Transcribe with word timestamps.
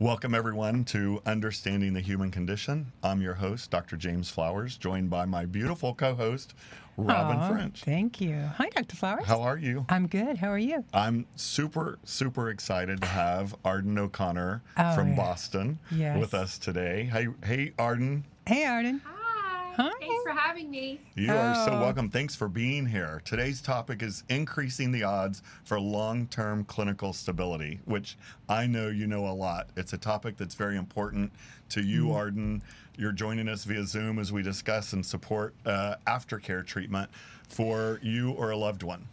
Welcome, 0.00 0.34
everyone, 0.34 0.84
to 0.86 1.22
Understanding 1.24 1.94
the 1.94 2.00
Human 2.00 2.30
Condition. 2.30 2.90
I'm 3.02 3.22
your 3.22 3.34
host, 3.34 3.70
Dr. 3.70 3.96
James 3.96 4.28
Flowers, 4.28 4.76
joined 4.76 5.08
by 5.08 5.24
my 5.24 5.44
beautiful 5.46 5.94
co 5.94 6.14
host, 6.16 6.52
Robin 6.96 7.36
Aw, 7.38 7.48
French. 7.48 7.84
Thank 7.84 8.20
you. 8.20 8.34
Hi, 8.56 8.68
Dr. 8.70 8.96
Flowers. 8.96 9.24
How 9.24 9.40
are 9.42 9.56
you? 9.56 9.86
I'm 9.88 10.08
good. 10.08 10.36
How 10.38 10.48
are 10.48 10.58
you? 10.58 10.84
I'm 10.92 11.26
super, 11.36 11.98
super 12.04 12.50
excited 12.50 13.00
to 13.02 13.06
have 13.06 13.54
Arden 13.64 13.96
O'Connor 13.96 14.62
Oh, 14.76 14.94
from 14.96 15.10
yeah. 15.10 15.16
Boston 15.16 15.78
Yes. 15.92 16.18
with 16.18 16.34
us 16.34 16.58
today. 16.58 17.04
Hey, 17.04 17.28
hey, 17.44 17.72
Arden. 17.78 18.24
Hey, 18.46 18.64
Arden. 18.66 19.00
Hi. 19.04 19.13
Hi. 19.76 19.90
Thanks 19.98 20.22
for 20.22 20.30
having 20.32 20.70
me. 20.70 21.00
You 21.16 21.32
are 21.32 21.54
so 21.66 21.72
Oh. 21.72 21.80
welcome. 21.80 22.08
Thanks 22.08 22.34
for 22.36 22.48
being 22.48 22.86
here. 22.86 23.20
Today's 23.24 23.60
topic 23.60 24.02
is 24.02 24.22
increasing 24.28 24.92
the 24.92 25.02
odds 25.02 25.42
for 25.64 25.80
long 25.80 26.26
term 26.28 26.64
clinical 26.64 27.12
stability, 27.12 27.80
which 27.84 28.16
I 28.48 28.66
know 28.66 28.88
you 28.88 29.06
know 29.06 29.26
a 29.26 29.34
lot. 29.34 29.68
It's 29.76 29.92
a 29.92 29.98
topic 29.98 30.36
that's 30.36 30.54
very 30.54 30.76
important 30.76 31.32
to 31.70 31.82
you, 31.82 32.06
Mm. 32.06 32.14
Arden. 32.14 32.62
You're 32.96 33.12
joining 33.12 33.48
us 33.48 33.64
via 33.64 33.84
Zoom 33.84 34.20
as 34.20 34.32
we 34.32 34.42
discuss 34.42 34.92
and 34.92 35.04
support 35.04 35.54
uh, 35.66 35.96
aftercare 36.06 36.64
treatment 36.64 37.10
for 37.48 37.98
you 38.02 38.30
or 38.30 38.50
a 38.50 38.56
loved 38.56 38.84
one. 38.84 39.06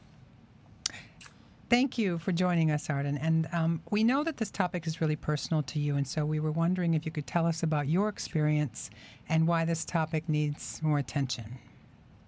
Thank 1.71 1.97
you 1.97 2.17
for 2.17 2.33
joining 2.33 2.69
us, 2.69 2.89
Arden. 2.89 3.17
And 3.17 3.47
um, 3.53 3.81
we 3.91 4.03
know 4.03 4.25
that 4.25 4.35
this 4.35 4.51
topic 4.51 4.85
is 4.85 4.99
really 4.99 5.15
personal 5.15 5.63
to 5.63 5.79
you, 5.79 5.95
and 5.95 6.05
so 6.05 6.25
we 6.25 6.37
were 6.37 6.51
wondering 6.51 6.95
if 6.95 7.05
you 7.05 7.13
could 7.13 7.25
tell 7.25 7.47
us 7.47 7.63
about 7.63 7.87
your 7.87 8.09
experience 8.09 8.89
and 9.29 9.47
why 9.47 9.63
this 9.63 9.85
topic 9.85 10.27
needs 10.27 10.81
more 10.83 10.97
attention. 10.97 11.59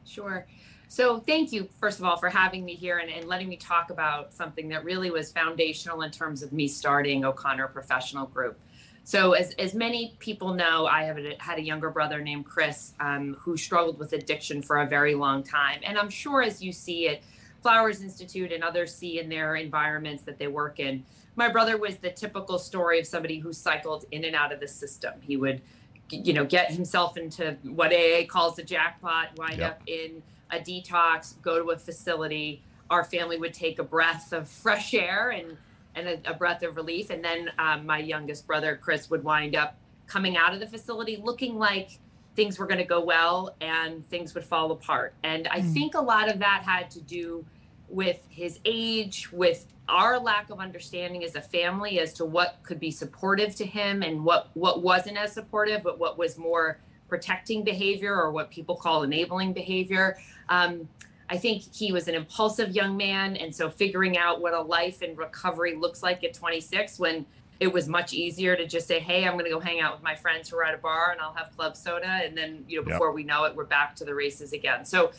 Sure. 0.06 0.48
So, 0.88 1.20
thank 1.20 1.52
you, 1.52 1.68
first 1.82 2.00
of 2.00 2.06
all, 2.06 2.16
for 2.16 2.30
having 2.30 2.64
me 2.64 2.74
here 2.74 3.00
and, 3.00 3.12
and 3.12 3.28
letting 3.28 3.50
me 3.50 3.58
talk 3.58 3.90
about 3.90 4.34
something 4.34 4.70
that 4.70 4.86
really 4.86 5.12
was 5.12 5.30
foundational 5.34 6.04
in 6.04 6.12
terms 6.12 6.42
of 6.42 6.54
me 6.54 6.70
starting 6.70 7.26
O'Connor 7.26 7.68
Professional 7.68 8.28
Group. 8.28 8.58
So, 9.04 9.34
as, 9.34 9.52
as 9.56 9.73
many 9.73 10.16
people 10.20 10.54
know, 10.54 10.86
I 10.86 11.04
have 11.04 11.18
a, 11.18 11.36
had 11.40 11.60
a 11.60 11.64
younger 11.64 11.90
brother 11.90 12.22
named 12.22 12.45
Chris 12.45 12.94
um, 13.02 13.36
who 13.42 13.58
struggled 13.58 14.00
with 14.00 14.14
addiction 14.14 14.62
for 14.62 14.78
a 14.78 14.88
very 14.88 15.16
long 15.16 15.44
time. 15.44 15.82
And 15.84 15.98
I'm 15.98 16.10
sure 16.10 16.42
as 16.42 16.64
you 16.64 16.72
see 16.72 17.10
at 17.10 17.20
Flowers 17.64 18.02
Institute 18.02 18.52
and 18.52 18.64
others 18.64 18.94
see 18.94 19.19
in 19.19 19.30
their 19.30 19.56
environments 19.56 20.23
that 20.23 20.38
they 20.38 20.47
work 20.47 20.80
in, 20.80 21.03
my 21.36 21.50
brother 21.50 21.78
was 21.78 21.95
the 21.97 22.11
typical 22.11 22.59
story 22.59 23.00
of 23.00 23.08
somebody 23.08 23.39
who 23.39 23.52
cycled 23.53 24.05
in 24.11 24.25
and 24.25 24.36
out 24.36 24.52
of 24.52 24.59
the 24.59 24.67
system. 24.67 25.14
He 25.22 25.38
would 25.38 25.61
you 26.09 26.33
know, 26.33 26.45
get 26.45 26.72
himself 26.72 27.17
into 27.17 27.58
what 27.64 27.92
AA 27.92 28.25
calls 28.28 28.59
a 28.59 28.64
jackpot, 28.64 29.30
wind 29.38 29.58
Yep. 29.59 29.72
up 29.72 29.81
in 29.88 30.22
a 30.52 30.59
detox, 30.59 31.42
go 31.42 31.64
to 31.64 31.72
a 31.72 31.78
facility. 31.80 32.61
Our 32.89 33.03
family 33.03 33.38
would 33.38 33.53
take 33.53 33.80
a 33.80 33.83
breath 33.83 34.33
of 34.33 34.48
fresh 34.48 34.94
air 34.94 35.31
and 35.31 35.58
and 35.95 36.08
a, 36.08 36.31
a 36.31 36.33
breath 36.33 36.64
of 36.64 36.75
relief, 36.75 37.11
and 37.11 37.23
then 37.23 37.52
um, 37.59 37.86
my 37.86 38.00
youngest 38.00 38.48
brother 38.48 38.80
Chris 38.81 39.11
would 39.11 39.23
wind 39.23 39.55
up 39.55 39.77
coming 40.08 40.36
out 40.36 40.53
of 40.53 40.59
the 40.59 40.66
facility 40.67 41.17
looking 41.23 41.58
like 41.58 42.00
things 42.36 42.58
were 42.58 42.66
going 42.66 42.80
to 42.80 42.86
go 42.86 43.02
well 43.03 43.56
and 43.62 44.06
things 44.08 44.34
would 44.34 44.44
fall 44.45 44.72
apart. 44.72 45.14
And 45.23 45.48
I 45.50 45.62
Mm. 45.62 45.73
think 45.73 45.95
a 45.95 46.02
lot 46.02 46.30
of 46.30 46.39
that 46.39 46.64
had 46.64 46.89
to 46.92 47.02
do 47.02 47.45
with 47.88 48.26
his 48.30 48.59
age, 48.66 49.31
with 49.31 49.67
our 49.88 50.17
lack 50.17 50.50
of 50.50 50.59
understanding 50.59 51.23
as 51.23 51.36
a 51.36 51.42
family 51.42 52.00
as 52.00 52.14
to 52.14 52.26
what 52.26 52.58
could 52.64 52.80
be 52.80 52.89
supportive 52.89 53.56
to 53.56 53.66
him 53.66 54.02
and 54.02 54.23
what 54.23 54.50
what 54.54 54.81
wasn't 54.81 55.17
as 55.17 55.34
supportive, 55.34 55.84
but 55.84 56.00
what 56.00 56.17
was 56.17 56.38
more 56.38 56.80
protecting 57.08 57.64
behavior 57.64 58.16
or 58.16 58.31
what 58.31 58.50
people 58.50 58.76
call 58.76 59.04
enabling 59.04 59.54
behavior. 59.54 60.17
Um, 60.50 60.88
I 61.30 61.38
think 61.38 61.64
he 61.73 61.92
was 61.92 62.08
an 62.08 62.16
impulsive 62.16 62.72
young 62.76 62.98
man, 62.98 63.36
and 63.36 63.54
so 63.54 63.70
figuring 63.70 64.17
out 64.17 64.42
what 64.42 64.54
a 64.54 64.61
life 64.61 65.02
in 65.02 65.16
recovery 65.16 65.76
looks 65.76 66.02
like 66.02 66.23
at 66.23 66.34
26 66.34 66.98
when 67.00 67.26
it 67.64 67.72
was 67.72 67.88
much 67.88 68.11
easier 68.14 68.58
to 68.58 68.67
just 68.67 68.88
say, 68.88 69.00
"Hey, 69.00 69.25
I'm 69.25 69.33
going 69.33 69.45
to 69.45 69.52
go 69.52 69.59
hang 69.61 69.80
out 69.80 69.94
with 69.94 70.03
my 70.03 70.16
friends 70.16 70.50
who 70.50 70.58
are 70.58 70.66
at 70.66 70.73
a 70.73 70.78
bar, 70.78 71.11
and 71.14 71.22
I'll 71.22 71.33
have 71.33 71.56
club 71.56 71.78
soda," 71.78 72.20
and 72.25 72.38
then 72.38 72.66
you 72.67 72.75
know 72.78 72.83
Yep. 72.83 72.92
before 72.92 73.11
we 73.14 73.23
know 73.23 73.45
it, 73.45 73.55
we're 73.55 73.64
back 73.64 73.95
to 73.95 74.03
the 74.05 74.14
races 74.14 74.52
again. 74.52 74.83
So 74.83 75.11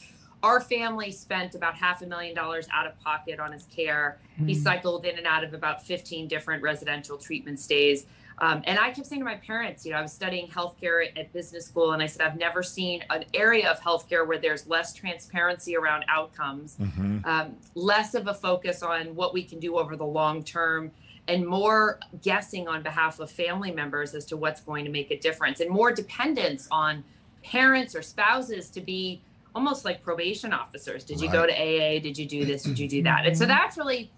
our 0.42 0.60
family 0.60 1.10
spent 1.10 1.54
about 1.54 1.74
half 1.74 2.02
a 2.02 2.06
million 2.06 2.34
dollars 2.34 2.68
out 2.70 2.86
of 2.86 3.00
pocket 3.00 3.40
on 3.40 3.50
his 3.50 3.64
care. 3.74 4.18
He 4.46 4.52
Mm. 4.52 4.62
cycled 4.62 5.06
in 5.06 5.16
and 5.16 5.26
out 5.26 5.42
of 5.42 5.54
about 5.54 5.82
15 5.86 6.28
different 6.28 6.62
residential 6.62 7.16
treatment 7.16 7.58
stays. 7.58 8.04
Um, 8.38 8.62
and 8.66 8.78
I 8.78 8.90
kept 8.90 9.06
saying 9.06 9.20
to 9.22 9.24
my 9.24 9.36
parents, 9.36 9.86
you 9.86 9.92
know, 9.92 9.98
I 9.98 10.02
was 10.02 10.12
studying 10.12 10.48
healthcare 10.48 11.06
at, 11.06 11.16
at 11.16 11.32
business 11.32 11.64
school, 11.64 11.92
and 11.92 12.02
I 12.02 12.06
said, 12.06 12.20
I've 12.26 12.36
never 12.36 12.62
seen 12.62 13.02
an 13.08 13.24
area 13.32 13.70
of 13.70 13.80
healthcare 13.80 14.26
where 14.26 14.36
there's 14.38 14.66
less 14.66 14.92
transparency 14.92 15.76
around 15.76 16.04
outcomes, 16.08 16.76
hmm 16.76 17.18
um, 17.24 17.56
less 17.74 18.12
of 18.14 18.26
a 18.26 18.34
focus 18.34 18.82
on 18.82 19.14
what 19.14 19.32
we 19.32 19.42
can 19.44 19.58
do 19.60 19.78
over 19.78 19.96
the 19.96 20.04
long 20.04 20.42
term, 20.44 20.90
and 21.28 21.46
more 21.46 21.98
guessing 22.22 22.68
on 22.68 22.82
behalf 22.82 23.18
of 23.18 23.30
family 23.30 23.70
members 23.72 24.14
as 24.14 24.24
to 24.26 24.36
what's 24.36 24.60
going 24.60 24.84
to 24.84 24.90
make 24.90 25.10
a 25.10 25.18
difference, 25.18 25.60
and 25.60 25.70
more 25.70 25.92
dependence 25.92 26.68
on 26.70 27.02
parents 27.42 27.94
or 27.94 28.02
spouses 28.02 28.70
to 28.70 28.80
be 28.80 29.20
almost 29.54 29.84
like 29.84 30.02
probation 30.02 30.52
officers. 30.52 31.04
Did 31.04 31.20
you 31.20 31.30
go 31.30 31.46
to 31.46 31.52
AA? 31.52 32.00
Did 32.00 32.18
you 32.18 32.26
do 32.26 32.44
this? 32.44 32.64
Did 32.64 32.78
you 32.78 32.88
do 32.88 33.02
that? 33.04 33.24
And 33.26 33.36
so 33.38 33.44
Mhm. 33.44 33.48
that's 33.48 33.76
really 33.78 34.10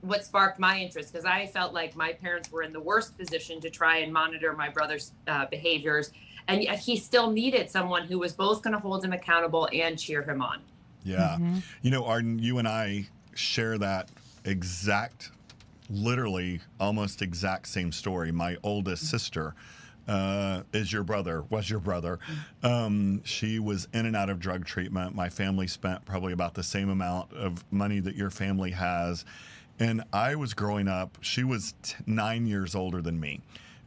what 0.00 0.24
sparked 0.24 0.58
my 0.58 0.78
interest 0.80 1.12
because 1.12 1.24
I 1.24 1.46
felt 1.46 1.72
like 1.72 1.96
my 1.96 2.12
parents 2.12 2.50
were 2.52 2.62
in 2.62 2.72
the 2.72 2.80
worst 2.80 3.16
position 3.16 3.60
to 3.62 3.70
try 3.70 3.98
and 3.98 4.12
monitor 4.12 4.52
my 4.52 4.68
brother's 4.68 5.12
uh, 5.26 5.46
behaviors. 5.46 6.10
And 6.48 6.62
yet 6.62 6.78
he 6.80 6.96
still 6.98 7.30
needed 7.30 7.70
someone 7.70 8.06
who 8.06 8.18
was 8.18 8.34
both 8.34 8.60
going 8.62 8.74
to 8.74 8.80
hold 8.80 9.02
him 9.02 9.12
accountable 9.14 9.66
and 9.72 9.98
cheer 9.98 10.22
him 10.22 10.42
on. 10.42 10.60
Yeah. 11.04 11.36
Mhm. 11.40 11.62
You 11.80 11.90
know, 11.90 12.04
Arden, 12.04 12.38
you 12.38 12.58
and 12.58 12.68
I 12.68 13.06
share 13.34 13.78
that 13.78 14.10
exact, 14.44 15.30
literally 15.90 16.60
almost 16.80 17.22
exact 17.22 17.68
same 17.68 17.92
story. 17.92 18.32
My 18.32 18.56
oldest 18.62 19.08
sister 19.08 19.54
uh, 20.06 20.62
is 20.72 20.92
your 20.92 21.02
brother, 21.02 21.42
was 21.50 21.68
your 21.68 21.80
brother. 21.80 22.18
Um, 22.62 23.22
she 23.24 23.58
was 23.58 23.88
in 23.92 24.06
and 24.06 24.16
out 24.16 24.30
of 24.30 24.38
drug 24.38 24.64
treatment. 24.64 25.14
My 25.14 25.28
family 25.28 25.66
spent 25.66 26.04
probably 26.04 26.32
about 26.32 26.54
the 26.54 26.62
same 26.62 26.90
amount 26.90 27.32
of 27.32 27.64
money 27.70 28.00
that 28.00 28.14
your 28.14 28.30
family 28.30 28.72
has. 28.72 29.24
And 29.78 30.04
I 30.12 30.34
was 30.36 30.54
growing 30.54 30.88
up, 30.88 31.18
she 31.20 31.42
was 31.42 31.74
t- 31.82 31.96
nine 32.06 32.46
years 32.46 32.74
older 32.74 33.02
than 33.02 33.18
me. 33.18 33.40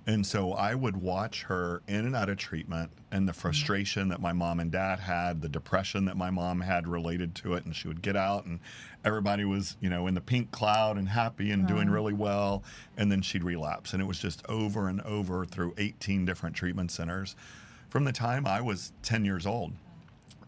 And 0.07 0.25
so 0.25 0.53
I 0.53 0.73
would 0.73 0.95
watch 0.95 1.43
her 1.43 1.81
in 1.85 2.05
and 2.05 2.15
out 2.15 2.29
of 2.29 2.37
treatment 2.37 2.91
and 3.11 3.27
the 3.27 3.33
frustration 3.33 4.07
that 4.07 4.21
my 4.21 4.31
mom 4.31 4.61
and 4.61 4.71
dad 4.71 4.99
had, 5.01 5.41
the 5.41 5.49
depression 5.49 6.05
that 6.05 6.15
my 6.15 6.29
mom 6.29 6.61
had 6.61 6.87
related 6.87 7.35
to 7.35 7.55
it. 7.55 7.65
And 7.65 7.75
she 7.75 7.89
would 7.89 8.01
get 8.01 8.15
out 8.15 8.45
and 8.45 8.61
everybody 9.03 9.43
was, 9.43 9.75
you 9.81 9.89
know, 9.89 10.07
in 10.07 10.13
the 10.13 10.21
pink 10.21 10.49
cloud 10.51 10.97
and 10.97 11.09
happy 11.09 11.51
and 11.51 11.67
doing 11.67 11.89
Oh. 11.89 11.91
really 11.91 12.13
well. 12.13 12.63
And 12.95 13.11
then 13.11 13.21
she'd 13.21 13.43
relapse. 13.43 13.91
And 13.91 14.01
it 14.01 14.05
was 14.05 14.17
just 14.17 14.45
over 14.47 14.87
and 14.87 15.01
over 15.01 15.43
through 15.45 15.73
18 15.77 16.23
different 16.23 16.55
treatment 16.55 16.89
centers 16.89 17.35
from 17.89 18.05
the 18.05 18.13
time 18.13 18.47
I 18.47 18.61
was 18.61 18.93
10 19.03 19.25
years 19.25 19.45
old. 19.45 19.73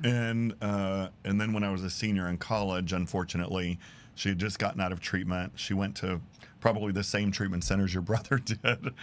And 0.05 0.53
uh, 0.61 1.09
and 1.25 1.39
then 1.41 1.51
when 1.51 1.65
I 1.65 1.71
was 1.71 1.83
a 1.83 1.89
senior 1.89 2.29
in 2.29 2.37
college, 2.37 2.93
unfortunately, 2.93 3.77
she 4.15 4.29
had 4.29 4.37
just 4.39 4.57
gotten 4.57 4.79
out 4.79 4.93
of 4.93 5.01
treatment. 5.01 5.51
She 5.55 5.73
went 5.73 5.95
to 5.97 6.21
probably 6.59 6.91
the 6.91 7.03
same 7.03 7.31
treatment 7.31 7.63
centers 7.63 7.93
your 7.93 8.01
brother 8.03 8.37
did, 8.39 8.93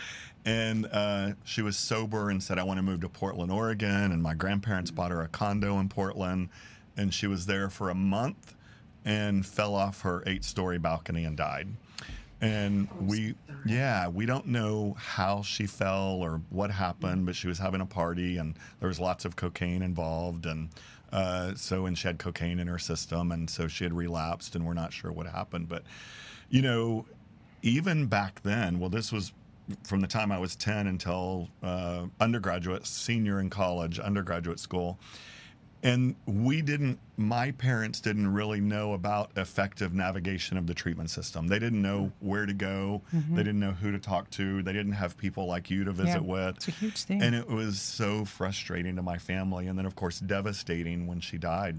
and 0.44 0.86
uh, 0.92 1.32
she 1.44 1.62
was 1.62 1.76
sober 1.76 2.30
and 2.30 2.42
said, 2.42 2.58
"I 2.58 2.62
want 2.62 2.78
to 2.78 2.82
move 2.82 3.00
to 3.00 3.08
Portland, 3.08 3.52
Oregon." 3.52 4.12
And 4.12 4.22
my 4.22 4.34
grandparents 4.34 4.90
bought 4.90 5.10
her 5.10 5.22
a 5.22 5.28
condo 5.28 5.78
in 5.78 5.88
Portland, 5.88 6.48
and 6.96 7.12
she 7.12 7.26
was 7.26 7.46
there 7.46 7.68
for 7.68 7.90
a 7.90 7.94
month, 7.94 8.54
and 9.04 9.44
fell 9.44 9.74
off 9.74 10.02
her 10.02 10.22
eight-story 10.26 10.78
balcony 10.78 11.24
and 11.24 11.36
died. 11.36 11.68
And 12.40 12.88
we, 13.00 13.34
yeah, 13.64 14.08
we 14.08 14.26
don't 14.26 14.46
know 14.46 14.94
how 14.98 15.42
she 15.42 15.66
fell 15.66 16.18
or 16.20 16.42
what 16.50 16.70
happened, 16.70 17.24
but 17.24 17.34
she 17.34 17.48
was 17.48 17.58
having 17.58 17.80
a 17.80 17.86
party 17.86 18.36
and 18.36 18.54
there 18.78 18.88
was 18.88 19.00
lots 19.00 19.24
of 19.24 19.36
cocaine 19.36 19.82
involved. 19.82 20.44
And 20.44 20.68
uh, 21.12 21.54
so, 21.54 21.86
and 21.86 21.96
she 21.96 22.08
had 22.08 22.18
cocaine 22.18 22.58
in 22.58 22.66
her 22.66 22.78
system. 22.78 23.32
And 23.32 23.48
so 23.48 23.68
she 23.68 23.84
had 23.84 23.94
relapsed 23.94 24.54
and 24.54 24.66
we're 24.66 24.74
not 24.74 24.92
sure 24.92 25.10
what 25.10 25.26
happened. 25.26 25.68
But, 25.68 25.84
you 26.50 26.60
know, 26.60 27.06
even 27.62 28.06
back 28.06 28.42
then, 28.42 28.78
well, 28.78 28.90
this 28.90 29.12
was 29.12 29.32
from 29.84 30.00
the 30.00 30.06
time 30.06 30.30
I 30.30 30.38
was 30.38 30.54
10 30.56 30.86
until 30.86 31.48
uh, 31.62 32.06
undergraduate, 32.20 32.86
senior 32.86 33.40
in 33.40 33.50
college, 33.50 33.98
undergraduate 33.98 34.60
school. 34.60 34.98
And 35.82 36.16
we 36.26 36.62
didn't, 36.62 36.98
my 37.16 37.52
parents 37.52 38.00
didn't 38.00 38.32
really 38.32 38.60
know 38.60 38.94
about 38.94 39.30
effective 39.36 39.92
navigation 39.92 40.56
of 40.56 40.66
the 40.66 40.74
treatment 40.74 41.10
system. 41.10 41.46
They 41.46 41.58
didn't 41.58 41.82
know 41.82 42.10
where 42.20 42.46
to 42.46 42.54
go. 42.54 43.02
They 43.12 43.42
didn't 43.42 43.60
know 43.60 43.72
who 43.72 43.92
to 43.92 43.98
talk 43.98 44.30
to. 44.30 44.62
They 44.62 44.72
didn't 44.72 44.92
have 44.92 45.16
people 45.16 45.46
like 45.46 45.70
you 45.70 45.84
to 45.84 45.92
visit 45.92 46.22
Yeah, 46.22 46.32
with. 46.32 46.56
It's 46.56 46.68
a 46.68 46.72
huge 46.72 47.02
thing. 47.04 47.22
And 47.22 47.34
it 47.34 47.48
was 47.48 47.80
so 47.80 48.24
frustrating 48.24 48.96
to 48.96 49.02
my 49.02 49.18
family. 49.18 49.68
And 49.68 49.78
then, 49.78 49.86
of 49.86 49.94
course, 49.94 50.18
devastating 50.18 51.06
when 51.06 51.20
she 51.20 51.38
died. 51.38 51.76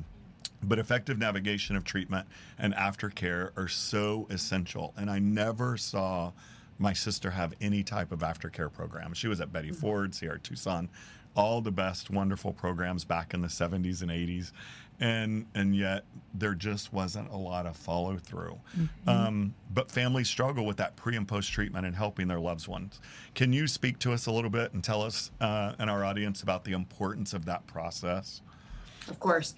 But 0.63 0.80
effective 0.80 1.18
navigation 1.19 1.75
of 1.75 1.83
treatment 1.83 2.27
and 2.57 2.74
aftercare 2.74 3.51
are 3.57 3.68
so 3.68 4.27
essential. 4.30 4.94
And 4.98 5.09
I 5.09 5.19
never 5.19 5.77
saw 5.77 6.31
my 6.80 6.94
sister 6.94 7.31
have 7.31 7.54
any 7.62 7.83
type 7.83 8.12
of 8.12 8.19
aftercare 8.19 8.71
program. 8.71 9.13
She 9.13 9.27
was 9.27 9.42
at 9.42 9.51
Betty 9.54 9.71
Ford, 9.71 10.13
Sierra 10.13 10.39
Tucson, 10.39 10.89
all 11.36 11.62
the 11.62 11.71
best, 11.71 12.09
wonderful 12.09 12.54
programs 12.54 13.04
back 13.06 13.33
in 13.33 13.42
the 13.42 13.48
70s 13.48 14.01
and 14.01 14.12
80s. 14.12 14.51
and 15.00 15.45
and 15.54 15.75
yet 15.75 16.04
there 16.33 16.56
just 16.56 16.92
wasn't 16.92 17.30
a 17.31 17.36
lot 17.36 17.68
of 17.68 17.75
follow 17.77 18.18
through. 18.18 18.59
Um, 19.06 19.54
but 19.71 19.92
families 19.92 20.27
struggle 20.27 20.65
with 20.65 20.77
that 20.77 20.95
pre 20.95 21.15
and 21.15 21.27
post 21.27 21.51
treatment 21.51 21.86
and 21.86 21.95
helping 21.95 22.27
their 22.27 22.39
loved 22.39 22.68
ones. 22.68 23.00
Can 23.36 23.54
you 23.54 23.68
speak 23.68 24.00
to 24.00 24.12
us 24.12 24.25
a 24.25 24.31
little 24.31 24.50
bit 24.50 24.74
and 24.74 24.83
tell 24.83 25.04
us 25.04 25.31
uh, 25.39 25.74
and 25.77 25.89
our 25.89 26.04
audience 26.04 26.42
about 26.42 26.63
the 26.63 26.74
importance 26.74 27.33
of 27.33 27.45
that 27.45 27.68
process? 27.68 28.42
Of 29.07 29.19
course. 29.19 29.54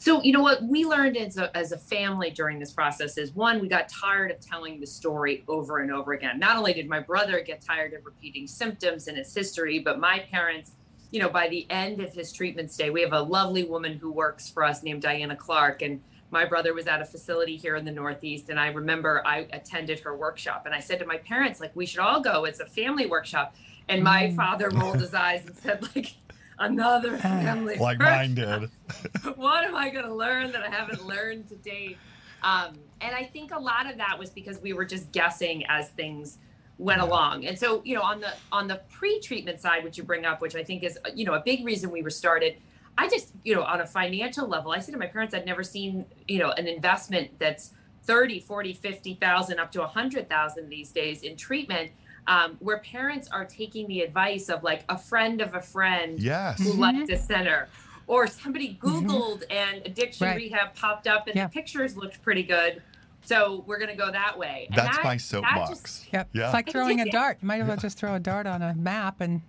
So, 0.00 0.22
you 0.22 0.32
know 0.32 0.42
what 0.42 0.62
we 0.62 0.84
learned 0.84 1.16
as 1.16 1.38
a, 1.38 1.54
as 1.56 1.72
a 1.72 1.78
family 1.78 2.30
during 2.30 2.60
this 2.60 2.72
process 2.72 3.18
is 3.18 3.34
one, 3.34 3.60
we 3.60 3.68
got 3.68 3.88
tired 3.88 4.30
of 4.30 4.38
telling 4.40 4.78
the 4.78 4.86
story 4.86 5.42
over 5.48 5.78
and 5.78 5.90
over 5.90 6.12
again. 6.12 6.38
Not 6.38 6.56
only 6.56 6.72
did 6.72 6.88
my 6.88 7.00
brother 7.00 7.40
get 7.40 7.60
tired 7.60 7.94
of 7.94 8.06
repeating 8.06 8.46
symptoms 8.46 9.08
and 9.08 9.18
his 9.18 9.34
history, 9.34 9.80
but 9.80 9.98
my 9.98 10.20
parents, 10.30 10.70
you 11.10 11.20
know, 11.20 11.28
by 11.28 11.48
the 11.48 11.68
end 11.68 12.00
of 12.00 12.12
his 12.12 12.32
treatment 12.32 12.70
stay, 12.70 12.90
we 12.90 13.02
have 13.02 13.12
a 13.12 13.20
lovely 13.20 13.64
woman 13.64 13.98
who 13.98 14.12
works 14.12 14.48
for 14.48 14.62
us 14.62 14.84
named 14.84 15.02
Diana 15.02 15.34
Clark. 15.34 15.82
And 15.82 16.00
my 16.30 16.44
brother 16.44 16.74
was 16.74 16.86
at 16.86 17.02
a 17.02 17.04
facility 17.04 17.56
here 17.56 17.74
in 17.74 17.84
the 17.84 17.90
Northeast. 17.90 18.50
And 18.50 18.60
I 18.60 18.68
remember 18.68 19.26
I 19.26 19.48
attended 19.52 19.98
her 20.00 20.16
workshop 20.16 20.62
and 20.64 20.74
I 20.74 20.78
said 20.78 21.00
to 21.00 21.06
my 21.06 21.16
parents, 21.18 21.58
like, 21.58 21.74
we 21.74 21.86
should 21.86 22.00
all 22.00 22.20
go. 22.20 22.44
It's 22.44 22.60
a 22.60 22.66
family 22.66 23.06
workshop. 23.06 23.56
And 23.88 24.04
my 24.04 24.28
Mm. 24.28 24.36
father 24.36 24.70
rolled 24.70 25.00
his 25.00 25.14
eyes 25.14 25.44
and 25.44 25.56
said, 25.56 25.82
like, 25.96 26.12
another 26.58 27.16
family 27.18 27.76
Like 27.76 27.98
mine 27.98 28.34
did. 28.34 28.70
what 29.36 29.64
am 29.64 29.76
I 29.76 29.90
going 29.90 30.04
to 30.04 30.14
learn 30.14 30.52
that 30.52 30.62
I 30.62 30.68
haven't 30.68 31.06
learned 31.06 31.48
to 31.48 31.56
date? 31.56 31.98
Um, 32.42 32.78
and 33.00 33.14
I 33.14 33.24
think 33.24 33.52
a 33.52 33.58
lot 33.58 33.90
of 33.90 33.96
that 33.98 34.18
was 34.18 34.30
because 34.30 34.60
we 34.60 34.72
were 34.72 34.84
just 34.84 35.10
guessing 35.12 35.64
as 35.68 35.88
things 35.90 36.38
went 36.78 37.00
along. 37.00 37.46
And 37.46 37.58
so, 37.58 37.82
you 37.84 37.94
know, 37.94 38.02
on 38.02 38.20
the 38.20 38.32
on 38.52 38.68
the 38.68 38.80
pre-treatment 38.90 39.60
side, 39.60 39.82
which 39.84 39.98
you 39.98 40.04
bring 40.04 40.24
up, 40.24 40.40
which 40.40 40.54
I 40.54 40.62
think 40.62 40.84
is, 40.84 40.98
you 41.14 41.24
know, 41.24 41.34
a 41.34 41.40
big 41.40 41.64
reason 41.64 41.90
we 41.90 42.02
were 42.02 42.10
started. 42.10 42.56
I 42.96 43.08
just, 43.08 43.32
you 43.44 43.54
know, 43.54 43.62
on 43.62 43.80
a 43.80 43.86
financial 43.86 44.48
level, 44.48 44.72
I 44.72 44.80
said 44.80 44.92
to 44.92 44.98
my 44.98 45.06
parents, 45.06 45.34
I'd 45.34 45.46
never 45.46 45.62
seen, 45.62 46.04
you 46.26 46.38
know, 46.38 46.50
an 46.52 46.66
investment 46.66 47.30
that's 47.38 47.72
30, 48.04 48.40
40, 48.40 48.72
50,000 48.72 49.58
up 49.58 49.70
to 49.72 49.80
100,000 49.80 50.68
these 50.68 50.90
days 50.90 51.22
in 51.22 51.36
treatment. 51.36 51.92
Um, 52.28 52.56
where 52.60 52.76
parents 52.80 53.26
are 53.32 53.46
taking 53.46 53.88
the 53.88 54.02
advice 54.02 54.50
of 54.50 54.62
like 54.62 54.84
a 54.90 54.98
friend 54.98 55.40
of 55.40 55.54
a 55.54 55.62
friend 55.62 56.18
Yes. 56.20 56.58
who 56.58 56.74
Mhm. 56.74 56.78
liked 56.78 57.10
a 57.10 57.16
center 57.16 57.68
or 58.06 58.26
somebody 58.26 58.78
googled 58.82 59.44
and 59.50 59.80
addiction 59.86 60.26
Right. 60.26 60.36
rehab 60.36 60.74
popped 60.74 61.06
up 61.06 61.26
and 61.26 61.34
Yeah. 61.36 61.46
the 61.46 61.52
pictures 61.52 61.96
looked 61.96 62.20
pretty 62.20 62.42
good 62.42 62.82
so 63.24 63.64
we're 63.66 63.78
going 63.78 63.90
to 63.90 63.96
go 63.96 64.10
that 64.12 64.38
way 64.38 64.66
And 64.70 64.76
That's 64.78 64.96
that- 64.98 65.04
my 65.04 65.16
soapbox. 65.16 65.70
just- 65.70 66.12
Yep. 66.12 66.28
Yeah. 66.34 66.44
It's 66.44 66.52
like 66.54 66.68
throwing 66.70 67.00
a 67.00 67.06
dart. 67.10 67.38
You 67.40 67.48
might 67.48 67.62
as 67.62 67.66
well 67.68 67.76
just 67.78 67.98
throw 67.98 68.14
a 68.14 68.20
dart 68.20 68.46
on 68.46 68.60
a 68.60 68.74
map 68.74 69.22
and 69.22 69.40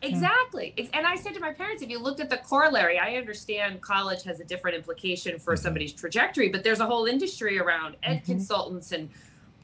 exactly 0.00 0.72
Ex- 0.78 0.90
and 0.92 1.04
i 1.04 1.16
said 1.16 1.34
to 1.34 1.40
my 1.40 1.52
parents 1.52 1.82
if 1.82 1.90
you 1.90 1.98
looked 1.98 2.20
at 2.20 2.30
the 2.30 2.36
corollary 2.36 3.00
i 3.00 3.16
understand 3.16 3.80
college 3.82 4.22
has 4.22 4.38
a 4.38 4.44
different 4.44 4.76
implication 4.76 5.40
for 5.40 5.54
Mhm. 5.56 5.58
somebody's 5.58 5.92
trajectory 5.92 6.48
but 6.48 6.62
there's 6.62 6.78
a 6.78 6.86
whole 6.86 7.06
industry 7.06 7.58
around 7.58 7.96
ed 8.04 8.20
Mhm. 8.22 8.24
consultants 8.24 8.92
and 8.92 9.10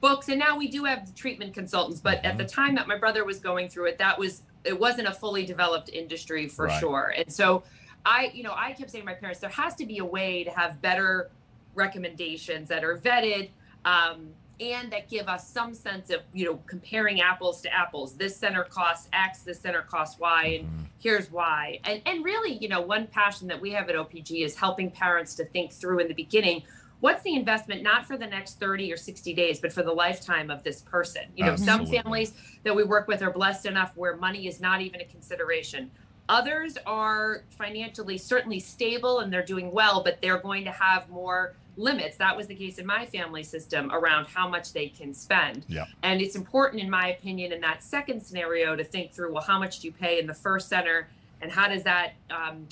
books 0.05 0.29
and 0.29 0.39
now 0.39 0.55
we 0.59 0.69
do 0.69 0.85
have 0.85 1.15
treatment 1.15 1.55
consultants 1.55 1.99
but 1.99 2.23
at 2.27 2.37
the 2.37 2.45
time 2.45 2.75
that 2.75 2.87
my 2.87 2.99
brother 2.99 3.25
was 3.25 3.39
going 3.39 3.71
through 3.71 3.87
it 3.87 3.97
that 3.97 4.19
was 4.19 4.43
it 4.63 4.79
wasn't 4.79 5.09
a 5.09 5.13
fully 5.13 5.47
developed 5.47 5.89
industry 5.89 6.47
for 6.47 6.67
Right. 6.67 6.79
sure 6.79 7.15
and 7.17 7.33
so 7.33 7.63
i 8.05 8.31
you 8.35 8.43
know 8.43 8.53
i 8.55 8.75
kept 8.75 8.91
saying 8.91 9.01
to 9.01 9.07
my 9.07 9.15
parents 9.15 9.41
there 9.41 9.49
has 9.49 9.75
to 9.77 9.87
be 9.87 9.97
a 9.99 10.05
way 10.05 10.45
to 10.45 10.51
have 10.51 10.83
better 10.83 11.31
recommendations 11.75 12.69
that 12.69 12.85
are 12.85 12.99
vetted 12.99 13.49
um, 13.87 14.29
and 14.61 14.93
that 14.93 15.09
give 15.09 15.27
us 15.27 15.49
some 15.49 15.73
sense 15.73 16.11
of 16.11 16.21
you 16.35 16.45
know 16.45 16.57
comparing 16.67 17.23
apples 17.23 17.63
to 17.63 17.73
apples 17.75 18.13
this 18.15 18.37
center 18.37 18.63
costs 18.65 19.09
x 19.15 19.39
this 19.41 19.59
center 19.59 19.81
costs 19.81 20.19
y 20.21 20.59
and 20.61 20.69
Mhm. 20.69 20.85
here's 21.01 21.31
why 21.31 21.81
and 21.85 22.03
and 22.05 22.23
really 22.23 22.53
you 22.59 22.69
know 22.69 22.83
one 22.83 23.07
passion 23.07 23.49
that 23.49 23.59
we 23.59 23.71
have 23.71 23.89
at 23.89 23.97
opg 23.97 24.45
is 24.45 24.55
helping 24.55 24.91
parents 24.91 25.35
to 25.37 25.47
think 25.47 25.73
through 25.73 25.99
in 26.01 26.09
the 26.09 26.15
beginning 26.15 26.63
what's 27.05 27.23
the 27.23 27.37
investment 27.37 27.83
not 27.83 28.07
for 28.07 28.17
the 28.17 28.27
next 28.27 28.59
30 28.59 28.91
or 28.91 28.97
60 28.97 29.35
days 29.35 29.61
but 29.61 29.71
for 29.71 29.83
the 29.83 29.93
lifetime 29.93 30.51
of 30.51 30.63
this 30.63 30.81
person? 30.81 31.25
You 31.37 31.45
know 31.45 31.55
some 31.55 31.85
families 31.85 32.33
that 32.63 32.75
we 32.75 32.83
work 32.83 33.09
with 33.09 33.21
are 33.21 33.31
blessed 33.31 33.67
enough 33.67 33.93
where 33.95 34.17
money 34.17 34.47
is 34.47 34.59
not 34.59 34.81
even 34.81 35.03
a 35.03 35.05
consideration. 35.05 35.91
Others 36.31 36.79
are 36.87 37.45
financially 37.51 38.17
certainly 38.17 38.59
stable 38.59 39.21
and 39.21 39.31
they're 39.31 39.45
doing 39.45 39.71
well 39.71 40.03
but 40.03 40.17
they're 40.23 40.39
going 40.39 40.65
to 40.65 40.71
have 40.71 41.07
more 41.11 41.55
limits. 41.77 42.17
That 42.17 42.35
was 42.35 42.47
the 42.47 42.55
case 42.55 42.79
in 42.79 42.87
my 42.87 43.05
family 43.05 43.43
system 43.43 43.91
around 43.93 44.25
how 44.25 44.49
much 44.49 44.73
they 44.73 44.89
can 44.89 45.13
spend. 45.13 45.67
Yep. 45.69 45.89
and 46.05 46.23
it's 46.23 46.37
important 46.37 46.81
in 46.81 46.89
my 46.89 47.09
opinion 47.09 47.53
in 47.53 47.61
that 47.61 47.85
second 47.85 48.23
scenario 48.23 48.77
to 48.77 48.85
think 48.85 49.13
through 49.13 49.31
well 49.31 49.43
how 49.43 49.59
much 49.59 49.81
do 49.81 49.89
you 49.89 49.93
pay 49.93 50.19
in 50.21 50.27
the 50.27 50.33
first 50.33 50.71
center 50.71 51.11
and 51.43 51.53
how 51.53 51.69
does 51.69 51.83
that 51.83 52.15
um, 52.31 52.67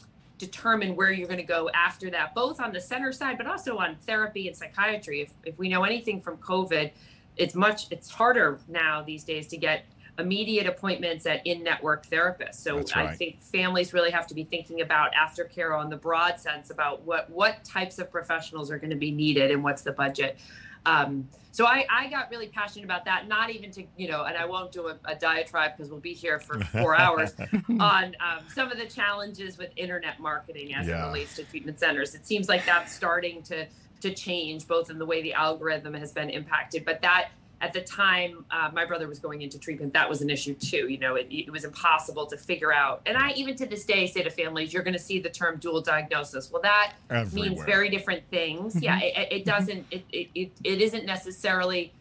determine 0.46 0.96
where 0.96 1.12
you're 1.12 1.28
going 1.28 1.38
to 1.38 1.44
go 1.44 1.70
after 1.74 2.10
that 2.10 2.34
both 2.34 2.60
on 2.60 2.72
the 2.72 2.80
center 2.80 3.12
side 3.12 3.38
but 3.38 3.46
also 3.46 3.78
on 3.78 3.96
therapy 4.06 4.48
and 4.48 4.56
psychiatry. 4.56 5.20
If, 5.20 5.32
if 5.44 5.58
we 5.58 5.68
know 5.68 5.84
anything 5.84 6.20
from 6.20 6.36
covid 6.38 6.90
it's 7.36 7.54
much 7.54 7.86
it's 7.90 8.10
harder 8.10 8.58
now 8.68 9.02
these 9.02 9.24
days 9.24 9.46
to 9.48 9.56
get 9.56 9.84
immediate 10.18 10.66
appointments 10.66 11.24
at 11.24 11.46
in-network 11.46 12.06
therapists. 12.06 12.56
So 12.56 12.76
That's 12.76 12.92
i 12.92 13.14
think 13.14 13.40
families 13.40 13.94
really 13.94 14.10
have 14.10 14.26
to 14.26 14.34
be 14.34 14.44
thinking 14.44 14.80
about 14.80 15.12
aftercare 15.14 15.78
on 15.78 15.88
the 15.88 15.96
broad 15.96 16.40
sense 16.40 16.70
about 16.70 17.02
what 17.02 17.30
what 17.30 17.64
types 17.64 17.98
of 17.98 18.10
professionals 18.10 18.70
are 18.70 18.78
going 18.78 18.90
to 18.90 18.96
be 18.96 19.10
needed 19.10 19.50
and 19.50 19.62
what's 19.62 19.82
the 19.82 19.92
budget 19.92 20.38
um, 20.86 21.28
so 21.54 21.66
I, 21.66 21.84
I 21.90 22.08
got 22.08 22.30
really 22.30 22.48
passionate 22.48 22.84
about 22.84 23.04
that 23.04 23.28
not 23.28 23.50
even 23.50 23.70
to 23.72 23.84
you 23.96 24.08
know 24.08 24.24
and 24.24 24.36
i 24.36 24.44
won't 24.46 24.72
do 24.72 24.88
a, 24.88 24.98
a 25.04 25.14
diatribe 25.14 25.72
because 25.76 25.90
we'll 25.90 26.00
be 26.00 26.14
here 26.14 26.38
for 26.40 26.58
four 26.64 26.98
hours 26.98 27.34
on 27.78 28.16
um, 28.20 28.44
some 28.54 28.72
of 28.72 28.78
the 28.78 28.86
challenges 28.86 29.58
with 29.58 29.70
internet 29.76 30.18
marketing 30.18 30.74
as 30.74 30.88
Yeah. 30.88 31.04
it 31.04 31.06
relates 31.08 31.36
to 31.36 31.44
treatment 31.44 31.78
centers. 31.78 32.14
It 32.14 32.26
seems 32.26 32.48
like 32.48 32.64
that's 32.66 32.92
starting 32.92 33.42
to 33.44 33.66
to 34.00 34.12
change, 34.12 34.66
both 34.66 34.90
in 34.90 34.98
the 34.98 35.06
way 35.06 35.22
the 35.22 35.32
algorithm 35.32 35.94
has 35.94 36.10
been 36.12 36.28
impacted, 36.28 36.84
but 36.84 37.00
that 37.02 37.28
at 37.62 37.72
the 37.72 37.80
time 37.80 38.44
uh, 38.50 38.70
my 38.74 38.84
brother 38.84 39.06
was 39.06 39.20
going 39.20 39.40
into 39.40 39.56
treatment, 39.56 39.92
that 39.92 40.10
was 40.10 40.20
an 40.20 40.28
issue 40.28 40.52
too. 40.54 40.88
You 40.88 40.98
know, 40.98 41.14
it, 41.14 41.28
it 41.30 41.50
was 41.50 41.64
impossible 41.64 42.26
to 42.26 42.36
figure 42.36 42.72
out. 42.72 43.00
And 43.06 43.16
I 43.16 43.30
even 43.32 43.54
to 43.56 43.66
this 43.66 43.84
day 43.84 44.08
say 44.08 44.22
to 44.24 44.30
families, 44.30 44.74
you're 44.74 44.82
going 44.82 44.92
to 44.94 44.98
see 44.98 45.20
the 45.20 45.30
term 45.30 45.58
dual 45.58 45.80
diagnosis. 45.80 46.50
Well, 46.50 46.62
that 46.62 46.94
means 47.32 47.62
very 47.62 47.88
different 47.88 48.24
things. 48.30 48.82
Yeah, 48.82 48.98
it, 49.00 49.28
it 49.30 49.44
doesn't. 49.44 49.86
It, 49.92 50.04
it, 50.10 50.28
it, 50.34 50.52
it 50.64 50.82
isn't 50.82 51.06
necessarily 51.06 51.92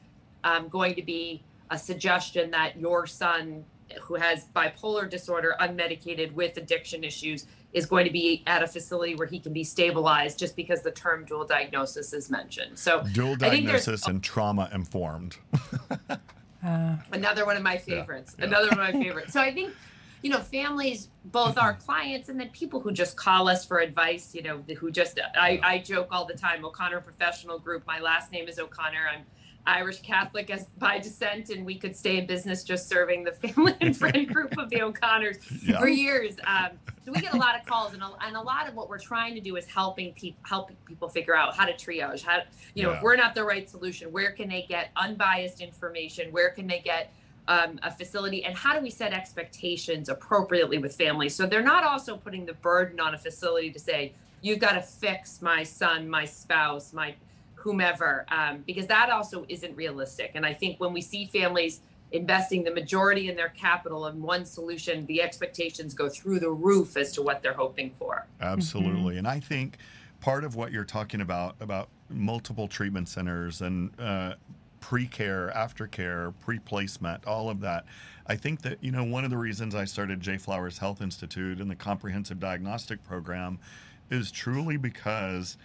um, 0.44 0.68
going 0.68 0.96
to 0.96 1.04
be 1.04 1.44
a 1.69 1.78
suggestion 1.78 2.50
that 2.52 2.78
your 2.78 3.06
son, 3.06 3.63
who 4.02 4.16
has 4.16 4.46
bipolar 4.56 5.08
disorder, 5.08 5.56
unmedicated 5.62 6.34
with 6.34 6.58
addiction 6.58 7.04
issues, 7.04 7.46
is 7.74 7.86
going 7.86 8.06
to 8.06 8.12
be 8.12 8.44
at 8.48 8.62
a 8.62 8.68
facility 8.68 9.16
where 9.16 9.28
he 9.28 9.40
can 9.40 9.54
be 9.54 9.64
stabilized 9.64 10.38
just 10.38 10.56
because 10.56 10.82
the 10.82 10.92
term 10.92 11.26
dual 11.26 11.46
diagnosis 11.46 12.14
is 12.14 12.30
mentioned. 12.30 12.78
So 12.78 13.04
Dual 13.14 13.34
I 13.42 13.50
think 13.50 13.66
there's- 13.68 13.86
diagnosis 13.86 14.08
and 14.08 14.22
trauma 14.24 14.70
informed. 14.74 15.38
uh, 16.66 16.96
another 17.12 17.46
one 17.46 17.58
of 17.58 17.64
my 17.64 17.78
favorites 17.78 18.36
yeah. 18.38 18.46
another 18.46 18.68
one 18.70 18.80
of 18.80 18.94
my 18.94 19.02
favorites 19.02 19.34
so 19.34 19.42
i 19.42 19.52
think 19.52 19.74
you 20.22 20.30
know 20.30 20.40
families 20.40 21.10
both 21.25 21.58
our 21.58 21.74
clients 21.86 22.30
and 22.30 22.40
then 22.40 22.50
people 22.50 22.80
who 22.80 22.92
just 22.92 23.18
call 23.18 23.48
us 23.48 23.66
for 23.66 23.80
advice 23.80 24.36
you 24.36 24.44
know 24.44 24.62
who 24.78 24.92
just 24.92 25.20
i, 25.36 25.60
I 25.63 25.80
joke 25.80 26.10
all 26.12 26.25
the 26.25 26.36
time 26.36 26.63
o'connor 26.63 27.01
professional 27.01 27.58
group 27.58 27.86
my 27.88 28.00
last 28.00 28.32
name 28.32 28.48
is 28.48 28.60
o'connor 28.60 29.08
i'm 29.12 29.25
irish 29.68 30.01
catholic 30.01 30.50
as 30.50 30.65
by 30.80 30.98
descent 30.98 31.50
and 31.50 31.65
we 31.65 31.75
could 31.75 31.96
stay 31.96 32.18
in 32.18 32.25
business 32.25 32.63
just 32.63 32.88
serving 32.89 33.24
the 33.24 33.32
family 33.32 33.75
and 33.82 33.96
friend 33.96 34.27
group 34.34 34.58
of 34.58 34.70
the 34.70 34.82
o'connors 34.82 35.38
Yeah. 35.63 35.80
for 35.80 35.88
years 35.88 36.36
um, 36.48 36.72
so 37.06 37.12
we 37.12 37.22
get 37.22 37.34
a 37.34 37.38
lot 37.38 37.60
of 37.60 37.65
calls 37.65 37.94
and 37.94 38.01
a, 38.01 38.10
and 38.25 38.36
a 38.36 38.41
lot 38.41 38.68
of 38.68 38.75
what 38.75 38.89
we're 38.89 39.00
trying 39.00 39.36
to 39.36 39.41
do 39.41 39.56
is 39.58 39.65
helping 39.65 40.13
people 40.13 40.39
helping 40.48 40.75
people 40.88 41.10
figure 41.10 41.36
out 41.36 41.56
how 41.56 41.65
to 41.65 41.74
triage 41.74 42.24
how 42.24 42.39
you 42.74 42.84
know 42.84 42.91
Yeah. 42.91 42.98
if 42.98 43.03
we're 43.03 43.15
not 43.15 43.36
the 43.36 43.44
right 43.44 43.70
solution 43.70 44.12
where 44.12 44.32
can 44.32 44.50
they 44.50 44.65
get 44.68 44.89
unbiased 44.96 45.62
information 45.62 46.32
where 46.32 46.50
can 46.50 46.68
they 46.68 46.80
get 46.80 47.13
um, 47.48 47.80
a 47.84 47.91
facility 47.91 48.44
and 48.46 48.56
how 48.56 48.74
do 48.75 48.82
we 48.82 48.89
set 48.89 49.13
expectations 49.13 50.10
appropriately 50.10 50.77
with 50.77 50.96
families 50.96 51.36
so 51.36 51.46
they're 51.46 51.62
not 51.63 51.84
also 51.84 52.15
putting 52.18 52.46
the 52.46 52.53
burden 52.53 53.00
on 53.00 53.13
a 53.15 53.18
facility 53.18 53.72
to 53.72 53.80
say 53.80 54.13
you've 54.41 54.60
got 54.60 54.74
to 54.74 54.82
fix 54.82 55.41
my 55.41 55.62
son 55.63 56.10
my 56.10 56.24
spouse 56.25 56.94
my 56.94 57.13
whomever 57.62 58.25
um, 58.30 58.63
because 58.65 58.88
that 58.88 59.10
also 59.10 59.46
isn't 59.50 59.75
realistic. 59.75 60.32
And 60.36 60.46
i 60.46 60.53
think 60.53 60.80
when 60.80 60.94
we 60.94 61.01
see 61.01 61.25
families 61.25 61.82
investing 62.12 62.63
the 62.63 62.72
majority 62.72 63.30
in 63.30 63.36
their 63.36 63.50
capital 63.50 64.08
in 64.08 64.22
one 64.22 64.46
solution 64.46 65.06
the 65.06 65.22
expectations 65.22 65.94
go 65.94 66.10
through 66.10 66.39
the 66.39 66.50
roof 66.50 66.98
as 66.98 67.12
to 67.13 67.22
what 67.22 67.41
they're 67.41 67.53
hoping 67.53 67.91
for. 67.98 68.27
Absolutely. 68.41 69.18
And 69.18 69.27
I 69.27 69.39
think 69.39 69.77
part 70.20 70.44
of 70.44 70.56
what 70.56 70.72
you're 70.72 70.84
talking 70.86 71.22
about, 71.22 71.56
about 71.60 71.89
multiple 72.10 72.68
treatment 72.68 73.08
centers 73.08 73.62
and 73.62 73.91
uh, 74.00 74.34
pre 74.80 75.08
care, 75.08 75.51
aftercare, 75.56 76.34
pre 76.41 76.60
placement, 76.60 77.25
all 77.25 77.50
of 77.50 77.62
that, 77.62 77.86
I 78.27 78.36
think 78.36 78.62
that, 78.62 78.84
you 78.84 78.91
know, 78.91 79.03
one 79.03 79.24
of 79.24 79.30
the 79.30 79.38
reasons 79.38 79.74
I 79.74 79.86
started 79.86 80.20
J 80.22 80.38
Flowers 80.38 80.77
Health 80.77 81.01
Institute 81.01 81.60
and 81.60 81.70
the 81.70 81.75
comprehensive 81.75 82.39
diagnostic 82.39 83.03
program 83.03 83.60
is 84.10 84.32
truly 84.32 84.77
because 84.77 85.58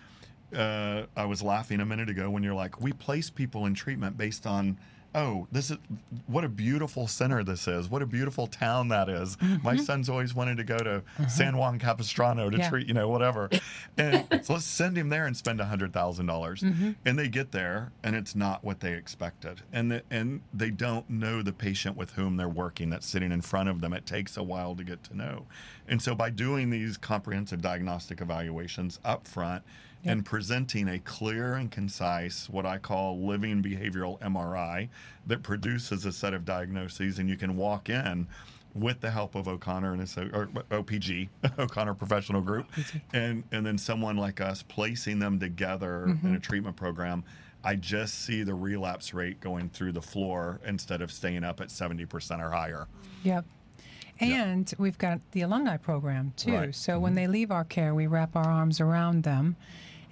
uh, 0.55 1.03
I 1.17 1.25
was 1.25 1.43
laughing 1.43 1.81
a 1.81 1.87
minute 1.87 2.09
ago 2.09 2.31
when 2.31 2.43
you're 2.43 2.55
like, 2.55 2.81
we 2.81 2.93
place 2.93 3.31
people 3.31 3.67
in 3.67 3.75
treatment 3.75 4.17
based 4.17 4.47
on 4.47 4.79
oh, 5.17 5.49
this 5.51 5.71
is 5.71 5.79
what 6.27 6.45
a 6.45 6.49
beautiful 6.49 7.07
center 7.07 7.43
this 7.43 7.67
is. 7.67 7.89
What 7.89 8.03
a 8.03 8.07
beautiful 8.07 8.47
town 8.47 8.89
that 8.89 9.09
is. 9.09 9.37
Mm-hmm. 9.37 9.65
My 9.65 9.77
son's 9.77 10.11
always 10.11 10.35
wanted 10.35 10.59
to 10.59 10.65
go 10.65 10.77
to 10.77 10.97
uh-huh. 10.97 11.27
San 11.29 11.57
Juan 11.57 11.79
Capistrano 11.79 12.51
to 12.51 12.59
Yeah. 12.59 12.69
treat, 12.69 12.87
you 12.87 12.95
know, 12.95 13.09
whatever. 13.09 13.49
And 13.99 14.27
so 14.45 14.53
let's 14.53 14.67
send 14.67 14.99
him 14.99 15.09
there 15.09 15.25
and 15.25 15.35
spend 15.35 15.59
$100,000. 15.59 15.91
dollars 16.27 16.61
mm-hmm. 16.61 16.93
And 17.07 17.19
they 17.19 17.29
get 17.29 17.53
there 17.53 17.93
and 18.05 18.15
it's 18.15 18.35
not 18.37 18.63
what 18.63 18.81
they 18.81 18.93
expected. 18.93 19.63
And, 19.73 19.91
the, 19.91 20.03
and 20.11 20.43
they 20.53 20.69
don't 20.69 21.09
know 21.09 21.41
the 21.41 21.53
patient 21.55 21.97
with 21.97 22.13
whom 22.13 22.37
they're 22.37 22.47
working 22.47 22.91
that's 22.91 23.07
sitting 23.07 23.33
in 23.33 23.41
front 23.41 23.71
of 23.71 23.81
them. 23.81 23.95
It 23.95 24.05
takes 24.05 24.37
a 24.37 24.43
while 24.43 24.75
to 24.75 24.85
get 24.85 25.03
to 25.05 25.17
know. 25.17 25.47
And 25.89 26.03
so 26.03 26.15
by 26.15 26.29
doing 26.29 26.69
these 26.69 26.99
comprehensive 26.99 27.63
diagnostic 27.63 28.21
evaluations 28.21 29.01
up 29.03 29.27
front, 29.27 29.63
and 30.07 30.25
presenting 30.25 30.89
a 30.89 30.99
clear 30.99 31.55
and 31.55 31.71
concise, 31.71 32.49
what 32.49 32.67
I 32.67 32.79
call 32.79 33.27
living 33.27 33.63
behavioral 33.63 34.19
MRI 34.21 34.89
that 35.27 35.43
produces 35.43 36.05
a 36.05 36.13
set 36.13 36.35
of 36.35 36.45
diagnoses, 36.45 37.19
and 37.19 37.29
you 37.29 37.37
can 37.37 37.57
walk 37.57 37.89
in 37.89 38.27
with 38.75 39.01
the 39.01 39.11
help 39.11 39.35
of 39.35 39.49
O'Connor 39.49 39.93
and 39.93 40.01
his, 40.01 40.17
or 40.19 40.49
OPG, 40.71 41.29
O'Connor 41.59 41.95
Professional 41.95 42.41
Group, 42.41 42.67
and 43.13 43.43
and 43.53 43.65
then 43.65 43.79
someone 43.79 44.17
like 44.17 44.41
us 44.41 44.63
placing 44.63 45.19
them 45.19 45.39
together 45.39 46.05
in 46.05 46.11
a 46.11 46.15
mm-hmm. 46.15 46.37
treatment 46.39 46.77
program. 46.77 47.25
I 47.65 47.75
just 47.75 48.25
see 48.25 48.45
the 48.45 48.55
relapse 48.55 49.13
rate 49.13 49.41
going 49.41 49.71
through 49.71 49.93
the 49.93 50.03
floor 50.03 50.61
instead 50.65 51.03
of 51.03 51.11
staying 51.11 51.43
up 51.43 51.61
at 51.61 51.69
70% 51.69 52.41
or 52.41 52.51
higher. 52.51 52.87
Yep. 53.25 53.45
And 54.21 54.73
we've 54.79 54.99
got 54.99 55.19
the 55.33 55.41
alumni 55.41 55.77
program 55.77 56.33
too. 56.37 56.53
Right. 56.53 56.75
So 56.75 56.93
mm-hmm. 56.93 57.03
when 57.03 57.15
they 57.17 57.27
leave 57.27 57.51
our 57.51 57.65
care, 57.65 57.93
we 57.93 58.07
wrap 58.07 58.37
our 58.37 58.49
arms 58.49 58.81
around 58.81 59.25
them 59.25 59.57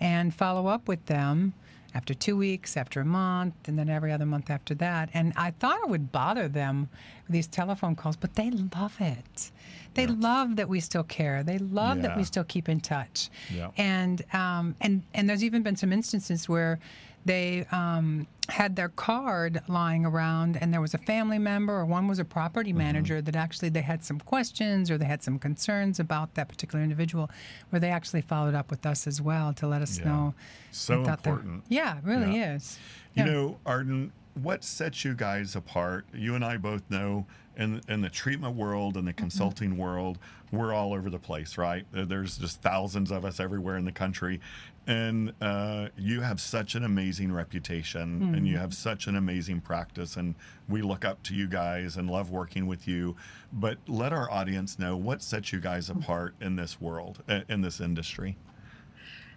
and 0.01 0.35
follow 0.35 0.67
up 0.67 0.89
with 0.89 1.05
them 1.07 1.55
after 1.95 2.13
two 2.13 2.37
weeks, 2.37 2.77
after 2.77 3.01
a 3.01 3.05
month, 3.05 3.55
and 3.67 3.79
then 3.79 3.89
every 3.89 4.11
other 4.11 4.27
month 4.27 4.51
after 4.51 4.75
that. 4.75 5.09
And 5.15 5.33
I 5.37 5.53
thought 5.53 5.79
it 5.85 5.89
would 5.89 6.11
bother 6.11 6.49
them 6.49 6.89
with 7.27 7.33
these 7.33 7.47
telephone 7.47 7.95
calls, 7.95 8.17
but 8.17 8.35
they 8.35 8.51
love 8.51 8.97
it. 9.01 9.53
They 9.95 10.09
love 10.09 10.57
that 10.57 10.69
we 10.69 10.81
still 10.81 11.05
care. 11.05 11.45
They 11.45 11.59
love 11.59 12.03
that 12.03 12.17
we 12.17 12.25
still 12.25 12.43
keep 12.43 12.69
in 12.69 12.81
touch. 12.81 13.31
Yeah. 13.55 13.71
And 13.77 14.25
um, 14.35 14.75
and 14.81 15.03
and 15.15 15.29
there's 15.29 15.45
even 15.45 15.63
been 15.63 15.77
some 15.77 15.93
instances 15.93 16.49
where 16.49 16.81
they 17.25 17.65
um, 17.71 18.27
had 18.49 18.77
their 18.77 18.91
card 18.91 19.63
lying 19.69 20.05
around, 20.05 20.57
and 20.61 20.73
there 20.73 20.81
was 20.81 20.93
a 20.95 20.99
family 20.99 21.39
member 21.39 21.73
or 21.75 21.87
one 21.87 22.07
was 22.09 22.19
a 22.19 22.25
property 22.25 22.71
Mm-hmm. 22.71 22.79
manager 22.79 23.23
that 23.23 23.37
actually 23.37 23.69
they 23.71 23.81
had 23.83 24.05
some 24.05 24.19
questions 24.21 24.91
or 24.91 24.99
they 24.99 25.07
had 25.07 25.23
some 25.23 25.39
concerns 25.39 25.99
about 25.99 26.35
that 26.35 26.49
particular 26.49 26.83
individual, 26.83 27.31
where 27.71 27.81
they 27.81 27.91
actually 27.91 28.21
followed 28.21 28.55
up 28.55 28.71
with 28.71 28.85
us 28.87 29.07
as 29.07 29.21
well 29.23 29.53
to 29.55 29.67
let 29.67 29.81
us 29.83 29.99
Yeah. 29.99 30.05
know. 30.05 30.35
So 30.71 30.99
they 30.99 31.05
thought 31.05 31.23
they're- 31.23 31.33
important. 31.35 31.65
Yeah, 31.69 31.99
it 31.99 32.05
really 32.05 32.37
Yeah. 32.37 32.55
is. 32.55 32.79
You 33.15 33.25
Yeah. 33.25 33.31
know, 33.33 33.57
Arden, 33.65 34.13
what 34.35 34.65
sets 34.65 35.05
you 35.05 35.15
guys 35.15 35.55
apart? 35.57 36.07
You 36.13 36.35
and 36.35 36.45
I 36.45 36.57
both 36.57 36.83
know 36.91 37.27
in 37.57 37.81
in 37.89 38.01
the 38.01 38.11
treatment 38.11 38.57
world 38.57 38.97
and 38.97 39.07
the 39.07 39.13
Mm-hmm. 39.13 39.19
consulting 39.21 39.77
world, 39.77 40.19
we're 40.51 40.73
all 40.75 40.93
over 40.93 41.09
the 41.09 41.19
place, 41.19 41.57
right? 41.57 41.87
There's 41.93 42.37
just 42.39 42.61
thousands 42.63 43.11
of 43.13 43.25
us 43.25 43.39
everywhere 43.41 43.77
in 43.77 43.85
the 43.85 43.93
country, 43.93 44.41
and 44.89 45.33
uh, 45.41 45.89
you 45.97 46.21
have 46.21 46.41
such 46.41 46.75
an 46.75 46.85
amazing 46.85 47.33
reputation, 47.33 48.01
and 48.23 48.35
Mm-hmm. 48.35 48.47
you 48.47 48.59
have 48.59 48.75
such 48.75 49.07
an 49.07 49.15
amazing 49.17 49.61
practice, 49.61 50.17
and 50.17 50.35
we 50.69 50.83
look 50.83 51.05
up 51.05 51.23
to 51.25 51.35
you 51.35 51.47
guys 51.47 51.97
and 51.97 52.11
love 52.11 52.31
working 52.31 52.67
with 52.67 52.89
you. 52.89 53.15
But 53.53 53.79
let 53.87 54.13
our 54.13 54.29
audience 54.31 54.79
know 54.79 54.97
what 54.97 55.23
sets 55.23 55.53
you 55.53 55.61
guys 55.61 55.89
Mm-hmm. 55.89 56.01
apart 56.01 56.35
in 56.41 56.57
this 56.57 56.81
world, 56.81 57.23
in 57.49 57.61
this 57.61 57.81
industry. 57.81 58.37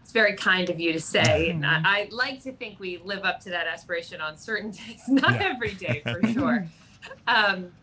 It's 0.08 0.14
very 0.14 0.38
kind 0.38 0.70
of 0.70 0.80
you 0.80 0.94
to 0.94 1.02
say. 1.02 1.50
And 1.50 1.66
I, 1.66 1.82
I 1.84 2.08
like 2.12 2.42
to 2.44 2.54
think 2.54 2.80
we 2.80 3.02
live 3.04 3.26
up 3.26 3.42
to 3.42 3.50
that 3.50 3.68
aspiration 3.68 4.22
on 4.22 4.38
certain 4.38 4.72
days, 4.72 5.02
not 5.10 5.34
Yeah. 5.34 5.50
every 5.54 5.74
day 5.74 6.02
for 6.02 6.26
sure. 6.34 6.66
um, 7.28 7.74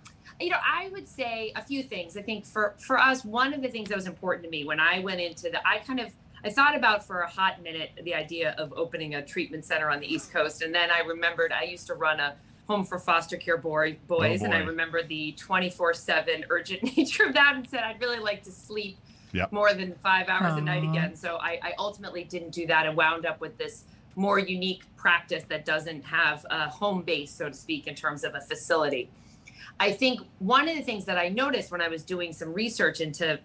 you 0.40 0.48
know, 0.48 0.56
I 0.66 0.88
would 0.88 1.06
say 1.06 1.52
a 1.54 1.60
few 1.60 1.82
things. 1.82 2.16
I 2.16 2.22
think 2.22 2.46
for 2.46 2.76
for 2.78 2.98
us, 2.98 3.26
one 3.26 3.52
of 3.52 3.60
the 3.60 3.68
things 3.68 3.90
that 3.90 3.94
was 3.96 4.06
important 4.06 4.42
to 4.44 4.48
me 4.50 4.64
when 4.64 4.80
I 4.80 5.00
went 5.00 5.20
into 5.20 5.50
the, 5.50 5.58
I 5.68 5.80
kind 5.80 6.00
of 6.00 6.12
I 6.42 6.48
thought 6.48 6.74
about 6.74 7.06
for 7.06 7.20
a 7.20 7.28
hot 7.28 7.62
minute 7.62 7.90
the 8.04 8.14
idea 8.14 8.54
of 8.56 8.72
opening 8.74 9.16
a 9.16 9.22
treatment 9.22 9.66
center 9.66 9.90
on 9.90 10.00
the 10.00 10.06
East 10.06 10.32
Coast, 10.32 10.62
and 10.62 10.74
then 10.74 10.90
I 10.90 11.00
remembered 11.00 11.52
I 11.52 11.64
used 11.64 11.86
to 11.88 11.94
run 11.94 12.20
a 12.20 12.36
home 12.68 12.86
for 12.86 12.98
foster 12.98 13.36
care 13.36 13.58
boy, 13.58 13.98
boys, 14.08 14.40
and 14.40 14.54
I 14.54 14.60
remember 14.60 15.02
the 15.02 15.34
24/7 15.38 16.44
urgent 16.48 16.82
nature 16.96 17.24
of 17.24 17.34
that, 17.34 17.52
and 17.54 17.68
said 17.68 17.82
I'd 17.84 18.00
really 18.00 18.18
like 18.18 18.42
to 18.44 18.50
sleep 18.50 18.96
Yep. 19.34 19.52
more 19.52 19.74
than 19.74 19.94
five 19.96 20.28
hours 20.28 20.56
a 20.56 20.60
night 20.60 20.84
again. 20.84 21.16
So 21.16 21.38
I, 21.40 21.58
I 21.60 21.72
ultimately 21.76 22.22
didn't 22.22 22.50
do 22.50 22.68
that 22.68 22.86
and 22.86 22.96
wound 22.96 23.26
up 23.26 23.40
with 23.40 23.58
this 23.58 23.84
more 24.14 24.38
unique 24.38 24.84
practice 24.96 25.42
that 25.48 25.64
doesn't 25.64 26.04
have 26.04 26.46
a 26.50 26.68
home 26.68 27.02
base, 27.02 27.32
so 27.32 27.48
to 27.48 27.54
speak, 27.54 27.88
in 27.88 27.96
terms 27.96 28.22
of 28.22 28.36
a 28.36 28.40
facility. 28.40 29.10
I 29.80 29.90
think 29.90 30.20
one 30.38 30.68
of 30.68 30.76
the 30.76 30.82
things 30.82 31.04
that 31.06 31.18
I 31.18 31.28
noticed 31.30 31.72
when 31.72 31.80
I 31.80 31.88
was 31.88 32.04
doing 32.04 32.32
some 32.32 32.52
research 32.52 33.00
into 33.00 33.40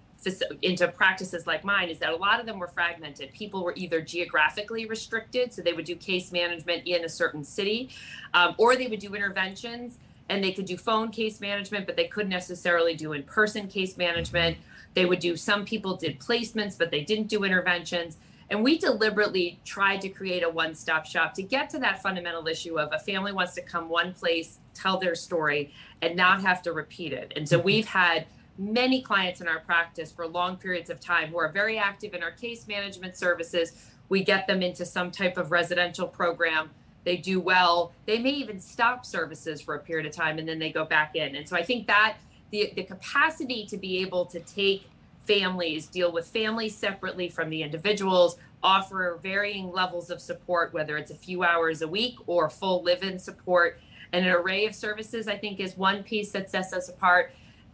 into 0.62 0.86
practices 0.90 1.48
like 1.48 1.64
mine 1.64 1.88
is 1.88 1.98
that 2.00 2.10
a 2.12 2.16
lot 2.16 2.42
of 2.42 2.46
them 2.46 2.60
were 2.60 2.68
fragmented. 2.68 3.32
People 3.32 3.64
were 3.64 3.74
either 3.78 4.02
geographically 4.02 4.86
restricted, 4.86 5.54
so 5.54 5.62
they 5.62 5.72
would 5.72 5.86
do 5.86 5.96
case 5.96 6.34
management 6.34 6.86
in 6.86 7.06
a 7.06 7.10
certain 7.10 7.42
city, 7.42 7.90
um, 8.34 8.54
or 8.58 8.76
they 8.76 8.88
would 8.88 9.00
do 9.00 9.16
interventions 9.16 9.98
and 10.28 10.44
they 10.44 10.52
could 10.52 10.66
do 10.66 10.78
phone 10.78 11.10
case 11.10 11.40
management, 11.40 11.86
but 11.86 11.96
they 11.96 12.08
couldn't 12.08 12.30
necessarily 12.30 12.96
do 12.96 13.14
in 13.14 13.24
person 13.24 13.68
case 13.68 13.98
management. 13.98 14.58
They 14.94 15.06
would 15.06 15.20
do, 15.20 15.36
some 15.38 15.66
people 15.66 15.96
did 15.96 16.20
placements, 16.20 16.78
but 16.78 16.92
they 16.92 17.02
didn't 17.02 17.28
do 17.28 17.44
interventions. 17.44 18.18
And 18.50 18.64
we 18.64 18.78
deliberately 18.78 19.60
tried 19.64 20.02
to 20.02 20.10
create 20.10 20.44
a 20.44 20.50
one 20.50 20.74
stop 20.74 21.06
shop 21.06 21.34
to 21.36 21.44
get 21.44 21.70
to 21.72 21.80
that 21.80 22.02
fundamental 22.02 22.48
issue 22.48 22.80
of 22.80 22.90
a 22.92 23.00
family 23.00 23.32
wants 23.32 23.54
to 23.56 23.62
come 23.62 23.90
one 23.90 24.14
place, 24.14 24.58
tell 24.74 24.98
their 24.98 25.16
story, 25.16 25.72
and 26.02 26.16
not 26.16 26.42
have 26.42 26.62
to 26.64 26.74
repeat 26.74 27.14
it. 27.14 27.32
And 27.36 27.48
so 27.48 27.58
mm-hmm. 27.58 27.66
we've 27.66 27.88
had 27.88 28.26
many 28.58 29.02
clients 29.02 29.40
in 29.40 29.48
our 29.48 29.60
practice 29.60 30.12
for 30.12 30.28
long 30.28 30.58
periods 30.58 30.90
of 30.90 31.00
time 31.00 31.30
who 31.30 31.38
are 31.38 31.50
very 31.50 31.78
active 31.78 32.14
in 32.14 32.24
our 32.24 32.32
case 32.32 32.68
management 32.68 33.16
services. 33.16 33.74
We 34.10 34.24
get 34.24 34.48
them 34.48 34.62
into 34.62 34.86
some 34.86 35.12
type 35.12 35.38
of 35.38 35.52
residential 35.52 36.08
program. 36.08 36.72
They 37.06 37.18
do 37.18 37.40
well. 37.40 37.94
They 38.06 38.20
may 38.20 38.32
even 38.32 38.60
stop 38.60 39.06
services 39.06 39.62
for 39.62 39.76
a 39.76 39.80
period 39.80 40.06
of 40.08 40.12
time 40.12 40.40
and 40.40 40.48
then 40.48 40.60
they 40.60 40.72
go 40.72 40.84
back 40.84 41.16
in. 41.16 41.36
And 41.36 41.48
so 41.48 41.56
I 41.56 41.64
think 41.64 41.88
that 41.88 42.18
the, 42.52 42.74
the 42.76 42.84
capacity 42.84 43.66
to 43.66 43.78
be 43.78 44.00
able 44.00 44.26
to 44.26 44.40
take 44.40 44.90
families, 45.26 45.88
deal 45.88 46.12
with 46.12 46.28
families 46.28 46.76
separately 46.76 47.30
from 47.30 47.50
the 47.50 47.62
individuals, 47.62 48.38
offer 48.64 49.20
varying 49.22 49.72
levels 49.72 50.10
of 50.10 50.20
support, 50.20 50.74
whether 50.74 50.98
it's 50.98 51.12
a 51.12 51.16
few 51.16 51.44
hours 51.44 51.82
a 51.82 51.88
week 51.88 52.16
or 52.28 52.50
full 52.50 52.84
live 52.84 53.04
in 53.04 53.20
support, 53.20 53.80
and 54.12 54.26
an 54.26 54.32
array 54.32 54.66
of 54.66 54.74
services, 54.74 55.28
I 55.28 55.38
think, 55.38 55.60
is 55.60 55.78
one 55.78 56.04
piece 56.04 56.32
that 56.32 56.50
sets 56.50 56.74
us 56.74 56.90
apart. 56.90 57.32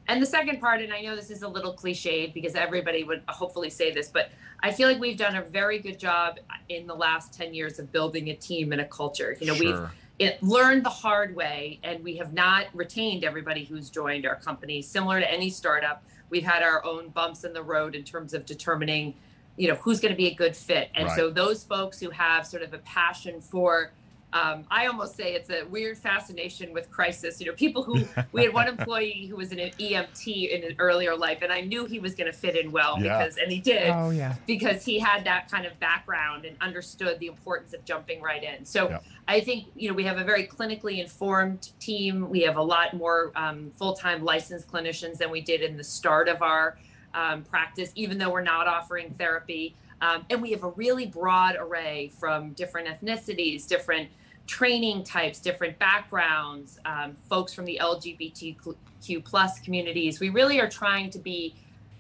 And 0.08 0.22
the 0.22 0.25
second 0.25 0.60
part, 0.60 0.82
and 0.82 0.94
I 0.94 1.01
know 1.01 1.15
this 1.15 1.32
is 1.32 1.41
a 1.41 1.48
little 1.48 1.74
cliched 1.74 2.34
because 2.34 2.55
everybody 2.55 3.03
would 3.03 3.24
hopefully 3.27 3.70
say 3.70 3.91
this, 3.91 4.10
but 4.10 4.29
I 4.62 4.72
feel 4.72 4.88
like 4.88 5.00
we've 5.00 5.17
done 5.17 5.36
a 5.36 5.41
very 5.41 5.79
good 5.79 5.98
job 5.98 6.39
in 6.70 6.86
the 6.86 6.94
last 6.94 7.34
10 7.34 7.53
years 7.53 7.79
of 7.79 7.91
building 7.91 8.29
a 8.29 8.36
team 8.36 8.72
and 8.72 8.82
a 8.82 8.86
culture. 8.86 9.36
You 9.39 9.48
know, 9.48 9.53
we've 9.53 9.75
Sure. 9.75 9.91
It 10.20 10.42
learned 10.42 10.86
the 10.86 10.90
hard 10.90 11.36
way 11.36 11.80
and 11.84 12.04
we 12.04 12.16
have 12.18 12.34
not 12.34 12.68
retained 12.74 13.24
everybody 13.24 13.66
who's 13.66 13.90
joined 13.90 14.26
our 14.26 14.36
company. 14.36 14.82
Similar 14.82 15.20
to 15.20 15.32
any 15.32 15.50
startup 15.50 16.04
we've 16.30 16.44
had 16.44 16.64
our 16.64 16.84
own 16.86 17.10
bumps 17.10 17.44
in 17.44 17.54
the 17.54 17.62
road 17.62 17.96
in 17.96 18.04
terms 18.04 18.34
of 18.34 18.46
determining 18.46 19.14
you 19.58 19.70
know 19.70 19.76
who's 19.76 20.00
going 20.00 20.12
to 20.12 20.18
be 20.18 20.28
a 20.28 20.34
good 20.34 20.56
fit. 20.56 20.90
And 20.96 21.10
so 21.12 21.30
those 21.30 21.64
folks 21.64 22.00
who 22.00 22.10
have 22.10 22.46
sort 22.46 22.62
of 22.62 22.74
a 22.74 22.80
passion 22.80 23.40
for 23.40 23.92
um, 24.36 24.65
I 24.70 24.88
almost 24.88 25.15
say 25.15 25.34
it's 25.34 25.50
a 25.50 25.63
weird 25.63 25.98
fascination 25.98 26.74
with 26.74 26.92
crisis. 26.92 27.39
You 27.39 27.48
know, 27.48 27.54
people 27.54 27.84
who 27.84 28.06
we 28.34 28.44
had 28.44 28.54
one 28.54 28.68
employee 28.77 29.27
who 29.30 29.38
was 29.38 29.54
an 29.54 29.60
EMT 29.60 30.50
in 30.51 30.63
an 30.70 30.75
earlier 30.77 31.15
life, 31.15 31.39
and 31.42 31.54
I 31.54 31.62
knew 31.62 31.86
he 31.86 32.00
was 32.00 32.15
going 32.15 32.30
to 32.30 32.38
fit 32.38 32.58
in 32.58 32.70
well 32.74 32.98
Yeah. 33.00 33.18
because, 33.20 33.38
and 33.38 33.50
he 33.50 33.60
did 33.62 33.89
Oh 33.92 34.10
yeah. 34.10 34.36
because 34.46 34.84
he 34.84 35.00
had 35.00 35.24
that 35.24 35.50
kind 35.50 35.65
of 35.65 35.80
background 35.80 36.44
and 36.44 36.58
understood 36.60 37.18
the 37.20 37.27
importance 37.27 37.74
of 37.74 37.86
jumping 37.86 38.22
right 38.22 38.44
in. 38.44 38.65
So 38.65 38.89
Yeah. 38.89 39.00
I 39.25 39.39
think 39.39 39.68
you 39.74 39.88
know 39.88 39.96
we 39.96 40.04
have 40.04 40.18
a 40.18 40.24
very 40.25 40.46
clinically 40.46 41.00
informed 41.00 41.70
team. 41.80 42.30
We 42.30 42.42
have 42.42 42.58
a 42.58 42.62
lot 42.63 42.94
more 42.94 43.32
um, 43.38 43.72
full-time 43.77 44.25
licensed 44.25 44.70
clinicians 44.70 45.18
than 45.18 45.32
we 45.32 45.39
did 45.39 45.62
in 45.62 45.77
the 45.77 45.84
start 45.84 46.27
of 46.27 46.42
our 46.42 46.77
um, 47.13 47.44
practice, 47.44 47.94
even 47.96 48.18
though 48.18 48.30
we're 48.32 48.42
not 48.44 48.68
offering 48.68 49.12
therapy. 49.18 49.75
Um, 50.01 50.25
and 50.30 50.42
we 50.42 50.51
have 50.51 50.65
a 50.65 50.72
really 50.72 51.06
broad 51.06 51.56
array 51.58 52.12
from 52.20 52.51
different 52.51 52.89
ethnicities, 52.89 53.65
different 53.65 54.10
training 54.48 55.04
types, 55.04 55.40
different 55.40 55.78
backgrounds, 55.80 56.80
um, 56.86 57.16
folks 57.30 57.54
from 57.54 57.66
the 57.66 57.80
LGBTQ 57.82 59.24
plus 59.24 59.60
communities. 59.60 60.20
We 60.20 60.30
really 60.30 60.60
are 60.60 60.70
trying 60.70 61.10
to 61.12 61.20
be 61.20 61.56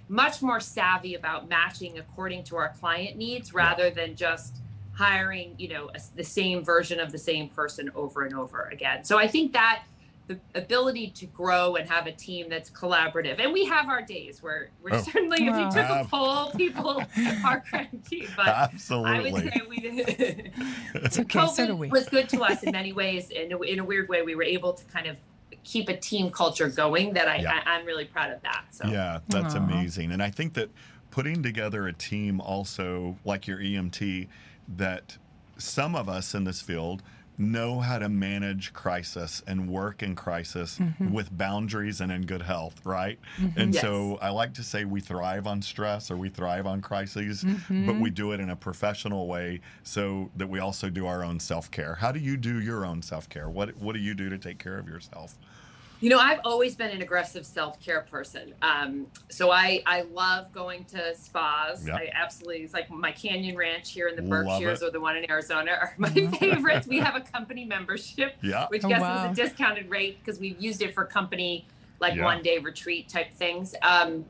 much 0.07 0.41
more 0.41 0.59
savvy 0.59 1.15
about 1.15 1.49
matching 1.49 1.97
according 1.97 2.43
to 2.43 2.55
our 2.55 2.69
client 2.79 3.17
needs 3.17 3.53
rather 3.53 3.89
than 3.89 4.15
just 4.15 4.57
hiring 4.93 5.53
you 5.57 5.67
know 5.67 5.89
a, 5.93 5.99
the 6.15 6.23
same 6.23 6.63
version 6.63 6.99
of 6.99 7.11
the 7.11 7.17
same 7.17 7.49
person 7.49 7.91
over 7.95 8.23
and 8.23 8.33
over 8.33 8.69
again 8.71 9.03
so 9.03 9.17
i 9.17 9.27
think 9.27 9.51
that 9.51 9.83
the 10.27 10.39
ability 10.55 11.11
to 11.11 11.25
grow 11.27 11.75
and 11.75 11.87
have 11.89 12.07
a 12.07 12.11
team 12.11 12.49
that's 12.49 12.69
collaborative. 12.71 13.39
And 13.39 13.53
we 13.53 13.65
have 13.65 13.89
our 13.89 14.01
days 14.01 14.41
where 14.41 14.71
we're 14.81 14.95
Oh. 14.95 15.01
certainly, 15.01 15.37
if 15.45 15.55
you 15.55 15.71
took 15.71 15.87
a 15.89 16.07
poll, 16.09 16.49
people 16.51 17.03
are 17.45 17.61
cranky. 17.69 18.27
But 18.35 18.47
I 18.47 18.61
would 18.61 18.73
Absolutely. 18.73 19.49
say 19.51 19.61
we 19.69 19.79
did. 19.79 20.51
It's 20.95 21.19
okay. 21.19 21.45
So 21.47 21.67
do 21.67 21.73
COVID 21.73 21.77
we. 21.77 21.87
was 21.89 22.09
good 22.09 22.27
to 22.29 22.41
us 22.43 22.63
in 22.63 22.71
many 22.71 22.91
ways. 22.91 23.29
In 23.29 23.51
a, 23.53 23.61
in 23.61 23.79
a 23.79 23.83
weird 23.83 24.09
way, 24.09 24.23
we 24.23 24.33
were 24.33 24.43
able 24.43 24.73
to 24.73 24.83
kind 24.85 25.05
of 25.07 25.17
keep 25.63 25.89
a 25.89 25.97
team 25.97 26.31
culture 26.31 26.69
going. 26.69 27.13
That 27.13 27.27
I, 27.27 27.37
Yeah. 27.37 27.61
I 27.63 27.71
I'm 27.75 27.85
really 27.85 28.05
proud 28.05 28.31
of 28.31 28.41
that. 28.41 28.65
So 28.71 28.87
Yeah, 28.87 29.19
that's 29.27 29.53
Aw. 29.53 29.59
amazing. 29.59 30.11
And 30.11 30.23
I 30.23 30.31
think 30.31 30.55
that 30.55 30.69
putting 31.11 31.43
together 31.43 31.87
a 31.87 31.93
team 31.93 32.41
also 32.41 33.17
like 33.23 33.45
your 33.47 33.59
EMT 33.59 34.27
that 34.77 35.17
some 35.57 35.95
of 35.95 36.09
us 36.09 36.33
in 36.33 36.43
this 36.45 36.61
field 36.61 37.03
know 37.37 37.79
how 37.79 37.99
to 37.99 38.09
manage 38.09 38.73
crisis 38.73 39.43
and 39.47 39.69
work 39.69 40.01
in 40.03 40.15
crisis 40.15 40.77
mm-hmm. 40.79 41.11
with 41.11 41.35
boundaries 41.37 42.01
and 42.01 42.11
in 42.11 42.25
good 42.25 42.41
health, 42.41 42.85
right? 42.85 43.19
Mm-hmm. 43.37 43.59
And 43.59 43.73
Yes. 43.73 43.81
so 43.81 44.17
I 44.21 44.29
like 44.29 44.53
to 44.55 44.63
say 44.63 44.85
we 44.85 45.01
thrive 45.01 45.47
on 45.47 45.61
stress 45.61 46.09
or 46.09 46.17
we 46.17 46.29
thrive 46.29 46.65
on 46.65 46.81
crises, 46.81 47.43
but 47.43 47.51
mm-hmm. 47.51 47.99
we 47.99 48.09
do 48.09 48.31
it 48.31 48.39
in 48.39 48.49
a 48.49 48.55
professional 48.55 49.27
way 49.27 49.61
so 49.83 50.29
that 50.35 50.47
we 50.47 50.59
also 50.59 50.89
do 50.89 51.07
our 51.07 51.23
own 51.23 51.39
self-care. 51.39 51.95
How 51.95 52.11
do 52.11 52.19
you 52.19 52.37
do 52.37 52.61
your 52.61 52.85
own 52.85 53.01
self-care? 53.01 53.49
What 53.49 53.75
what 53.77 53.93
do 53.93 53.99
you 53.99 54.13
do 54.13 54.29
to 54.29 54.37
take 54.37 54.59
care 54.59 54.77
of 54.77 54.87
yourself? 54.87 55.37
You 56.01 56.09
know, 56.09 56.19
I've 56.19 56.41
always 56.43 56.75
been 56.75 56.91
an 56.91 57.01
aggressive 57.01 57.45
self 57.45 57.79
care 57.79 58.01
person. 58.01 58.53
Um, 58.61 59.07
so 59.29 59.49
I, 59.51 59.81
I 59.85 60.01
love 60.01 60.51
going 60.53 60.83
to 60.85 61.15
spas. 61.15 61.87
Yeah. 61.87 61.95
I 61.95 62.09
absolutely, 62.13 62.63
it's 62.63 62.73
like 62.73 62.89
my 62.91 63.11
Canyon 63.11 63.55
Ranch 63.55 63.91
here 63.91 64.07
in 64.07 64.15
the 64.15 64.21
Love 64.21 64.45
Berkshires 64.45 64.81
it. 64.81 64.85
or 64.87 64.91
the 64.91 64.99
one 64.99 65.15
in 65.17 65.29
Arizona 65.31 65.71
are 65.71 65.93
my 65.97 66.09
favorites. 66.39 66.85
We 66.87 66.99
have 66.99 67.15
a 67.15 67.21
company 67.21 67.65
membership, 67.65 68.35
Yeah. 68.43 68.67
which 68.67 68.83
Oh, 68.83 68.89
gets 68.89 69.01
wow. 69.01 69.25
us 69.25 69.31
a 69.31 69.41
discounted 69.41 69.89
rate 69.89 70.19
because 70.23 70.39
we've 70.39 70.61
used 70.61 70.81
it 70.81 70.93
for 70.93 71.05
company, 71.05 71.65
like 72.01 72.15
Yeah. 72.15 72.25
one 72.25 72.41
day 72.43 72.57
retreat 72.59 73.07
type 73.09 73.31
things. 73.33 73.73
Um, 73.81 74.25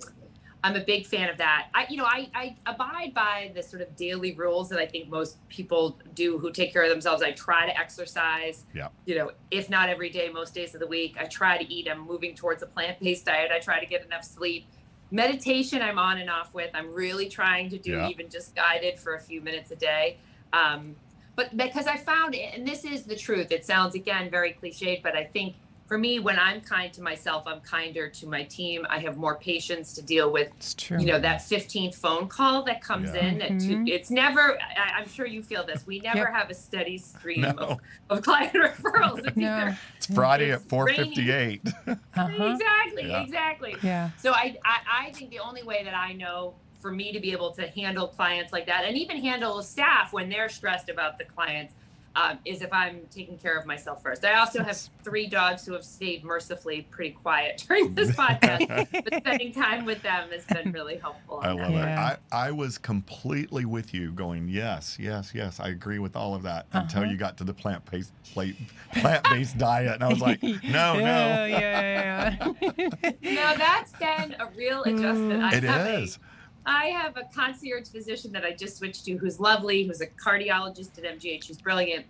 I'm 0.65 0.75
a 0.75 0.83
big 0.83 1.05
fan 1.05 1.29
of 1.29 1.37
that. 1.37 1.67
I, 1.75 1.85
you 1.89 1.97
know, 1.97 2.05
I, 2.05 2.27
I 2.33 2.55
abide 2.65 3.13
by 3.13 3.51
the 3.53 3.61
sort 3.61 3.83
of 3.83 3.95
daily 3.95 4.33
rules 4.33 4.67
that 4.69 4.79
I 4.79 4.87
think 4.87 5.09
most 5.09 5.37
people 5.47 5.99
do 6.15 6.39
who 6.39 6.51
take 6.51 6.73
care 6.73 6.81
of 6.81 6.89
themselves. 6.89 7.21
I 7.21 7.33
try 7.33 7.67
to 7.67 7.79
exercise. 7.79 8.63
Yeah. 8.73 8.87
You 9.05 9.13
know, 9.15 9.31
if 9.51 9.69
not 9.69 9.89
every 9.89 10.09
day, 10.09 10.27
most 10.27 10.55
days 10.55 10.73
of 10.73 10.79
the 10.79 10.87
week. 10.87 11.17
I 11.19 11.25
try 11.25 11.59
to 11.61 11.71
eat. 11.71 11.87
I'm 11.87 11.99
moving 11.99 12.33
towards 12.33 12.63
a 12.63 12.65
plant-based 12.65 13.25
diet. 13.25 13.51
I 13.53 13.59
try 13.59 13.79
to 13.79 13.85
get 13.85 14.03
enough 14.05 14.23
sleep. 14.23 14.65
Meditation, 15.11 15.83
I'm 15.83 15.99
on 15.99 16.17
and 16.17 16.31
off 16.31 16.51
with. 16.55 16.71
I'm 16.73 16.91
really 16.91 17.29
trying 17.29 17.69
to 17.69 17.77
do 17.77 17.91
Yeah. 17.91 18.09
even 18.09 18.27
just 18.27 18.55
guided 18.55 18.97
for 18.97 19.13
a 19.13 19.19
few 19.19 19.41
minutes 19.41 19.69
a 19.69 19.75
day. 19.75 20.17
Um, 20.51 20.95
but 21.35 21.55
because 21.55 21.85
I 21.85 21.97
found 21.97 22.33
it, 22.33 22.55
and 22.57 22.67
this 22.67 22.83
is 22.83 23.03
the 23.03 23.15
truth. 23.15 23.51
It 23.51 23.65
sounds 23.67 23.93
again 23.93 24.31
very 24.31 24.57
cliched, 24.59 25.03
but 25.03 25.15
I 25.15 25.25
think 25.25 25.57
for 25.87 25.97
me, 25.99 26.19
when 26.19 26.39
I'm 26.39 26.61
kind 26.61 26.91
to 26.93 27.01
myself, 27.01 27.43
I'm 27.45 27.59
kinder 27.61 28.09
to 28.09 28.27
my 28.27 28.43
team. 28.43 28.87
I 28.89 28.97
have 28.99 29.17
more 29.17 29.35
patience 29.35 29.93
to 29.93 30.01
deal 30.01 30.31
with, 30.31 30.49
you 30.89 31.05
know, 31.05 31.19
that 31.19 31.41
15th 31.41 31.93
phone 31.95 32.27
call 32.27 32.63
that 32.63 32.81
comes 32.81 33.13
Yeah. 33.13 33.25
in. 33.27 33.41
At 33.41 33.59
two, 33.59 33.83
it's 33.87 34.09
never. 34.09 34.57
I, 34.59 34.93
I'm 34.99 35.07
sure 35.07 35.27
you 35.27 35.43
feel 35.43 35.63
this. 35.63 35.85
We 35.85 35.99
never 35.99 36.19
Yep. 36.19 36.33
have 36.33 36.49
a 36.49 36.55
steady 36.55 36.97
stream 36.97 37.41
No. 37.41 37.49
of, 37.51 37.79
of 38.09 38.21
client 38.23 38.53
referrals. 38.55 39.25
It's 39.27 39.37
No. 39.37 39.47
either 39.47 39.77
It's 39.97 40.07
Friday 40.07 40.49
It's 40.49 40.63
at 40.63 40.69
4:58. 40.69 41.73
Uh-huh. 42.17 42.43
exactly, 42.45 43.09
Yeah. 43.09 43.21
exactly. 43.21 43.75
Yeah. 43.83 44.09
So 44.17 44.31
I, 44.31 44.57
I 44.65 45.07
I 45.07 45.11
think 45.11 45.29
the 45.29 45.39
only 45.39 45.61
way 45.63 45.83
that 45.83 45.93
I 45.95 46.13
know 46.13 46.55
for 46.81 46.91
me 46.91 47.11
to 47.11 47.19
be 47.19 47.31
able 47.31 47.51
to 47.51 47.67
handle 47.67 48.07
clients 48.07 48.51
like 48.53 48.65
that 48.67 48.85
and 48.85 48.97
even 48.97 49.17
handle 49.17 49.61
staff 49.61 50.13
when 50.13 50.29
they're 50.29 50.49
stressed 50.49 50.89
about 50.89 51.17
the 51.17 51.25
clients 51.25 51.73
um, 52.15 52.39
is 52.45 52.61
if 52.61 52.71
I'm 52.71 53.01
taking 53.11 53.37
care 53.37 53.57
of 53.57 53.65
myself 53.65 54.01
first. 54.01 54.23
I 54.23 54.35
also 54.39 54.63
have 54.63 54.77
three 55.03 55.27
dogs 55.27 55.65
who 55.65 55.73
have 55.73 55.83
stayed 55.83 56.23
mercifully 56.23 56.87
pretty 56.89 57.11
quiet 57.11 57.63
during 57.67 57.93
this 57.93 58.11
podcast, 58.15 58.87
but 59.03 59.13
spending 59.15 59.51
time 59.53 59.85
with 59.85 60.01
them 60.01 60.29
has 60.31 60.45
been 60.45 60.71
really 60.71 60.97
helpful. 60.97 61.41
I 61.43 61.51
love. 61.51 61.71
Yeah. 61.71 62.13
it. 62.13 62.19
I, 62.31 62.47
I 62.47 62.51
was 62.51 62.77
completely 62.77 63.65
with 63.65 63.93
you, 63.93 64.11
going 64.11 64.47
yes, 64.47 64.97
yes, 64.99 65.31
yes. 65.35 65.59
I 65.59 65.69
agree 65.69 65.99
with 65.99 66.15
all 66.15 66.33
of 66.35 66.43
that 66.43 66.67
until 66.73 67.01
Uh-huh. 67.01 67.11
you 67.11 67.17
got 67.17 67.37
to 67.37 67.43
the 67.43 67.53
plant 67.53 67.83
based 67.91 68.13
plant 68.33 69.23
based 69.29 69.57
diet, 69.57 69.95
and 69.95 70.03
I 70.03 70.07
was 70.09 70.21
like, 70.21 70.41
no, 70.41 70.51
yeah, 70.53 70.61
no, 70.63 70.99
Yeah, 71.01 71.45
yeah, 71.45 72.35
yeah. 72.63 73.11
No, 73.21 73.55
that's 73.57 73.91
been 73.93 74.35
a 74.39 74.47
real 74.55 74.83
adjustment. 74.83 75.43
I 75.43 75.55
it 75.55 75.63
have 75.63 75.85
a- 75.85 75.99
is. 76.03 76.19
I 76.65 76.85
have 76.87 77.15
a 77.17 77.23
concierge 77.33 77.89
physician 77.89 78.31
that 78.33 78.43
I 78.43 78.51
just 78.53 78.77
switched 78.77 79.05
to 79.05 79.17
who's 79.17 79.39
lovely, 79.39 79.83
who's 79.83 80.01
a 80.01 80.07
cardiologist 80.07 80.97
at 80.97 81.03
MGH. 81.19 81.43
She's 81.43 81.57
brilliant. 81.61 82.05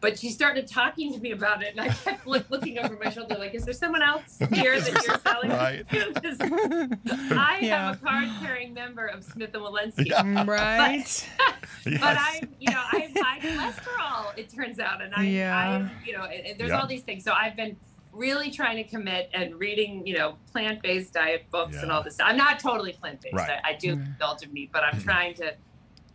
But 0.00 0.16
she 0.16 0.30
started 0.30 0.68
talking 0.68 1.12
to 1.12 1.18
me 1.18 1.32
about 1.32 1.60
it, 1.60 1.72
and 1.76 1.80
I 1.80 1.88
kept 1.88 2.24
like, 2.24 2.48
looking 2.50 2.78
over 2.78 2.96
my 3.02 3.10
shoulder, 3.10 3.34
like, 3.36 3.52
is 3.56 3.64
there 3.64 3.74
someone 3.74 4.00
else 4.00 4.38
here 4.52 4.80
that 4.80 5.04
you're 5.04 5.18
selling? 5.26 5.50
Right. 5.50 5.84
I 7.32 7.58
Yeah. 7.60 7.86
have 7.88 7.96
a 8.00 8.06
card 8.06 8.28
carrying 8.40 8.72
member 8.72 9.06
of 9.06 9.24
Smith 9.24 9.50
and 9.54 9.62
Wollensky. 9.64 10.06
Yeah. 10.06 10.22
Mm, 10.22 10.46
right. 10.46 11.28
Yes. 11.86 12.00
But 12.00 12.16
I'm, 12.18 12.48
you 12.60 12.70
know, 12.70 12.82
I 12.92 12.98
have 12.98 13.24
high 13.24 13.38
cholesterol, 13.40 14.36
it 14.38 14.50
turns 14.54 14.78
out. 14.78 15.00
And 15.02 15.14
I, 15.14 15.22
Yeah. 15.24 15.56
I 15.56 16.06
you 16.06 16.12
know, 16.16 16.24
and, 16.24 16.46
and 16.46 16.58
there's 16.60 16.70
Yeah. 16.70 16.80
all 16.80 16.86
these 16.86 17.02
things. 17.02 17.24
So 17.24 17.32
I've 17.32 17.56
been 17.56 17.76
really 18.18 18.50
trying 18.50 18.76
to 18.76 18.84
commit 18.84 19.30
and 19.32 19.54
reading, 19.54 20.06
you 20.06 20.18
know, 20.18 20.34
plant 20.52 20.82
based 20.82 21.14
diet 21.14 21.46
books 21.50 21.76
and 21.82 21.90
all 21.90 22.02
this 22.02 22.14
stuff. 22.14 22.26
I'm 22.28 22.36
not 22.36 22.58
totally 22.58 22.92
plant 22.92 23.20
based. 23.22 23.34
Right. 23.34 23.60
I, 23.64 23.70
I 23.70 23.72
do 23.74 23.96
Mm. 23.96 24.06
indulge 24.06 24.42
in 24.42 24.52
meat, 24.52 24.70
but 24.72 24.82
I'm 24.84 25.00
trying 25.00 25.34
to 25.34 25.54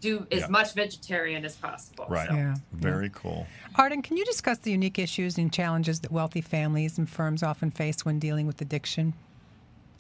do 0.01 0.27
as 0.31 0.41
Yeah. 0.41 0.47
much 0.47 0.73
vegetarian 0.73 1.45
as 1.45 1.55
possible. 1.55 2.05
Right. 2.09 2.27
So. 2.27 2.35
Yeah. 2.35 2.55
Very 2.73 3.09
cool. 3.13 3.47
Arden, 3.75 4.01
can 4.01 4.17
you 4.17 4.25
discuss 4.25 4.57
the 4.57 4.71
unique 4.71 4.99
issues 4.99 5.37
and 5.37 5.51
challenges 5.51 6.01
that 6.01 6.11
wealthy 6.11 6.41
families 6.41 6.97
and 6.97 7.09
firms 7.09 7.41
often 7.41 7.71
face 7.71 8.03
when 8.03 8.19
dealing 8.19 8.45
with 8.45 8.59
addiction? 8.61 9.13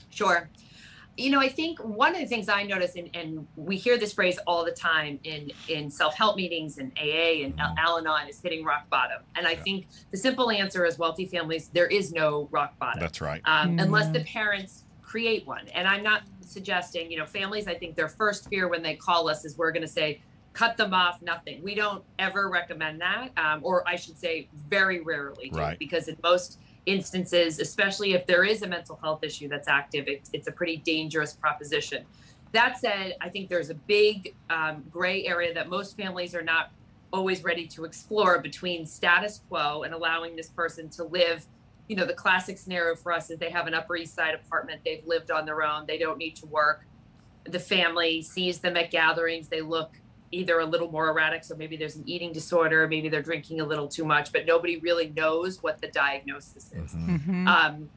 Sure. 0.09 0.49
You 1.15 1.29
know, 1.29 1.39
I 1.39 1.47
think 1.47 1.79
one 1.79 2.15
of 2.15 2.21
the 2.21 2.25
things 2.27 2.49
I 2.49 2.63
notice, 2.63 2.95
and, 2.95 3.07
and 3.13 3.47
we 3.55 3.75
hear 3.77 3.99
this 3.99 4.13
phrase 4.13 4.39
all 4.47 4.65
the 4.65 4.71
time 4.71 5.19
in, 5.23 5.51
in 5.67 5.91
self 5.91 6.15
help 6.15 6.35
meetings 6.37 6.79
and 6.79 6.91
AA 6.97 7.43
and. 7.45 7.53
Al 7.77 7.99
Anon 7.99 8.27
is 8.29 8.39
hitting 8.41 8.63
rock 8.65 8.89
bottom. 8.89 9.21
And 9.35 9.45
I 9.45 9.51
Yeah. 9.51 9.61
think 9.61 9.87
the 10.11 10.17
simple 10.17 10.49
answer 10.49 10.85
is 10.85 10.97
wealthy 10.97 11.25
families, 11.27 11.69
there 11.73 11.85
is 11.87 12.11
no 12.11 12.47
rock 12.51 12.77
bottom. 12.79 12.99
That's 13.01 13.21
right. 13.21 13.41
um, 13.45 13.77
unless 13.79 14.07
Mm. 14.07 14.13
the 14.13 14.23
parents 14.23 14.85
create 15.03 15.45
one. 15.45 15.67
And 15.75 15.87
I'm 15.87 16.01
not 16.01 16.23
suggesting, 16.41 17.11
you 17.11 17.17
know, 17.19 17.25
families, 17.27 17.67
I 17.67 17.75
think 17.75 17.95
their 17.95 18.09
first 18.09 18.49
fear 18.49 18.67
when 18.67 18.81
they 18.81 18.95
call 18.95 19.29
us 19.29 19.45
is 19.45 19.55
we're 19.57 19.71
going 19.71 19.83
to 19.83 19.87
say, 19.87 20.21
cut 20.53 20.77
them 20.77 20.93
off, 20.93 21.21
nothing. 21.21 21.61
We 21.61 21.75
don't 21.75 22.03
ever 22.19 22.49
recommend 22.49 23.01
that. 23.01 23.29
Um, 23.37 23.59
or 23.63 23.87
I 23.87 23.95
should 23.97 24.17
say, 24.17 24.49
very 24.67 25.01
rarely 25.01 25.49
do. 25.51 25.59
Right. 25.59 25.77
Because 25.77 26.07
in 26.07 26.17
most 26.23 26.59
instances, 26.85 27.59
especially 27.59 28.13
if 28.13 28.25
there 28.27 28.43
is 28.43 28.61
a 28.61 28.67
mental 28.67 28.99
health 29.01 29.23
issue 29.23 29.47
that's 29.47 29.67
active, 29.67 30.07
it's, 30.07 30.29
it's 30.33 30.47
a 30.47 30.51
pretty 30.51 30.77
dangerous 30.77 31.33
proposition. 31.33 32.03
That 32.51 32.77
said, 32.77 33.15
I 33.21 33.29
think 33.29 33.49
there's 33.49 33.69
a 33.69 33.75
big 33.75 34.35
um, 34.49 34.83
gray 34.91 35.25
area 35.25 35.53
that 35.53 35.69
most 35.69 35.97
families 35.97 36.35
are 36.35 36.43
not 36.43 36.71
always 37.11 37.43
ready 37.43 37.67
to 37.67 37.85
explore 37.85 38.39
between 38.39 38.85
status 38.85 39.41
quo 39.47 39.83
and 39.83 39.93
allowing 39.93 40.35
this 40.35 40.49
person 40.49 40.89
to 40.89 41.03
live 41.03 41.45
you 41.87 41.95
know 41.95 42.05
the 42.05 42.13
classic 42.13 42.57
scenario 42.57 42.95
for 42.95 43.11
us 43.11 43.29
is 43.29 43.37
they 43.37 43.51
have 43.51 43.67
an 43.67 43.73
upper 43.73 43.95
east 43.95 44.15
side 44.15 44.33
apartment 44.33 44.81
they've 44.83 45.05
lived 45.05 45.29
on 45.29 45.45
their 45.45 45.61
own 45.61 45.85
they 45.85 45.97
don't 45.97 46.17
need 46.17 46.35
to 46.35 46.45
work 46.47 46.85
the 47.43 47.59
family 47.59 48.21
sees 48.21 48.59
them 48.59 48.75
at 48.77 48.89
gatherings 48.89 49.47
they 49.47 49.61
look 49.61 49.91
either 50.33 50.59
a 50.59 50.65
little 50.65 50.91
more 50.91 51.09
erratic 51.09 51.43
so 51.43 51.55
maybe 51.55 51.77
there's 51.77 51.95
an 51.95 52.03
eating 52.07 52.33
disorder 52.33 52.87
maybe 52.87 53.07
they're 53.09 53.21
drinking 53.21 53.61
a 53.61 53.65
little 53.65 53.87
too 53.87 54.03
much 54.03 54.31
but 54.33 54.45
nobody 54.45 54.77
really 54.77 55.09
knows 55.15 55.61
what 55.61 55.79
the 55.81 55.87
diagnosis 55.89 56.71
is 56.73 56.91
Mhm. 56.93 57.07
Mm-hmm. 57.19 57.47
um, 57.47 57.89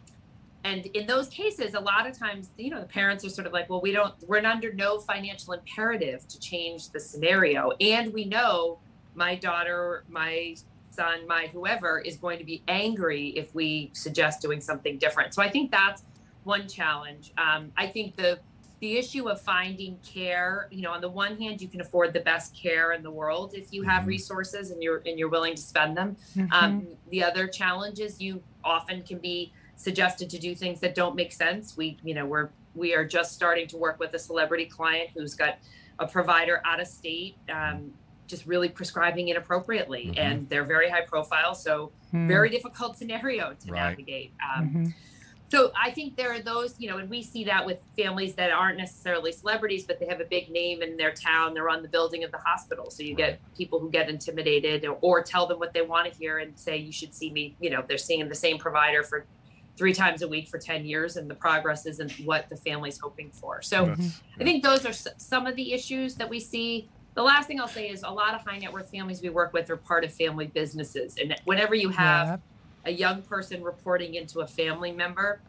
and 0.65 0.87
in 0.87 1.07
those 1.07 1.29
cases 1.29 1.75
a 1.75 1.81
lot 1.81 2.07
of 2.07 2.17
times 2.19 2.51
you 2.59 2.71
know 2.71 2.81
the 2.81 2.87
parents 2.87 3.25
are 3.25 3.29
sort 3.31 3.47
of 3.47 3.53
like 3.53 3.69
well 3.71 3.81
we 3.81 3.93
don't 3.93 4.15
we're 4.29 4.45
under 4.45 4.73
no 4.75 4.99
financial 4.99 5.53
imperative 5.55 6.27
to 6.29 6.39
change 6.39 6.91
the 6.91 7.01
scenario 7.01 7.73
and 7.81 8.13
we 8.13 8.25
know 8.25 8.79
my 9.15 9.35
daughter 9.35 10.05
my 10.09 10.55
son 10.91 11.27
my 11.27 11.49
whoever 11.53 12.01
is 12.01 12.17
going 12.17 12.39
to 12.39 12.45
be 12.45 12.63
angry 12.69 13.29
if 13.31 13.55
we 13.55 13.91
suggest 13.93 14.41
doing 14.43 14.61
something 14.61 14.99
different 14.99 15.33
so 15.35 15.43
i 15.43 15.49
think 15.49 15.71
that's 15.71 16.03
one 16.45 16.69
challenge 16.69 17.33
um, 17.39 17.73
i 17.77 17.87
think 17.87 18.17
the 18.17 18.39
the 18.81 18.97
issue 18.99 19.29
of 19.29 19.41
finding 19.41 19.99
care 20.05 20.69
you 20.71 20.83
know 20.83 20.91
on 20.93 21.01
the 21.01 21.09
one 21.09 21.37
hand 21.39 21.61
you 21.63 21.69
can 21.69 21.81
afford 21.81 22.13
the 22.13 22.21
best 22.21 22.55
care 22.55 22.93
in 22.93 23.03
the 23.03 23.11
world 23.11 23.55
if 23.55 23.73
you 23.73 23.83
have 23.83 24.03
Mhm. 24.05 24.07
resources 24.09 24.71
and 24.71 24.83
you're 24.83 25.03
and 25.07 25.19
you're 25.19 25.31
willing 25.31 25.55
to 25.55 25.63
spend 25.63 25.97
them 25.97 26.17
Mm-hmm. 26.37 26.53
um, 26.53 26.87
the 27.11 27.23
other 27.25 27.47
challenge 27.49 28.01
is 28.01 28.21
you 28.21 28.43
often 28.65 29.03
can 29.03 29.19
be 29.19 29.53
suggested 29.77 30.29
to 30.31 30.39
do 30.39 30.55
things 30.55 30.81
that 30.81 30.95
don't 30.95 31.15
make 31.15 31.33
sense. 31.33 31.77
We, 31.77 31.99
you 32.03 32.15
know, 32.15 32.25
we're 32.27 32.49
we 32.75 32.95
are 32.95 33.05
just 33.05 33.35
starting 33.35 33.67
to 33.69 33.77
work 33.77 33.99
with 34.01 34.13
a 34.15 34.19
celebrity 34.19 34.65
client 34.67 35.11
who's 35.15 35.35
got 35.35 35.59
a 35.99 36.07
provider 36.07 36.61
out 36.65 36.81
of 36.81 36.87
state, 36.87 37.37
um, 37.53 37.93
just 38.27 38.47
really 38.47 38.69
prescribing 38.71 39.29
inappropriately, 39.29 40.07
Mhm. 40.15 40.19
and 40.19 40.49
they're 40.49 40.65
very 40.65 40.89
high 40.91 41.03
profile, 41.03 41.55
so 41.55 41.93
Mm-hmm. 42.09 42.29
very 42.29 42.49
difficult 42.51 42.97
scenario 42.97 43.55
to 43.55 43.71
Right. 43.73 43.91
navigate. 43.91 44.33
Um, 44.43 44.69
Mhm. 44.71 44.95
So 45.49 45.71
I 45.81 45.91
think 45.91 46.17
there 46.17 46.33
are 46.33 46.41
those, 46.41 46.75
you 46.79 46.89
know, 46.91 46.99
and 46.99 47.09
we 47.09 47.23
see 47.23 47.45
that 47.45 47.65
with 47.65 47.79
families 47.97 48.35
that 48.35 48.51
aren't 48.51 48.79
necessarily 48.79 49.31
celebrities, 49.33 49.85
but 49.85 50.01
they 50.01 50.07
have 50.07 50.21
a 50.21 50.25
big 50.25 50.51
name 50.51 50.83
in 50.83 50.97
their 50.97 51.13
town. 51.13 51.55
They're 51.55 51.69
on 51.71 51.83
the 51.83 51.89
building 51.89 52.25
of 52.25 52.33
the 52.33 52.39
hospital. 52.39 52.91
So 52.91 53.03
you 53.03 53.11
Right. 53.11 53.17
get 53.39 53.55
people 53.57 53.79
who 53.79 53.91
get 53.91 54.09
intimidated 54.11 54.85
or, 54.85 54.99
or 55.01 55.23
tell 55.23 55.47
them 55.47 55.59
what 55.59 55.73
they 55.73 55.83
want 55.83 56.13
to 56.13 56.19
hear 56.19 56.39
and 56.39 56.59
say, 56.59 56.77
you 56.79 56.91
should 56.93 57.15
see 57.15 57.31
me. 57.31 57.55
You 57.61 57.71
know, 57.71 57.85
they're 57.87 57.97
seeing 57.99 58.29
the 58.29 58.35
same 58.35 58.59
provider 58.59 59.03
for 59.03 59.25
three 59.77 59.93
times 59.93 60.23
a 60.23 60.29
week 60.29 60.49
for 60.49 60.59
10 60.59 60.85
years 60.87 61.17
and 61.17 61.29
the 61.31 61.35
progress 61.35 61.87
isn't 61.87 62.11
what 62.25 62.49
the 62.49 62.57
family's 62.57 62.99
hoping 62.99 63.31
for. 63.31 63.63
So 63.63 63.85
That's- 63.87 63.99
mm-hmm. 64.07 64.41
I 64.41 64.45
think 64.45 64.65
those 64.65 64.85
are 64.87 64.89
s- 64.91 65.07
some 65.19 65.47
of 65.47 65.55
the 65.55 65.73
issues 65.73 66.15
that 66.17 66.29
we 66.29 66.41
see. 66.41 66.89
The 67.15 67.23
last 67.23 67.47
thing 67.47 67.61
I'll 67.61 67.69
say 67.69 67.89
is 67.89 68.03
a 68.03 68.11
lot 68.11 68.35
of 68.35 68.41
high 68.41 68.59
net 68.59 68.73
worth 68.73 68.91
families 68.91 69.23
we 69.23 69.29
work 69.29 69.53
with 69.53 69.71
are 69.71 69.77
part 69.77 70.03
of 70.05 70.13
family 70.13 70.47
businesses. 70.49 71.17
And 71.23 71.35
whenever 71.45 71.75
you 71.75 71.91
have 71.91 72.27
Yeah. 72.27 72.37
A 72.87 72.93
young 72.93 73.23
person 73.23 73.63
reporting 73.63 74.15
into 74.15 74.41
a 74.41 74.47
family 74.47 74.93
member, 74.93 75.43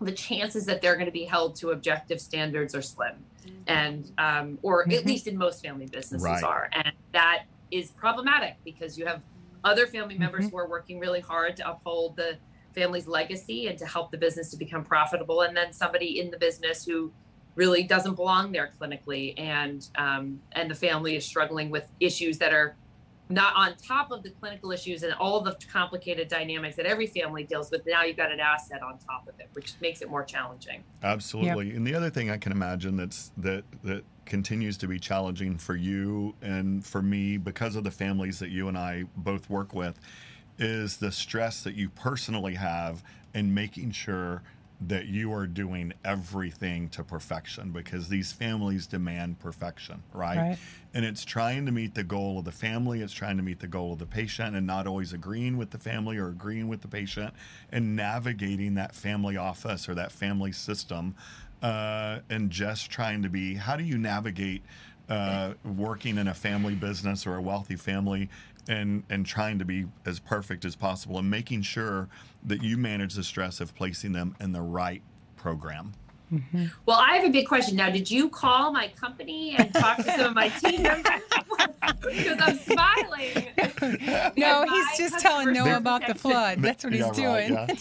the 0.00 0.12
chances 0.12 0.64
that 0.66 0.80
they're 0.80 0.94
going 0.94 1.06
to 1.06 1.12
be 1.12 1.24
held 1.24 1.56
to 1.56 1.70
objective 1.70 2.20
standards 2.20 2.74
are 2.74 2.82
slim, 2.82 3.26
and 3.66 4.12
um, 4.16 4.58
or 4.62 4.84
at 4.84 4.88
Mhm. 4.88 5.06
least 5.06 5.26
in 5.26 5.36
most 5.36 5.60
family 5.60 5.86
businesses 5.86 6.24
Right. 6.24 6.44
are, 6.44 6.70
and 6.72 6.92
that 7.12 7.42
is 7.70 7.90
problematic 7.90 8.56
because 8.64 8.96
you 8.96 9.06
have 9.06 9.22
other 9.64 9.86
family 9.86 10.16
members 10.16 10.46
Mhm. 10.46 10.50
who 10.52 10.58
are 10.58 10.68
working 10.68 11.00
really 11.00 11.20
hard 11.20 11.56
to 11.56 11.68
uphold 11.68 12.16
the 12.16 12.38
family's 12.74 13.08
legacy 13.08 13.66
and 13.66 13.76
to 13.78 13.86
help 13.86 14.12
the 14.12 14.18
business 14.18 14.50
to 14.52 14.56
become 14.56 14.84
profitable, 14.84 15.40
and 15.42 15.56
then 15.56 15.72
somebody 15.72 16.20
in 16.20 16.30
the 16.30 16.38
business 16.38 16.84
who 16.84 17.12
really 17.56 17.82
doesn't 17.82 18.14
belong 18.14 18.52
there 18.52 18.70
clinically, 18.80 19.34
and 19.36 19.88
um, 19.96 20.40
and 20.52 20.70
the 20.70 20.76
family 20.76 21.16
is 21.16 21.26
struggling 21.26 21.70
with 21.70 21.90
issues 21.98 22.38
that 22.38 22.52
are 22.52 22.78
not 23.30 23.54
on 23.56 23.74
top 23.76 24.10
of 24.10 24.22
the 24.22 24.30
clinical 24.30 24.72
issues 24.72 25.02
and 25.02 25.12
all 25.14 25.40
the 25.40 25.56
complicated 25.70 26.28
dynamics 26.28 26.76
that 26.76 26.86
every 26.86 27.06
family 27.06 27.44
deals 27.44 27.70
with. 27.70 27.86
Now 27.86 28.04
you've 28.04 28.16
got 28.16 28.32
an 28.32 28.40
asset 28.40 28.82
on 28.82 28.98
top 28.98 29.28
of 29.28 29.38
it, 29.38 29.48
which 29.52 29.74
makes 29.80 30.00
it 30.00 30.10
more 30.10 30.24
challenging. 30.24 30.82
Absolutely. 31.02 31.74
And 31.74 31.86
the 31.86 31.94
other 31.94 32.10
thing 32.10 32.30
I 32.30 32.38
can 32.38 32.52
imagine 32.52 32.96
that's 32.96 33.32
that 33.38 33.64
that 33.84 34.04
continues 34.24 34.76
to 34.76 34.86
be 34.86 34.98
challenging 34.98 35.56
for 35.56 35.74
you 35.74 36.34
and 36.42 36.84
for 36.84 37.00
me 37.00 37.38
because 37.38 37.76
of 37.76 37.84
the 37.84 37.90
families 37.90 38.38
that 38.38 38.50
you 38.50 38.68
and 38.68 38.76
I 38.76 39.04
both 39.16 39.48
work 39.48 39.74
with 39.74 39.98
is 40.58 40.98
the 40.98 41.10
stress 41.10 41.62
that 41.62 41.74
you 41.74 41.88
personally 41.88 42.54
have 42.54 43.02
in 43.34 43.54
making 43.54 43.92
sure 43.92 44.42
that 44.80 45.06
you 45.06 45.32
are 45.32 45.46
doing 45.46 45.92
everything 46.04 46.88
to 46.90 47.02
perfection 47.02 47.72
because 47.72 48.08
these 48.08 48.30
families 48.30 48.86
demand 48.86 49.38
perfection, 49.40 50.02
right? 50.12 50.36
Right. 50.36 50.58
And 50.94 51.04
it's 51.04 51.24
trying 51.24 51.66
to 51.66 51.72
meet 51.72 51.94
the 51.94 52.04
goal 52.04 52.38
of 52.38 52.44
the 52.44 52.52
family, 52.52 53.02
it's 53.02 53.12
trying 53.12 53.36
to 53.38 53.42
meet 53.42 53.58
the 53.58 53.66
goal 53.66 53.94
of 53.94 53.98
the 53.98 54.06
patient 54.06 54.54
and 54.54 54.66
not 54.66 54.86
always 54.86 55.12
agreeing 55.12 55.56
with 55.56 55.70
the 55.70 55.78
family 55.78 56.16
or 56.16 56.28
agreeing 56.28 56.68
with 56.68 56.80
the 56.80 56.88
patient 56.88 57.34
and 57.72 57.96
navigating 57.96 58.74
that 58.74 58.94
family 58.94 59.36
office 59.36 59.88
or 59.88 59.94
that 59.94 60.12
family 60.12 60.52
system 60.52 61.14
uh, 61.62 62.20
and 62.30 62.50
just 62.50 62.90
trying 62.90 63.22
to 63.22 63.28
be 63.28 63.54
how 63.54 63.76
do 63.76 63.82
you 63.82 63.98
navigate 63.98 64.62
uh, 65.08 65.54
working 65.64 66.18
in 66.18 66.28
a 66.28 66.34
family 66.34 66.74
business 66.74 67.26
or 67.26 67.36
a 67.36 67.42
wealthy 67.42 67.76
family 67.76 68.28
and 68.68 69.02
and 69.10 69.26
trying 69.26 69.58
to 69.58 69.64
be 69.64 69.86
as 70.06 70.20
perfect 70.20 70.64
as 70.64 70.76
possible 70.76 71.18
and 71.18 71.28
making 71.30 71.62
sure 71.62 72.08
that 72.44 72.62
you 72.62 72.76
manage 72.76 73.14
the 73.14 73.24
stress 73.24 73.60
of 73.60 73.74
placing 73.74 74.12
them 74.12 74.36
in 74.40 74.52
the 74.52 74.60
right 74.62 75.02
program. 75.36 75.94
Mm-hmm. 76.32 76.66
Well, 76.84 76.98
I 77.00 77.16
have 77.16 77.24
a 77.24 77.30
big 77.30 77.48
question 77.48 77.76
now. 77.76 77.88
Did 77.88 78.10
you 78.10 78.28
call 78.28 78.70
my 78.70 78.88
company 78.88 79.54
and 79.56 79.72
talk 79.72 79.96
to 79.96 80.02
some 80.02 80.20
of 80.26 80.34
my 80.34 80.48
team 80.50 80.82
members? 80.82 81.22
because 82.02 82.36
I'm 82.38 82.58
smiling. 82.58 83.46
No, 84.36 84.62
And 84.62 84.70
he's 84.70 84.98
just 84.98 85.20
telling 85.20 85.54
Noah 85.54 85.64
They're- 85.64 85.76
about 85.78 86.06
the 86.06 86.14
flood. 86.14 86.60
That's 86.60 86.84
what 86.84 86.92
he's 86.92 87.00
Yeah, 87.18 87.34
right, 87.34 87.48
doing. 87.48 87.78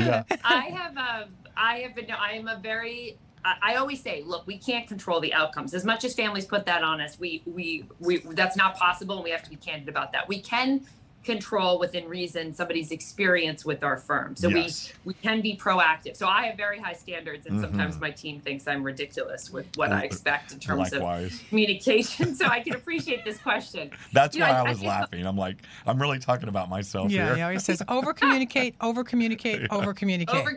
Yeah. 0.00 0.22
I 0.44 0.64
have 0.66 0.96
a, 0.98 1.28
I 1.56 1.78
have 1.78 1.94
been 1.94 2.10
I 2.10 2.32
am 2.32 2.46
a 2.46 2.58
very 2.58 3.16
I, 3.46 3.72
I 3.72 3.74
always 3.76 4.02
say, 4.02 4.22
look, 4.26 4.46
we 4.46 4.58
can't 4.58 4.86
control 4.86 5.20
the 5.20 5.32
outcomes. 5.32 5.72
As 5.74 5.84
much 5.84 6.04
as 6.04 6.14
families 6.14 6.44
put 6.46 6.66
that 6.66 6.82
on 6.82 7.00
us, 7.00 7.18
we 7.18 7.42
we 7.46 7.84
we 8.00 8.18
that's 8.18 8.56
not 8.56 8.76
possible 8.76 9.16
and 9.16 9.24
we 9.24 9.30
have 9.30 9.42
to 9.44 9.50
be 9.50 9.56
candid 9.56 9.88
about 9.88 10.12
that. 10.12 10.28
We 10.28 10.40
can 10.40 10.86
control 11.24 11.80
within 11.80 12.08
reason 12.08 12.54
somebody's 12.54 12.92
experience 12.92 13.64
with 13.64 13.82
our 13.82 13.96
firm. 13.96 14.36
So 14.36 14.46
Yes. 14.48 14.92
we 15.04 15.12
we 15.12 15.14
can 15.14 15.40
be 15.40 15.56
proactive. 15.56 16.16
So 16.16 16.28
I 16.28 16.46
have 16.46 16.56
very 16.56 16.78
high 16.78 16.92
standards 16.92 17.46
and 17.48 17.60
sometimes 17.60 17.96
Mhm. 17.96 18.00
my 18.00 18.10
team 18.12 18.40
thinks 18.40 18.68
I'm 18.68 18.84
ridiculous 18.84 19.50
with 19.50 19.66
what 19.76 19.90
I 19.90 20.02
expect 20.02 20.52
in 20.52 20.60
terms 20.60 20.92
of 20.92 21.02
communication. 21.48 22.34
So 22.36 22.46
I 22.46 22.60
can 22.60 22.74
appreciate 22.76 23.24
this 23.24 23.38
question. 23.38 23.90
That's 24.12 24.36
You 24.36 24.42
why 24.42 24.50
I- 24.50 24.52
I 24.52 24.60
I 24.60 24.68
was 24.68 24.78
think- 24.78 24.88
laughing. 24.88 25.26
I'm 25.26 25.36
like, 25.36 25.56
I'm 25.84 26.00
really 26.00 26.20
talking 26.20 26.48
about 26.48 26.68
myself 26.68 27.10
Yeah, 27.10 27.26
here. 27.26 27.34
he 27.36 27.42
always 27.42 27.64
says 27.64 27.82
over 27.88 28.12
communicate, 28.14 28.76
over 28.80 29.02
communicate, 29.02 29.66
over 29.72 29.94
communicate. 29.94 30.32
Over 30.32 30.54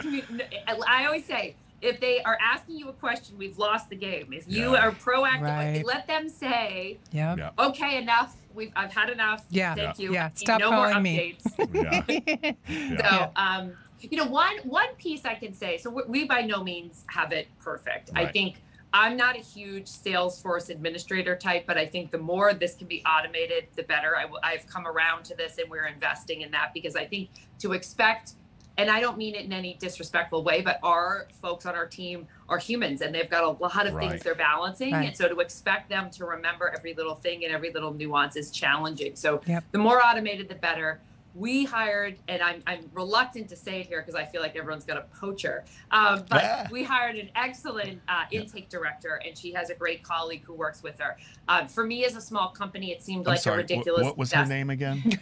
I 0.88 1.06
always 1.08 1.25
say, 1.25 1.56
if 1.82 2.00
they 2.00 2.22
are 2.24 2.38
asking 2.42 2.78
you 2.78 2.89
a 2.89 2.94
question, 2.94 3.38
we've 3.38 3.58
lost 3.58 3.89
the 3.89 3.96
game. 3.96 4.34
If 4.34 4.46
you 4.48 4.74
Yeah. 4.74 4.88
are 4.88 4.92
proactive, 4.92 5.42
Right. 5.42 5.86
let 5.86 6.08
them 6.08 6.30
say, 6.30 6.98
Yeah. 7.12 7.36
Yeah. 7.38 7.52
"Okay, 7.58 7.98
enough. 7.98 8.36
We've 8.54 8.72
I've 8.76 8.94
had 8.94 9.10
enough. 9.10 9.46
Yeah. 9.50 9.76
Thank 9.76 10.00
you. 10.00 10.13
Yeah. 10.13 10.30
Stop 10.34 10.60
no 10.60 10.72
more 10.72 10.88
calling 10.89 11.04
me." 11.04 11.38
updates." 11.58 12.56
Yeah. 12.68 13.10
So, 13.10 13.32
um, 13.36 13.74
you 14.02 14.18
know, 14.18 14.26
one 14.26 14.58
one 14.63 14.89
piece 14.98 15.26
I 15.26 15.36
can 15.36 15.54
say. 15.54 15.78
So 15.78 15.89
we, 15.89 16.04
we 16.08 16.24
by 16.26 16.42
no 16.42 16.63
means 16.63 17.04
have 17.08 17.32
it 17.32 17.48
perfect. 17.60 18.10
I 18.15 18.26
think 18.26 18.62
I'm 18.92 19.15
not 19.15 19.36
a 19.36 19.39
huge 19.39 19.86
Salesforce 19.86 20.70
administrator 20.70 21.36
type, 21.36 21.65
but 21.68 21.78
I 21.78 21.86
think 21.86 22.10
the 22.12 22.18
more 22.18 22.54
this 22.56 22.74
can 22.76 22.88
be 22.88 23.04
automated, 23.06 23.68
the 23.76 23.84
better. 23.84 24.18
I, 24.18 24.22
w- 24.24 24.39
I've 24.42 24.65
come 24.65 24.88
around 24.88 25.26
to 25.26 25.36
this, 25.36 25.60
and 25.60 25.70
we're 25.70 25.86
investing 25.86 26.42
in 26.42 26.50
that 26.52 26.74
because 26.74 26.96
I 26.96 27.06
think 27.06 27.30
to 27.60 27.74
expect, 27.74 28.32
and 28.80 28.89
I 28.89 29.02
don't 29.02 29.18
mean 29.18 29.36
it 29.36 29.44
in 29.44 29.52
any 29.52 29.74
disrespectful 29.74 30.42
way, 30.42 30.62
but 30.62 30.80
our 30.84 31.28
folks 31.42 31.65
on 31.65 31.76
our 31.76 31.86
team 31.86 32.28
are 32.48 32.58
humans, 32.58 33.02
and 33.02 33.13
they've 33.13 33.30
got 33.30 33.44
a 33.44 33.50
lot 33.50 33.86
of 33.86 33.94
Right. 33.94 34.10
things 34.12 34.24
they're 34.24 34.36
balancing, 34.36 34.94
Right. 34.94 35.08
and 35.10 35.18
so 35.18 35.28
to 35.28 35.39
expect 35.42 35.89
them 35.89 36.10
to 36.12 36.24
remember 36.24 36.70
every 36.74 36.94
little 36.94 37.15
thing 37.15 37.44
and 37.44 37.54
every 37.54 37.72
little 37.74 37.94
nuance 37.94 38.38
is 38.38 38.52
challenging. 38.52 39.18
So 39.18 39.42
Yep. 39.46 39.65
the 39.74 39.78
more 39.80 40.02
automated, 40.02 40.48
the 40.48 40.56
better. 40.56 41.02
We 41.36 41.63
hired, 41.63 42.18
and 42.28 42.42
I'm, 42.42 42.63
I'm 42.65 42.89
reluctant 42.94 43.50
to 43.50 43.56
say 43.56 43.80
it 43.82 43.86
here 43.88 44.02
because 44.02 44.15
I 44.15 44.26
feel 44.26 44.42
like 44.42 44.56
everyone's 44.56 44.84
got 44.84 44.98
a 44.98 45.02
poacher. 45.20 45.63
Um, 45.92 46.26
but 46.28 46.44
Ah. 46.44 46.68
we 46.72 46.84
hired 46.84 47.18
an 47.18 47.30
excellent 47.36 48.02
uh, 48.08 48.24
intake 48.32 48.68
director, 48.70 49.22
and 49.26 49.38
she 49.38 49.52
has 49.54 49.70
a 49.70 49.76
great 49.76 50.02
colleague 50.04 50.44
who 50.44 50.54
works 50.54 50.82
with 50.82 51.00
her. 51.00 51.18
Um, 51.48 51.68
for 51.68 51.86
me, 51.86 52.04
as 52.04 52.15
a 52.15 52.22
small 52.22 52.50
company, 52.50 52.92
it 52.92 53.04
seemed 53.04 53.28
I'm 53.28 53.34
like 53.34 53.42
sorry. 53.42 53.56
a 53.56 53.58
ridiculous. 53.60 54.04
What 54.06 54.18
was 54.18 54.34
her 54.34 54.46
name 54.46 54.70
again? 54.72 55.04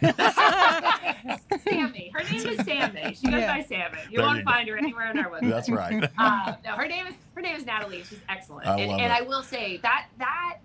Sammy. 1.68 2.10
Her 2.14 2.24
name 2.24 2.48
is 2.48 2.64
Sammy. 2.64 3.14
She 3.14 3.26
goes 3.30 3.40
Yeah. 3.40 3.56
by 3.56 3.62
Sammy. 3.64 3.98
You 4.10 4.18
There 4.18 4.26
won't 4.26 4.38
you 4.38 4.44
go. 4.44 4.50
find 4.50 4.68
her 4.68 4.76
anywhere 4.78 5.08
on 5.08 5.18
our 5.18 5.30
website. 5.30 5.50
That's 5.50 5.68
right. 5.68 6.10
uh, 6.18 6.54
no, 6.64 6.70
her 6.72 6.86
name 6.88 7.06
is 7.06 7.14
her 7.34 7.40
name 7.42 7.56
is 7.56 7.66
Natalie. 7.66 8.02
She's 8.02 8.20
excellent, 8.28 8.66
I 8.66 8.78
and, 8.80 8.90
love 8.92 9.00
and 9.00 9.12
it. 9.12 9.14
I 9.16 9.22
will 9.22 9.42
say 9.42 9.76
that 9.78 10.06
that 10.18 10.58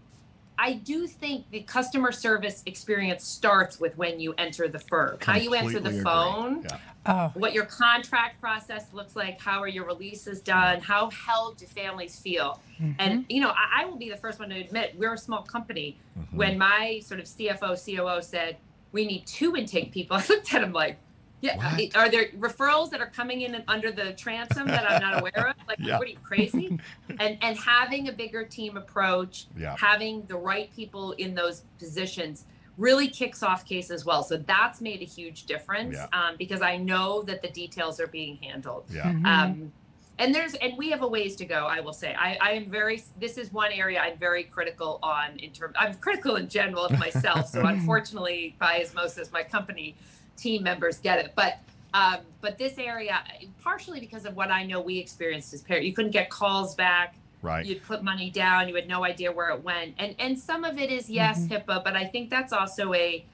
I 0.58 0.74
do 0.74 1.08
think 1.08 1.50
the 1.52 1.62
customer 1.62 2.12
service 2.12 2.64
experience 2.66 3.24
starts 3.24 3.80
with 3.80 3.98
when 3.98 4.20
you 4.20 4.34
enter 4.38 4.68
the 4.68 4.80
firm. 4.80 5.18
How 5.22 5.38
you 5.38 5.54
answer 5.54 5.80
the 5.80 5.90
agree. 5.90 6.02
phone, 6.02 6.64
Yeah. 6.64 6.78
Oh, 7.06 7.32
what 7.34 7.52
your 7.54 7.66
contract 7.66 8.40
process 8.40 8.86
looks 8.94 9.14
like, 9.14 9.42
how 9.42 9.62
are 9.62 9.68
your 9.68 9.86
releases 9.86 10.40
done, 10.40 10.80
how 10.80 11.10
held 11.10 11.58
do 11.58 11.66
families 11.66 12.18
feel, 12.18 12.62
mhm. 12.80 12.96
and 12.98 13.26
you 13.28 13.42
know 13.42 13.50
I, 13.50 13.82
I 13.82 13.86
will 13.86 13.98
be 13.98 14.10
the 14.10 14.16
first 14.16 14.40
one 14.40 14.50
to 14.50 14.56
admit 14.56 14.96
we're 14.98 15.14
a 15.14 15.18
small 15.18 15.42
company. 15.42 15.98
Mhm. 16.18 16.34
When 16.34 16.58
my 16.58 17.02
sort 17.04 17.20
of 17.20 17.26
CFO 17.26 17.76
COO 17.76 18.22
said 18.22 18.56
we 18.94 19.06
need 19.06 19.28
two 19.28 19.54
intake 19.56 19.92
people, 19.92 20.16
I 20.22 20.26
looked 20.30 20.54
at 20.54 20.64
him 20.64 20.72
like. 20.72 20.98
Yeah, 21.44 21.58
What? 21.58 21.96
are 21.98 22.10
there 22.10 22.28
referrals 22.40 22.90
that 22.92 23.02
are 23.02 23.08
coming 23.10 23.42
in 23.42 23.62
under 23.68 23.92
the 23.92 24.14
transom 24.14 24.66
that 24.68 24.90
I'm 24.90 25.02
not 25.02 25.20
aware 25.20 25.50
of? 25.50 25.56
Like, 25.68 25.78
Yeah. 25.82 25.98
what 26.00 26.08
are 26.08 26.12
you 26.12 26.18
crazy? 26.24 26.80
and 27.20 27.38
and 27.42 27.58
having 27.58 28.08
a 28.08 28.14
bigger 28.14 28.46
team 28.46 28.78
approach, 28.78 29.48
Yeah. 29.58 29.76
having 29.78 30.26
the 30.28 30.38
right 30.38 30.74
people 30.74 31.12
in 31.14 31.36
those 31.36 31.64
positions 31.80 32.46
really 32.78 33.10
kicks 33.10 33.44
off 33.44 33.66
case 33.66 33.92
as 33.92 34.06
well. 34.06 34.24
So 34.24 34.38
that's 34.38 34.80
made 34.80 35.02
a 35.02 35.06
huge 35.06 35.44
difference 35.46 35.96
Yeah. 35.98 36.08
um, 36.14 36.36
because 36.40 36.62
I 36.62 36.78
know 36.78 37.22
that 37.24 37.42
the 37.42 37.50
details 37.50 38.00
are 38.00 38.08
being 38.08 38.38
handled. 38.38 38.86
Yeah. 38.90 39.12
Mhm. 39.12 39.26
Um, 39.28 39.74
and 40.18 40.34
there's 40.34 40.54
and 40.56 40.78
we 40.78 40.92
have 40.92 41.02
a 41.02 41.08
ways 41.08 41.36
to 41.38 41.46
go. 41.46 41.66
I 41.66 41.82
will 41.82 41.92
say 41.92 42.16
I, 42.18 42.38
I 42.40 42.52
am 42.52 42.70
very. 42.72 43.04
This 43.20 43.38
is 43.38 43.52
one 43.52 43.72
area 43.74 44.00
I'm 44.00 44.18
very 44.18 44.44
critical 44.46 45.00
on 45.04 45.38
in 45.40 45.52
terms. 45.52 45.74
I'm 45.78 45.96
critical 45.96 46.38
in 46.38 46.48
general 46.48 46.86
of 46.86 46.98
myself. 46.98 47.50
so 47.50 47.66
unfortunately, 47.66 48.56
by 48.60 48.82
osmosis, 48.82 49.30
my 49.34 49.44
company 49.44 49.96
team 50.38 50.64
members 50.64 50.98
get 51.00 51.20
it. 51.20 51.34
But 51.36 51.60
um, 51.94 52.18
but 52.42 52.58
this 52.58 52.78
area, 52.80 53.24
partially 53.62 54.00
because 54.00 54.26
of 54.26 54.36
what 54.36 54.50
I 54.50 54.66
know 54.66 54.82
we 54.82 54.98
experienced 54.98 55.54
as 55.54 55.62
parents, 55.62 55.86
you 55.86 55.94
couldn't 55.94 56.12
get 56.12 56.30
calls 56.30 56.76
back 56.76 57.16
Right. 57.44 57.66
you'd 57.66 57.84
put 57.84 58.02
money 58.06 58.30
down 58.30 58.70
you 58.70 58.76
had 58.76 58.88
no 58.88 59.04
idea 59.04 59.30
where 59.30 59.50
it 59.50 59.62
went 59.62 59.96
and 60.00 60.16
and 60.18 60.40
some 60.40 60.64
of 60.64 60.80
it 60.80 60.90
is 60.90 61.10
yes 61.10 61.42
Mhm. 61.42 61.50
hipaa 61.66 61.84
but 61.84 61.94
i 61.94 62.06
think 62.06 62.30
that's 62.30 62.54
also 62.54 62.94
a 62.94 63.26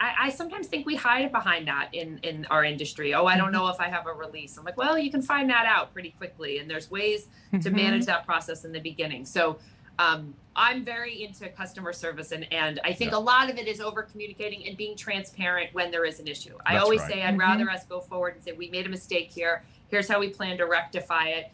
I, 0.00 0.14
I 0.22 0.30
sometimes 0.30 0.68
think 0.68 0.86
we 0.86 0.96
hide 0.96 1.30
behind 1.32 1.68
that 1.68 1.90
in 1.92 2.18
in 2.22 2.46
our 2.46 2.64
industry 2.64 3.12
oh 3.12 3.26
i 3.26 3.36
don't 3.36 3.52
know 3.52 3.68
if 3.68 3.78
i 3.78 3.88
have 3.88 4.06
a 4.06 4.12
release 4.14 4.56
i'm 4.56 4.64
like 4.64 4.78
well 4.78 4.96
you 4.98 5.10
can 5.10 5.20
find 5.20 5.50
that 5.50 5.66
out 5.66 5.92
pretty 5.92 6.12
quickly 6.12 6.58
and 6.60 6.70
there's 6.70 6.90
ways 6.90 7.28
to 7.52 7.58
Mhm. 7.70 7.74
manage 7.74 8.06
that 8.06 8.24
process 8.24 8.64
in 8.64 8.72
the 8.72 8.80
beginning 8.80 9.26
so 9.26 9.58
um, 9.98 10.34
i'm 10.54 10.84
very 10.84 11.22
into 11.22 11.48
customer 11.50 11.92
service 11.92 12.32
and 12.32 12.46
and 12.52 12.80
i 12.84 12.92
think 12.92 13.10
Yeah. 13.12 13.18
a 13.18 13.20
lot 13.20 13.50
of 13.50 13.58
it 13.58 13.66
is 13.68 13.80
over 13.80 14.02
communicating 14.02 14.66
and 14.66 14.76
being 14.76 14.96
transparent 14.96 15.72
when 15.74 15.90
there 15.90 16.04
is 16.04 16.20
an 16.20 16.26
issue 16.28 16.56
i 16.66 16.76
always 16.78 17.00
right. 17.02 17.12
say 17.12 17.22
i'd 17.22 17.34
Mhm. 17.34 17.40
rather 17.40 17.70
us 17.70 17.84
go 17.84 18.00
forward 18.00 18.34
and 18.34 18.42
say 18.42 18.52
we 18.52 18.68
made 18.70 18.86
a 18.86 18.90
mistake 18.90 19.30
here 19.30 19.62
Here's 19.88 20.08
how 20.08 20.18
we 20.18 20.30
plan 20.30 20.58
to 20.58 20.66
rectify 20.66 21.28
it. 21.28 21.52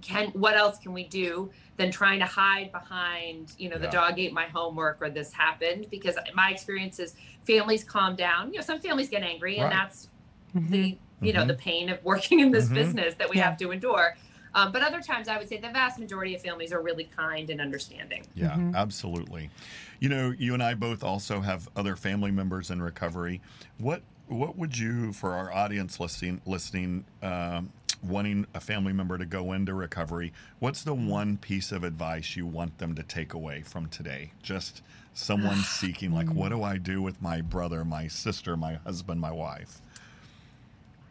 Can 0.00 0.28
what 0.28 0.56
else 0.56 0.78
can 0.78 0.92
we 0.92 1.02
do 1.08 1.50
than 1.76 1.90
trying 1.90 2.20
to 2.20 2.24
hide 2.24 2.70
behind, 2.70 3.50
you 3.58 3.68
know, 3.68 3.78
the 3.78 3.88
dog 3.88 4.20
ate 4.20 4.32
my 4.32 4.44
homework 4.44 4.98
or 5.00 5.10
this 5.10 5.32
happened? 5.32 5.88
Because 5.90 6.16
my 6.34 6.50
experience 6.52 7.00
is 7.00 7.16
families 7.44 7.82
calm 7.82 8.14
down. 8.14 8.52
You 8.52 8.60
know, 8.60 8.64
some 8.64 8.78
families 8.78 9.08
get 9.08 9.24
angry, 9.24 9.56
and 9.56 9.64
Right. 9.64 9.72
that's 9.72 10.08
Mhm. 10.54 10.70
the 10.70 10.98
you 11.20 11.32
know 11.32 11.42
Mhm. 11.42 11.48
the 11.48 11.54
pain 11.54 11.88
of 11.88 11.98
working 12.04 12.38
in 12.38 12.52
this 12.52 12.68
Mhm. 12.68 12.74
business 12.74 13.14
that 13.16 13.28
we 13.28 13.38
Yeah. 13.38 13.46
have 13.46 13.56
to 13.58 13.72
endure. 13.72 14.16
Um, 14.54 14.70
but 14.72 14.82
other 14.82 15.00
times, 15.00 15.28
I 15.28 15.36
would 15.38 15.48
say 15.48 15.58
the 15.58 15.70
vast 15.70 15.98
majority 15.98 16.34
of 16.34 16.40
families 16.42 16.72
are 16.72 16.80
really 16.80 17.04
kind 17.04 17.50
and 17.50 17.60
understanding. 17.60 18.24
Yeah, 18.34 18.50
Mhm. 18.56 18.74
absolutely. 18.74 19.50
You 20.00 20.08
know, 20.08 20.30
you 20.38 20.54
and 20.54 20.62
I 20.62 20.74
both 20.74 21.02
also 21.02 21.40
have 21.40 21.68
other 21.76 21.96
family 21.96 22.30
members 22.30 22.70
in 22.70 22.80
recovery. 22.82 23.40
What 23.78 24.02
what 24.26 24.56
would 24.56 24.78
you, 24.78 25.12
for 25.12 25.34
our 25.34 25.52
audience 25.52 26.00
listening, 26.00 26.40
listening, 26.46 27.04
um, 27.22 27.70
wanting 28.02 28.46
a 28.54 28.60
family 28.60 28.92
member 28.94 29.18
to 29.18 29.26
go 29.26 29.52
into 29.52 29.74
recovery? 29.74 30.32
What's 30.60 30.82
the 30.82 30.94
one 30.94 31.36
piece 31.36 31.70
of 31.72 31.84
advice 31.84 32.34
you 32.34 32.46
want 32.46 32.78
them 32.78 32.94
to 32.94 33.02
take 33.02 33.34
away 33.34 33.60
from 33.60 33.86
today? 33.88 34.30
Just 34.42 34.80
someone 35.12 35.58
seeking, 35.62 36.10
like, 36.10 36.30
what 36.30 36.48
do 36.48 36.62
I 36.62 36.78
do 36.78 37.02
with 37.02 37.20
my 37.20 37.42
brother, 37.42 37.84
my 37.84 38.08
sister, 38.08 38.56
my 38.56 38.76
husband, 38.76 39.20
my 39.20 39.30
wife? 39.30 39.82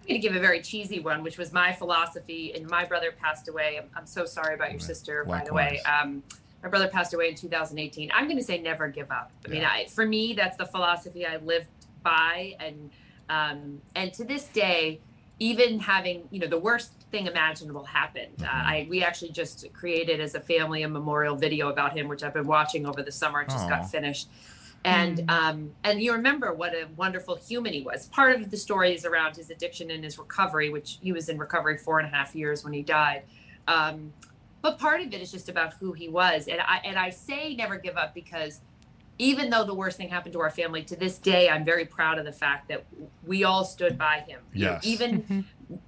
I'm 0.04 0.08
going 0.10 0.22
to 0.22 0.28
give 0.28 0.36
a 0.36 0.40
very 0.40 0.62
cheesy 0.62 1.00
one, 1.00 1.24
which 1.24 1.38
was 1.38 1.54
my 1.54 1.72
philosophy. 1.72 2.52
And 2.54 2.68
my 2.70 2.84
brother 2.84 3.14
passed 3.18 3.48
away. 3.48 3.80
I'm, 3.82 3.90
I'm 3.96 4.06
so 4.06 4.26
sorry 4.26 4.54
about 4.54 4.72
your 4.72 4.80
Right. 4.80 4.82
sister, 4.84 5.24
by 5.24 5.44
the 5.46 5.54
way. 5.54 5.80
Um, 5.86 6.24
my 6.62 6.68
brother 6.68 6.90
passed 6.90 7.14
away 7.14 7.30
in 7.30 7.36
2018. 7.36 8.12
I'm 8.14 8.26
going 8.26 8.38
to 8.38 8.44
say 8.44 8.58
never 8.60 8.90
give 8.90 9.12
up. 9.12 9.32
I 9.46 9.50
mean, 9.50 9.64
I, 9.64 9.86
for 9.86 10.06
me, 10.06 10.34
that's 10.34 10.58
the 10.58 10.66
philosophy 10.66 11.26
I 11.26 11.38
lived 11.38 11.68
by, 12.04 12.56
and 12.60 12.90
um, 13.30 13.82
and 13.96 14.14
to 14.16 14.26
this 14.26 14.46
day, 14.50 15.00
even 15.40 15.80
having 15.80 16.24
you 16.32 16.40
know 16.42 16.48
the 16.48 16.58
worst 16.60 16.92
thing 17.12 17.26
imaginable 17.28 17.86
happened. 17.86 18.36
Uh, 18.42 18.46
Mhm. 18.46 18.66
I 18.66 18.88
we 18.90 19.04
actually 19.04 19.32
just 19.32 19.72
created 19.74 20.20
as 20.20 20.36
a 20.36 20.42
family 20.42 20.84
a 20.84 20.90
memorial 20.90 21.36
video 21.38 21.70
about 21.70 21.96
him, 21.98 22.10
which 22.10 22.24
I've 22.24 22.34
been 22.34 22.48
watching 22.48 22.86
over 22.86 23.02
the 23.02 23.12
summer. 23.12 23.42
It 23.42 23.50
just 23.50 23.66
Aw. 23.66 23.70
got 23.70 23.90
finished. 23.92 24.28
And 24.86 25.20
Mm. 25.20 25.30
um, 25.32 25.72
and 25.84 26.02
you 26.02 26.12
remember 26.14 26.54
what 26.54 26.74
a 26.74 26.88
wonderful 26.98 27.36
human 27.38 27.72
he 27.74 27.82
was. 27.82 28.08
Part 28.08 28.36
of 28.42 28.52
the 28.52 28.58
story 28.58 28.94
is 28.94 29.06
around 29.06 29.38
his 29.38 29.50
addiction 29.50 29.90
and 29.92 30.04
his 30.04 30.18
recovery, 30.20 30.70
which 30.70 30.98
he 31.02 31.12
was 31.14 31.30
in 31.30 31.38
recovery 31.38 31.78
four 31.78 32.00
and 32.00 32.08
a 32.08 32.12
half 32.16 32.36
years 32.36 32.64
when 32.64 32.74
he 32.74 32.82
died. 32.82 33.24
Um, 33.68 34.12
but 34.62 34.78
part 34.80 35.02
of 35.02 35.14
it 35.14 35.22
is 35.22 35.32
just 35.32 35.48
about 35.50 35.74
who 35.76 35.94
he 35.94 36.10
was. 36.10 36.48
And 36.48 36.60
I 36.60 36.82
and 36.84 36.98
I 37.00 37.12
say 37.12 37.56
never 37.56 37.78
give 37.78 37.96
up 37.98 38.14
because 38.14 38.60
even 39.20 39.50
though 39.50 39.64
the 39.64 39.74
worst 39.76 39.96
thing 39.98 40.10
happened 40.10 40.34
to 40.34 40.40
our 40.42 40.50
family, 40.50 40.84
to 40.84 40.96
this 40.98 41.18
day 41.18 41.50
I'm 41.50 41.64
very 41.64 41.86
proud 41.86 42.18
of 42.20 42.26
the 42.26 42.32
fact 42.34 42.68
that 42.68 42.86
we 43.26 43.44
all 43.46 43.64
stood 43.64 43.98
by 43.98 44.20
him. 44.28 44.42
You 44.54 44.66
Yes. 44.66 44.86
even 44.86 45.24
Mhm. 45.24 45.46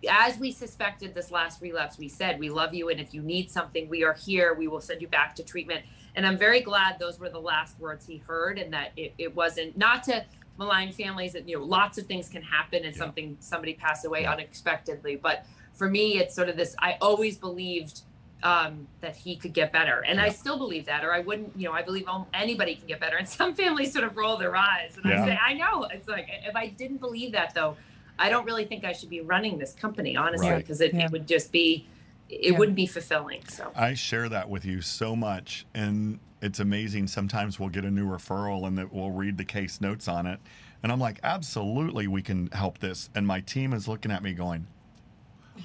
as 0.09 0.37
we 0.39 0.51
suspected 0.51 1.13
this 1.13 1.31
last 1.31 1.61
relapse, 1.61 1.97
we 1.97 2.07
said, 2.07 2.39
We 2.39 2.49
love 2.49 2.73
you. 2.73 2.87
And 2.89 2.99
if 3.01 3.13
you 3.13 3.21
need 3.21 3.51
something, 3.51 3.89
we 3.89 4.03
are 4.05 4.13
here. 4.13 4.53
We 4.53 4.67
will 4.69 4.79
send 4.79 5.01
you 5.01 5.07
back 5.09 5.35
to 5.35 5.43
treatment. 5.43 5.85
And 6.15 6.25
I'm 6.25 6.37
very 6.37 6.61
glad 6.61 6.97
those 6.97 7.19
were 7.19 7.29
the 7.29 7.39
last 7.39 7.79
words 7.79 8.05
he 8.07 8.17
heard 8.17 8.57
and 8.57 8.73
that 8.73 8.91
it, 8.95 9.13
it 9.17 9.35
wasn't 9.35 9.77
not 9.77 10.03
to 10.03 10.23
malign 10.57 10.91
families 10.93 11.33
that, 11.33 11.47
you 11.47 11.59
know, 11.59 11.65
lots 11.65 11.97
of 11.97 12.05
things 12.05 12.29
can 12.29 12.41
happen 12.41 12.85
and 12.85 12.95
Yeah. 12.95 12.99
something, 13.01 13.37
somebody 13.41 13.73
passed 13.73 14.05
away 14.05 14.21
Yeah. 14.21 14.31
unexpectedly. 14.31 15.17
But 15.17 15.45
for 15.73 15.89
me, 15.89 16.17
it's 16.17 16.33
sort 16.33 16.47
of 16.47 16.55
this 16.55 16.75
I 16.79 16.97
always 17.01 17.37
believed 17.37 18.01
um, 18.43 18.87
that 19.01 19.15
he 19.15 19.35
could 19.35 19.53
get 19.53 19.71
better. 19.71 20.03
And 20.05 20.19
I 20.21 20.29
still 20.29 20.57
believe 20.57 20.85
that, 20.85 21.03
or 21.03 21.11
I 21.11 21.19
wouldn't, 21.21 21.53
you 21.55 21.67
know, 21.67 21.73
I 21.73 21.81
believe 21.81 22.05
anybody 22.33 22.75
can 22.75 22.85
get 22.85 22.99
better. 22.99 23.17
And 23.17 23.27
some 23.39 23.55
families 23.55 23.91
sort 23.91 24.03
of 24.05 24.15
roll 24.15 24.37
their 24.37 24.55
eyes. 24.55 24.95
And 24.97 25.05
Yeah. 25.05 25.23
I 25.23 25.27
say, 25.27 25.39
I 25.43 25.53
know. 25.53 25.85
It's 25.91 26.07
like, 26.07 26.27
if 26.29 26.55
I 26.55 26.67
didn't 26.67 26.97
believe 26.97 27.31
that, 27.31 27.55
though, 27.55 27.75
I 28.19 28.29
don't 28.29 28.45
really 28.45 28.65
think 28.65 28.85
I 28.85 28.91
should 28.93 29.09
be 29.09 29.21
running 29.21 29.57
this 29.57 29.73
company, 29.73 30.15
honestly, 30.15 30.49
Right. 30.49 30.57
because 30.59 30.79
it, 30.79 30.93
Yeah. 30.93 31.05
it 31.05 31.11
would 31.11 31.27
just 31.27 31.51
be, 31.51 31.87
it 32.29 32.51
Yeah. 32.53 32.57
wouldn't 32.57 32.75
be 32.75 32.87
fulfilling. 32.87 33.41
So, 33.47 33.71
I 33.75 33.93
share 33.93 34.29
that 34.29 34.49
with 34.49 34.65
you 34.65 34.81
so 34.81 35.15
much, 35.15 35.65
and 35.73 36.19
it's 36.41 36.59
amazing. 36.59 37.07
Sometimes 37.07 37.59
we'll 37.59 37.69
get 37.69 37.85
a 37.85 37.91
new 37.91 38.07
referral, 38.07 38.67
and 38.67 38.77
that 38.77 38.93
we'll 38.93 39.11
read 39.11 39.37
the 39.37 39.45
case 39.45 39.79
notes 39.81 40.07
on 40.07 40.25
it, 40.25 40.39
and 40.83 40.91
I'm 40.91 40.99
like, 40.99 41.19
absolutely, 41.23 42.07
we 42.07 42.21
can 42.21 42.47
help 42.51 42.79
this. 42.79 43.09
And 43.15 43.25
my 43.25 43.41
team 43.41 43.73
is 43.73 43.87
looking 43.87 44.11
at 44.11 44.21
me, 44.23 44.33
going, 44.33 44.67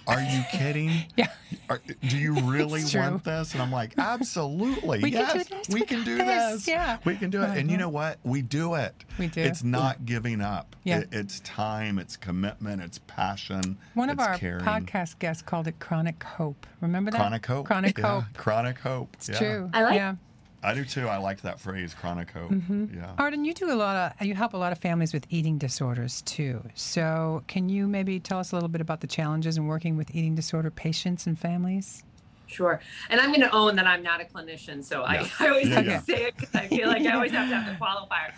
"Are 0.06 0.20
you 0.20 0.42
kidding? 0.52 0.90
Yeah. 1.16 1.28
Are, 1.68 1.80
do 2.08 2.16
you 2.16 2.34
really 2.42 2.82
want 2.94 3.24
this?" 3.24 3.52
And 3.54 3.62
I'm 3.62 3.72
like, 3.72 3.94
"Absolutely, 3.98 5.00
We 5.00 5.10
can 5.10 5.26
do 5.32 5.38
yes, 5.38 5.48
this, 5.48 5.68
we 5.68 5.80
we 5.80 5.86
can 5.86 6.04
do 6.04 6.16
this, 6.18 6.52
this. 6.54 6.68
yeah. 6.68 6.98
we 7.04 7.16
can 7.16 7.30
do 7.30 7.42
it." 7.42 7.50
And 7.58 7.68
you 7.70 7.76
Uh-huh. 7.76 7.86
know 7.86 7.88
what? 7.88 8.18
We 8.24 8.42
do 8.42 8.74
it. 8.74 8.94
We 9.18 9.26
do. 9.28 9.40
It's 9.40 9.62
not 9.64 10.04
giving 10.04 10.40
up. 10.40 10.76
Yeah. 10.84 11.00
It- 11.00 11.08
it's 11.12 11.40
time. 11.40 11.98
It's 11.98 12.16
commitment. 12.16 12.82
It's 12.82 12.98
passion. 13.06 13.78
One 13.94 14.10
of 14.10 14.18
it's 14.18 14.26
our 14.26 14.36
caring. 14.38 14.64
podcast 14.64 15.18
guests 15.18 15.42
called 15.42 15.66
it 15.66 15.78
chronic 15.80 16.22
hope. 16.22 16.66
Remember 16.80 17.10
that? 17.10 17.18
Chronic 17.18 17.46
hope. 17.46 17.66
Chronic 17.66 17.98
Yeah, 17.98 18.20
hope. 18.20 18.24
Chronic 18.36 18.78
hope. 18.78 19.10
It's 19.14 19.28
yeah. 19.28 19.38
true. 19.38 19.70
I 19.72 19.82
like- 19.82 19.94
Yeah. 19.94 20.14
I 20.62 20.74
do 20.74 20.84
too. 20.84 21.08
I 21.08 21.16
like 21.16 21.40
that 21.42 21.58
phrase, 21.58 21.94
chronic 21.94 22.30
hope. 22.32 22.50
Mhm. 22.50 22.94
Yeah. 22.94 23.14
Arden, 23.18 23.44
you 23.46 23.54
do 23.54 23.72
a 23.72 23.74
lot 23.74 24.14
of 24.20 24.26
you 24.26 24.34
help 24.34 24.52
a 24.52 24.58
lot 24.58 24.72
of 24.72 24.78
families 24.78 25.12
with 25.14 25.26
eating 25.30 25.56
disorders 25.58 26.20
too. 26.22 26.62
So, 26.74 27.42
can 27.46 27.68
you 27.70 27.86
maybe 27.88 28.20
tell 28.20 28.38
us 28.38 28.52
a 28.52 28.56
little 28.56 28.68
bit 28.68 28.80
about 28.82 29.00
the 29.00 29.06
challenges 29.06 29.56
in 29.56 29.66
working 29.66 29.96
with 29.96 30.14
eating 30.14 30.34
disorder 30.34 30.70
patients 30.70 31.26
and 31.26 31.38
families? 31.38 32.02
sure. 32.46 32.80
And 33.10 33.20
I'm 33.20 33.28
going 33.28 33.42
to 33.42 33.54
own 33.54 33.76
that 33.76 33.86
I'm 33.86 34.02
not 34.02 34.20
a 34.20 34.24
clinician. 34.24 34.82
So 34.84 35.02
Yeah. 35.02 35.24
I, 35.38 35.46
I 35.46 35.48
always 35.50 35.68
Yeah, 35.68 35.74
have 35.76 35.86
yeah. 35.86 35.98
to 35.98 36.04
say 36.04 36.24
it 36.24 36.36
'cause 36.36 36.50
I 36.52 36.66
feel 36.66 36.88
like 36.88 37.06
I 37.06 37.12
always 37.12 37.30
have 37.30 37.48
to 37.48 37.54
have 37.54 37.64
the 37.66 37.78
qualifier. 37.84 38.32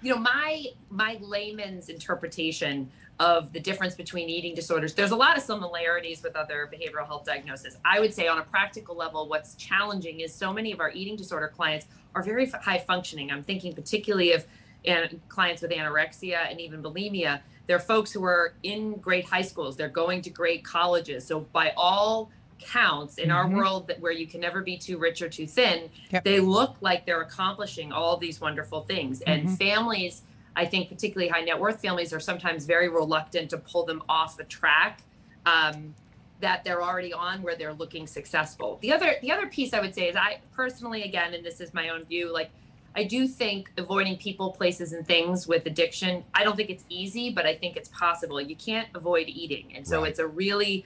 You 0.00 0.14
know, 0.14 0.20
my 0.20 0.64
my 0.88 1.18
layman's 1.20 1.90
interpretation 1.90 2.90
of 3.20 3.52
the 3.52 3.60
difference 3.60 3.94
between 3.94 4.30
eating 4.30 4.54
disorders, 4.54 4.94
there's 4.94 5.10
a 5.10 5.16
lot 5.16 5.36
of 5.36 5.42
similarities 5.42 6.22
with 6.22 6.34
other 6.34 6.68
behavioral 6.72 7.06
health 7.06 7.26
diagnoses. 7.26 7.76
I 7.84 8.00
would 8.00 8.14
say 8.14 8.26
on 8.26 8.38
a 8.38 8.42
practical 8.42 8.96
level, 8.96 9.28
what's 9.28 9.54
challenging 9.56 10.20
is 10.20 10.34
so 10.34 10.54
many 10.54 10.72
of 10.72 10.80
our 10.80 10.90
eating 10.90 11.16
disorder 11.16 11.46
clients 11.54 11.86
are 12.14 12.22
very 12.22 12.48
high 12.48 12.78
functioning. 12.78 13.30
I'm 13.30 13.42
thinking 13.44 13.74
particularly 13.74 14.32
of 14.32 14.46
an- 14.86 15.20
clients 15.28 15.60
with 15.60 15.70
anorexia 15.70 16.50
and 16.50 16.58
even 16.62 16.82
bulimia. 16.82 17.40
They're 17.66 17.78
folks 17.78 18.10
who 18.10 18.24
are 18.24 18.54
in 18.62 18.94
great 18.94 19.26
high 19.26 19.42
schools. 19.42 19.76
They're 19.76 19.88
going 19.88 20.22
to 20.22 20.30
great 20.30 20.64
colleges. 20.64 21.26
So 21.26 21.40
by 21.40 21.74
all 21.76 22.30
counts 22.58 23.18
in 23.18 23.30
our 23.30 23.44
Mhm. 23.44 23.54
world 23.56 23.86
that 23.88 24.00
where 24.00 24.12
you 24.12 24.26
can 24.26 24.40
never 24.40 24.62
be 24.62 24.78
too 24.78 24.96
rich 24.96 25.20
or 25.20 25.28
too 25.28 25.46
thin, 25.46 25.90
Yep. 26.10 26.24
they 26.24 26.40
look 26.40 26.76
like 26.80 27.04
they're 27.04 27.20
accomplishing 27.20 27.92
all 27.92 28.16
these 28.16 28.40
wonderful 28.40 28.80
things. 28.82 29.20
And 29.22 29.46
Mhm. 29.48 29.58
families, 29.58 30.22
I 30.56 30.66
think 30.66 30.88
particularly 30.88 31.28
high 31.28 31.42
net 31.42 31.58
worth 31.58 31.80
families 31.80 32.12
are 32.12 32.20
sometimes 32.20 32.66
very 32.66 32.88
reluctant 32.88 33.50
to 33.50 33.58
pull 33.58 33.84
them 33.84 34.02
off 34.08 34.36
the 34.36 34.44
track. 34.44 35.02
Um, 35.46 35.94
that 36.40 36.64
they're 36.64 36.82
already 36.82 37.12
on 37.12 37.42
where 37.42 37.54
they're 37.54 37.72
looking 37.74 38.06
successful. 38.06 38.78
The 38.80 38.92
other 38.92 39.16
the 39.22 39.30
other 39.30 39.46
piece 39.46 39.72
I 39.72 39.80
would 39.80 39.94
say 39.94 40.08
is 40.08 40.16
I 40.16 40.40
personally 40.52 41.02
again 41.02 41.34
and 41.34 41.44
this 41.44 41.60
is 41.60 41.72
my 41.74 41.90
own 41.90 42.04
view 42.04 42.32
like 42.32 42.50
I 42.96 43.04
do 43.04 43.28
think 43.28 43.70
avoiding 43.78 44.16
people, 44.16 44.50
places 44.50 44.92
and 44.92 45.06
things 45.06 45.46
with 45.46 45.64
addiction, 45.66 46.24
I 46.34 46.42
don't 46.42 46.56
think 46.56 46.70
it's 46.70 46.84
easy, 46.88 47.30
but 47.30 47.46
I 47.46 47.54
think 47.54 47.76
it's 47.76 47.88
possible. 47.90 48.40
You 48.40 48.56
can't 48.56 48.88
avoid 48.96 49.28
eating. 49.28 49.72
And 49.76 49.86
so 49.86 50.00
Right. 50.00 50.10
it's 50.10 50.18
a 50.18 50.26
really 50.26 50.84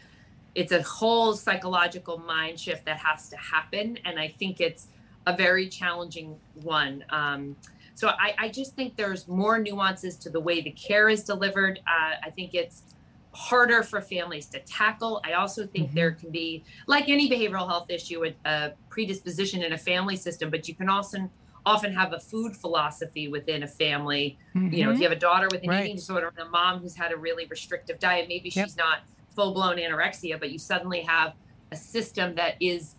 it's 0.54 0.70
a 0.70 0.82
whole 0.82 1.34
psychological 1.34 2.18
mind 2.18 2.60
shift 2.60 2.84
that 2.84 2.98
has 2.98 3.28
to 3.28 3.36
happen 3.36 3.98
and 4.04 4.18
I 4.18 4.28
think 4.28 4.60
it's 4.60 4.88
a 5.26 5.36
very 5.36 5.68
challenging 5.68 6.38
one. 6.62 7.04
Um, 7.10 7.56
so 7.94 8.08
I, 8.08 8.34
I 8.38 8.48
just 8.48 8.74
think 8.74 8.96
there's 8.96 9.28
more 9.28 9.58
nuances 9.58 10.16
to 10.18 10.30
the 10.30 10.40
way 10.40 10.60
the 10.60 10.72
care 10.72 11.08
is 11.08 11.24
delivered. 11.24 11.78
Uh, 11.86 12.14
I 12.24 12.30
think 12.30 12.54
it's 12.54 12.82
harder 13.32 13.82
for 13.82 14.00
families 14.00 14.46
to 14.48 14.60
tackle. 14.60 15.20
I 15.24 15.32
also 15.32 15.66
think 15.66 15.90
Mhm. 15.90 15.94
there 15.94 16.12
can 16.12 16.30
be, 16.30 16.64
like 16.86 17.08
any 17.08 17.28
behavioral 17.30 17.66
health 17.68 17.90
issue, 17.90 18.24
a, 18.24 18.34
a 18.48 18.72
predisposition 18.90 19.62
in 19.62 19.72
a 19.72 19.78
family 19.78 20.16
system, 20.16 20.50
but 20.50 20.68
you 20.68 20.74
can 20.74 20.88
also 20.88 21.30
often 21.66 21.92
have 21.94 22.12
a 22.12 22.20
food 22.20 22.54
philosophy 22.56 23.26
within 23.28 23.62
a 23.62 23.68
family. 23.68 24.38
You 24.54 24.84
know, 24.84 24.90
if 24.92 24.98
you 24.98 25.04
have 25.04 25.16
a 25.16 25.20
daughter 25.20 25.48
with 25.50 25.62
an 25.62 25.70
Right. 25.70 25.84
eating 25.84 25.96
disorder 25.96 26.32
and 26.36 26.46
a 26.46 26.50
mom 26.50 26.80
who's 26.80 26.96
had 26.96 27.10
a 27.12 27.16
really 27.16 27.46
restrictive 27.46 27.98
diet, 27.98 28.28
maybe 28.28 28.50
Yep. 28.54 28.66
she's 28.66 28.76
not 28.76 28.98
full 29.34 29.52
blown 29.54 29.76
anorexia, 29.76 30.38
but 30.38 30.50
you 30.50 30.58
suddenly 30.58 31.00
have 31.02 31.34
a 31.72 31.76
system 31.76 32.34
that 32.36 32.54
is 32.60 32.96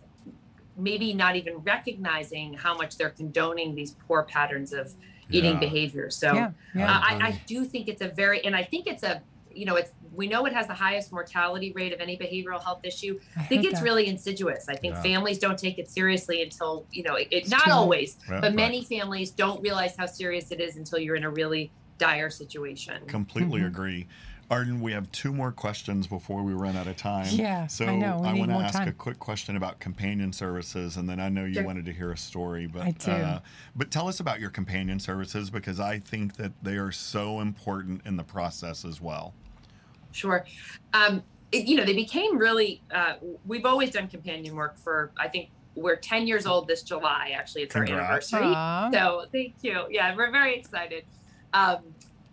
maybe 0.78 1.14
not 1.14 1.36
even 1.36 1.58
recognizing 1.60 2.54
how 2.54 2.76
much 2.76 2.98
they're 2.98 3.10
condoning 3.10 3.76
these 3.76 3.92
poor 4.08 4.24
patterns 4.24 4.74
of 4.74 4.92
eating 5.30 5.54
Yeah. 5.54 5.60
behavior. 5.60 6.10
So 6.10 6.34
yeah, 6.34 6.48
uh. 6.76 6.82
I, 7.04 7.18
I 7.22 7.42
do 7.48 7.66
think 7.66 7.88
it's 7.88 8.02
a 8.02 8.10
very, 8.10 8.44
and 8.46 8.56
I 8.56 8.64
think 8.64 8.86
it's 8.88 9.04
a, 9.04 9.24
you 9.52 9.66
know, 9.66 9.76
it's 9.76 9.92
we 10.14 10.28
know 10.28 10.46
it 10.46 10.54
has 10.54 10.68
the 10.68 10.74
highest 10.74 11.14
mortality 11.14 11.72
rate 11.74 11.94
of 11.94 12.02
any 12.02 12.18
behavioral 12.18 12.62
health 12.62 12.82
issue. 12.84 13.18
I 13.38 13.44
think 13.44 13.64
it's 13.64 13.80
that. 13.80 13.84
really 13.84 14.08
insidious. 14.08 14.66
I 14.68 14.76
think 14.76 14.96
Yeah. 14.96 15.02
families 15.02 15.40
don't 15.40 15.58
take 15.58 15.80
it 15.80 15.90
seriously 15.90 16.42
until 16.44 16.86
you 16.92 17.04
know 17.04 17.16
it. 17.16 17.30
it 17.32 17.36
It's 17.44 17.50
not 17.52 17.62
true. 17.64 17.74
always, 17.74 18.18
Yeah, 18.30 18.42
but 18.42 18.48
right. 18.48 18.56
many 18.56 18.84
families 18.84 19.32
don't 19.32 19.62
realize 19.62 19.94
how 19.98 20.08
serious 20.08 20.52
it 20.52 20.60
is 20.60 20.76
until 20.76 21.00
you're 21.00 21.16
in 21.16 21.24
a 21.24 21.30
really 21.30 21.72
dire 21.98 22.30
situation. 22.30 23.06
Completely 23.08 23.62
Mhm. 23.62 23.68
agree. 23.68 24.08
Arden, 24.52 24.80
we 24.80 24.92
have 24.92 25.12
two 25.12 25.34
more 25.34 25.52
questions 25.52 26.06
before 26.06 26.44
we 26.44 26.54
run 26.54 26.78
out 26.78 26.86
of 26.86 26.96
time. 26.98 27.28
Yeah, 27.32 27.66
So 27.66 27.86
I 27.86 27.96
know. 27.96 28.20
We 28.20 28.32
need 28.34 28.40
want 28.40 28.52
to 28.52 28.54
more 28.58 28.64
ask 28.64 28.86
a 28.88 28.92
quick 28.92 29.18
question 29.18 29.56
about 29.56 29.80
companion 29.80 30.32
services, 30.32 30.98
and 30.98 31.10
then 31.10 31.20
I 31.20 31.30
know 31.30 31.46
you 31.46 31.56
Sure. 31.56 31.64
wanted 31.64 31.86
to 31.86 31.92
hear 31.94 32.12
a 32.12 32.18
story, 32.18 32.68
but 32.68 32.84
I 32.84 32.92
do. 32.92 33.12
Uh, 33.12 33.40
but 33.76 33.90
tell 33.90 34.08
us 34.08 34.20
about 34.20 34.40
your 34.40 34.52
companion 34.52 35.00
services 35.00 35.50
because 35.50 35.80
I 35.80 35.98
think 36.00 36.36
that 36.36 36.52
they 36.62 36.76
are 36.78 36.92
so 36.92 37.40
important 37.40 38.02
in 38.06 38.18
the 38.18 38.24
process 38.24 38.86
as 38.86 39.02
well. 39.02 39.34
Sure. 40.12 40.46
Um, 40.94 41.24
it, 41.52 41.66
you 41.66 41.76
know, 41.78 41.84
they 41.84 41.94
became 41.94 42.38
really. 42.38 42.82
Uh, 42.94 43.16
we've 43.46 43.66
always 43.66 43.90
done 43.92 44.08
companion 44.08 44.56
work 44.56 44.78
for. 44.78 45.12
I 45.18 45.28
think 45.28 45.50
we're 45.74 45.96
10 45.96 46.28
years 46.28 46.46
old 46.46 46.68
this 46.68 46.84
July. 46.84 47.34
Actually, 47.36 47.64
it's 47.64 47.74
Congrats. 47.74 48.32
our 48.34 48.42
anniversary. 48.42 48.42
Aw. 48.44 48.92
So 48.92 49.26
thank 49.32 49.56
you. 49.64 49.86
Yeah, 49.90 50.16
we're 50.16 50.32
very 50.32 50.56
excited. 50.56 51.06
Um, 51.54 51.80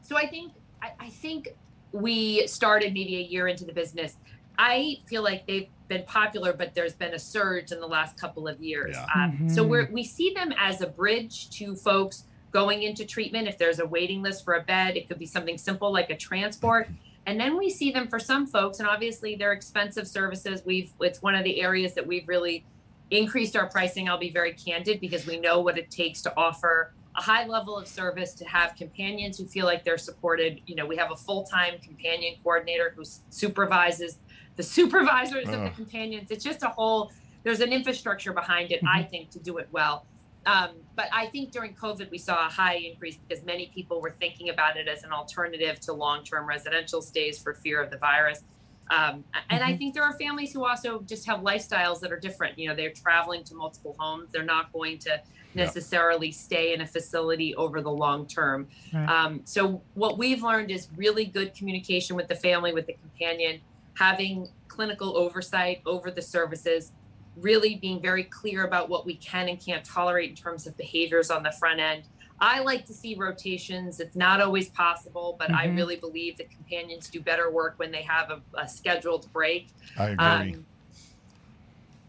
so 0.02 0.16
I 0.16 0.26
think 0.26 0.52
I, 0.82 0.92
I 1.00 1.08
think 1.08 1.48
we 1.92 2.46
started 2.46 2.92
maybe 2.92 3.16
a 3.16 3.22
year 3.22 3.48
into 3.48 3.64
the 3.64 3.72
business. 3.72 4.16
I 4.58 4.98
feel 5.08 5.22
like 5.22 5.46
they've 5.46 5.68
been 5.88 6.04
popular, 6.04 6.52
but 6.52 6.74
there's 6.74 6.94
been 6.94 7.14
a 7.14 7.18
surge 7.18 7.72
in 7.72 7.80
the 7.80 7.86
last 7.86 8.18
couple 8.18 8.48
of 8.48 8.60
years. 8.60 8.96
Yeah. 8.96 9.24
Um, 9.24 9.48
So 9.48 9.64
Mhm. 9.64 9.68
we're 9.68 9.88
we 9.90 10.04
see 10.04 10.32
them 10.34 10.52
as 10.58 10.80
a 10.80 10.86
bridge 10.86 11.50
to 11.58 11.76
folks 11.76 12.24
going 12.50 12.82
into 12.82 13.04
treatment. 13.04 13.48
If 13.48 13.58
there's 13.58 13.78
a 13.78 13.86
waiting 13.86 14.22
list 14.22 14.44
for 14.44 14.54
a 14.54 14.62
bed, 14.62 14.96
it 14.96 15.08
could 15.08 15.18
be 15.18 15.26
something 15.26 15.56
simple 15.58 15.92
like 15.92 16.10
a 16.10 16.16
transport. 16.16 16.88
And 17.26 17.40
then 17.40 17.56
we 17.56 17.70
see 17.70 17.92
them 17.92 18.08
for 18.08 18.18
some 18.18 18.46
folks, 18.46 18.78
and 18.80 18.88
obviously 18.88 19.36
they're 19.36 19.52
expensive 19.52 20.08
services. 20.08 20.62
We've 20.64 20.92
it's 21.00 21.22
one 21.22 21.34
of 21.34 21.44
the 21.44 21.60
areas 21.60 21.94
that 21.94 22.06
we've 22.06 22.26
really 22.26 22.64
increased 23.10 23.56
our 23.56 23.68
pricing. 23.68 24.08
I'll 24.08 24.18
be 24.18 24.30
very 24.30 24.54
candid 24.54 25.00
because 25.00 25.26
we 25.26 25.38
know 25.38 25.60
what 25.60 25.78
it 25.78 25.90
takes 25.90 26.22
to 26.22 26.32
offer 26.36 26.92
a 27.16 27.22
high 27.22 27.46
level 27.46 27.76
of 27.76 27.86
service 27.86 28.34
to 28.34 28.44
have 28.46 28.74
companions 28.76 29.38
who 29.38 29.46
feel 29.46 29.66
like 29.66 29.84
they're 29.84 29.98
supported. 29.98 30.60
You 30.66 30.76
know, 30.76 30.86
we 30.86 30.96
have 30.96 31.12
a 31.12 31.16
full 31.16 31.44
time 31.44 31.74
companion 31.84 32.34
coordinator 32.42 32.92
who 32.96 33.04
supervises 33.28 34.18
the 34.56 34.62
supervisors 34.62 35.48
of 35.48 35.62
the 35.62 35.70
companions. 35.70 36.30
It's 36.30 36.44
just 36.44 36.62
a 36.62 36.68
whole, 36.68 37.10
there's 37.44 37.60
an 37.60 37.72
infrastructure 37.72 38.32
behind 38.32 38.72
it, 38.72 38.80
I 38.86 39.02
think, 39.02 39.30
to 39.30 39.40
do 39.40 39.58
it 39.58 39.68
well. 39.70 40.06
Um, 40.44 40.70
but 40.96 41.06
I 41.12 41.26
think 41.26 41.52
during 41.52 41.74
COVID, 41.74 42.10
we 42.10 42.18
saw 42.18 42.46
a 42.46 42.50
high 42.50 42.76
increase 42.76 43.16
because 43.28 43.44
many 43.44 43.70
people 43.74 44.00
were 44.00 44.10
thinking 44.10 44.48
about 44.48 44.76
it 44.76 44.88
as 44.88 45.04
an 45.04 45.12
alternative 45.12 45.80
to 45.80 45.92
long 45.92 46.24
term 46.24 46.46
residential 46.48 47.00
stays 47.02 47.40
for 47.40 47.54
fear 47.54 47.82
of 47.82 47.90
the 47.90 47.98
virus. 47.98 48.42
Um, 48.90 49.24
and 49.48 49.62
I 49.62 49.74
Mhm. 49.74 49.78
think 49.78 49.94
there 49.94 50.02
are 50.02 50.18
families 50.18 50.52
who 50.52 50.66
also 50.66 51.02
just 51.02 51.26
have 51.26 51.40
lifestyles 51.40 52.00
that 52.00 52.12
are 52.12 52.18
different. 52.18 52.58
You 52.58 52.68
know, 52.68 52.74
they're 52.74 52.92
traveling 52.92 53.44
to 53.44 53.54
multiple 53.54 53.94
homes. 53.98 54.30
They're 54.32 54.42
not 54.42 54.72
going 54.72 54.98
to 55.00 55.22
Yeah. 55.54 55.64
necessarily 55.64 56.32
stay 56.32 56.72
in 56.74 56.80
a 56.80 56.86
facility 56.86 57.54
over 57.56 57.80
the 57.80 57.90
long 57.90 58.26
term. 58.26 58.68
Right. 58.92 59.06
Um, 59.08 59.40
so 59.44 59.82
what 59.94 60.18
we've 60.18 60.42
learned 60.42 60.70
is 60.70 60.88
really 60.96 61.24
good 61.24 61.54
communication 61.54 62.16
with 62.16 62.28
the 62.28 62.34
family, 62.34 62.72
with 62.72 62.86
the 62.86 62.94
companion, 62.94 63.60
having 63.94 64.48
clinical 64.68 65.16
oversight 65.16 65.82
over 65.84 66.10
the 66.10 66.22
services, 66.22 66.92
really 67.36 67.76
being 67.76 68.00
very 68.00 68.24
clear 68.24 68.64
about 68.64 68.88
what 68.88 69.04
we 69.06 69.14
can 69.16 69.48
and 69.48 69.60
can't 69.60 69.84
tolerate 69.84 70.30
in 70.30 70.36
terms 70.36 70.66
of 70.66 70.76
behaviors 70.76 71.30
on 71.30 71.42
the 71.42 71.52
front 71.52 71.80
end. 71.80 72.04
I 72.40 72.60
like 72.60 72.86
to 72.86 72.94
see 72.94 73.14
rotations. 73.14 74.00
It's 74.00 74.16
not 74.16 74.40
always 74.40 74.68
possible, 74.70 75.36
but 75.38 75.52
I 75.52 75.68
Mhm. 75.68 75.76
really 75.76 75.96
believe 75.96 76.36
that 76.38 76.50
companions 76.50 77.08
do 77.08 77.20
better 77.20 77.50
work 77.52 77.74
when 77.76 77.92
they 77.92 78.02
have 78.02 78.30
a, 78.30 78.42
a 78.58 78.68
scheduled 78.68 79.32
break. 79.32 79.68
I 79.96 80.08
agree. 80.08 80.26
Um, 80.54 80.66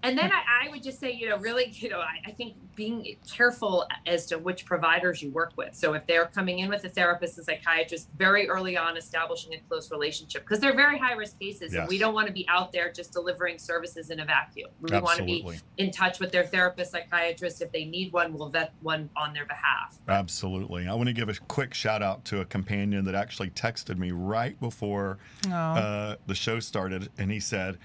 and 0.04 0.18
then 0.18 0.32
I, 0.32 0.68
I 0.68 0.70
would 0.70 0.84
just 0.84 1.00
say, 1.00 1.12
you 1.12 1.30
know, 1.30 1.38
really, 1.38 1.70
you 1.72 1.90
know, 1.90 2.00
I, 2.00 2.20
I 2.28 2.32
think 2.32 2.56
being 2.76 3.16
careful 3.32 3.88
as 4.06 4.26
to 4.28 4.38
which 4.38 4.66
providers 4.66 5.22
you 5.22 5.30
work 5.32 5.54
with. 5.56 5.76
So 5.76 5.94
if 5.94 6.06
they're 6.08 6.26
coming 6.26 6.60
in 6.60 6.70
with 6.70 6.84
a 6.86 6.90
therapist 6.90 7.38
and 7.38 7.46
psychiatrist, 7.46 8.10
very 8.18 8.50
early 8.50 8.76
on 8.78 8.98
establishing 8.98 9.54
a 9.54 9.60
close 9.70 9.92
relationship 9.92 10.44
because 10.44 10.60
they're 10.60 10.76
very 10.76 10.98
high 10.98 11.14
risk 11.14 11.40
cases, 11.40 11.74
and 11.74 11.88
we 11.88 11.98
don't 11.98 12.14
want 12.14 12.28
to 12.28 12.34
be 12.34 12.46
out 12.50 12.72
there 12.72 12.92
just 12.92 13.14
delivering 13.14 13.58
services 13.58 14.10
in 14.10 14.20
a 14.20 14.26
vacuum. 14.26 14.70
We 14.82 15.00
want 15.00 15.18
to 15.20 15.24
be 15.24 15.48
in 15.78 15.92
touch 15.92 16.20
with 16.20 16.32
their 16.32 16.46
therapist, 16.46 16.92
psychiatrist. 16.92 17.62
If 17.62 17.72
they 17.72 17.86
need 17.86 18.12
one, 18.12 18.34
we'll 18.34 18.50
vet 18.50 18.74
one 18.82 19.10
on 19.16 19.34
their 19.34 19.46
behalf. 19.46 19.98
Absolutely. 20.08 20.88
I 20.88 20.94
want 20.94 21.08
to 21.08 21.14
give 21.14 21.30
a 21.30 21.36
quick 21.48 21.74
shout 21.74 22.02
out 22.02 22.26
to 22.26 22.42
a 22.42 22.46
companion 22.46 23.06
that 23.06 23.16
actually 23.16 23.50
texted 23.52 23.98
me 23.98 24.12
right 24.12 24.60
before 24.60 25.18
Oh. 25.48 25.52
uh, 25.52 26.16
the 26.28 26.36
show 26.36 26.60
started, 26.60 27.10
and 27.18 27.32
he 27.32 27.40
said, 27.40 27.78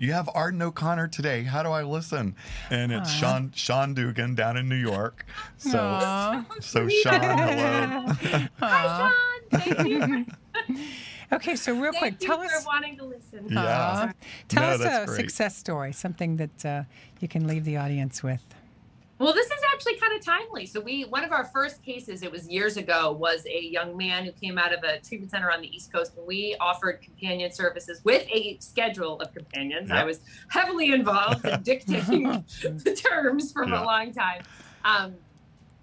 "You 0.00 0.12
have 0.14 0.28
Arden 0.34 0.60
O'Connor 0.62 1.06
today. 1.08 1.44
How 1.44 1.62
do 1.62 1.68
I 1.70 1.84
listen?" 1.84 2.34
And 2.70 2.90
it's 2.90 3.08
Aw. 3.10 3.14
Sean 3.14 3.52
Sean 3.54 3.94
Dugan 3.94 4.34
down 4.34 4.56
in 4.56 4.68
New 4.68 4.74
York. 4.74 5.24
So 5.58 5.78
Aw. 5.78 6.44
so 6.60 6.88
Sean, 6.88 7.20
hello. 7.20 8.06
Aw. 8.16 8.48
Hi, 8.60 9.10
Sean. 9.52 9.60
Thank 9.60 9.88
you. 9.88 10.26
Okay, 11.32 11.54
so 11.54 11.72
real 11.72 11.92
quick, 11.92 12.14
Thank 12.18 12.22
you 12.22 12.26
tell 12.26 12.38
for 12.38 12.44
us. 12.46 12.66
wanting 12.66 12.96
to 12.96 13.04
listen. 13.04 13.46
Yeah. 13.48 13.60
Aw. 14.08 14.12
Tell 14.48 14.62
No, 14.78 14.84
us 14.84 15.02
a 15.02 15.06
great. 15.06 15.16
success 15.16 15.56
story, 15.56 15.92
something 15.92 16.38
that 16.38 16.64
uh, 16.66 16.82
you 17.20 17.28
can 17.28 17.46
leave 17.46 17.64
the 17.64 17.76
audience 17.76 18.20
with. 18.20 18.42
Well, 19.20 19.34
this 19.34 19.48
is 19.48 19.60
actually 19.74 19.96
kind 19.96 20.14
of 20.14 20.24
timely. 20.24 20.64
So 20.64 20.80
we 20.80 21.02
one 21.04 21.24
of 21.24 21.30
our 21.30 21.44
first 21.44 21.82
cases, 21.82 22.22
it 22.22 22.32
was 22.32 22.48
years 22.48 22.78
ago, 22.78 23.12
was 23.12 23.44
a 23.44 23.60
young 23.60 23.94
man 23.94 24.24
who 24.24 24.32
came 24.32 24.56
out 24.56 24.72
of 24.72 24.82
a 24.82 24.98
treatment 25.00 25.30
center 25.30 25.50
on 25.50 25.60
the 25.60 25.68
East 25.68 25.92
Coast, 25.92 26.16
and 26.16 26.26
we 26.26 26.56
offered 26.58 27.02
companion 27.02 27.52
services 27.52 28.00
with 28.02 28.26
a 28.32 28.56
schedule 28.60 29.20
of 29.20 29.34
companions. 29.34 29.90
I 29.90 30.04
was 30.04 30.20
heavily 30.48 30.92
involved 30.92 31.44
in 31.44 31.62
dictating 31.62 32.22
the 32.62 32.94
terms 32.98 33.52
for 33.52 33.68
Yeah. 33.68 33.82
a 33.82 33.84
long 33.84 34.10
time. 34.14 34.40
Um, 34.86 35.14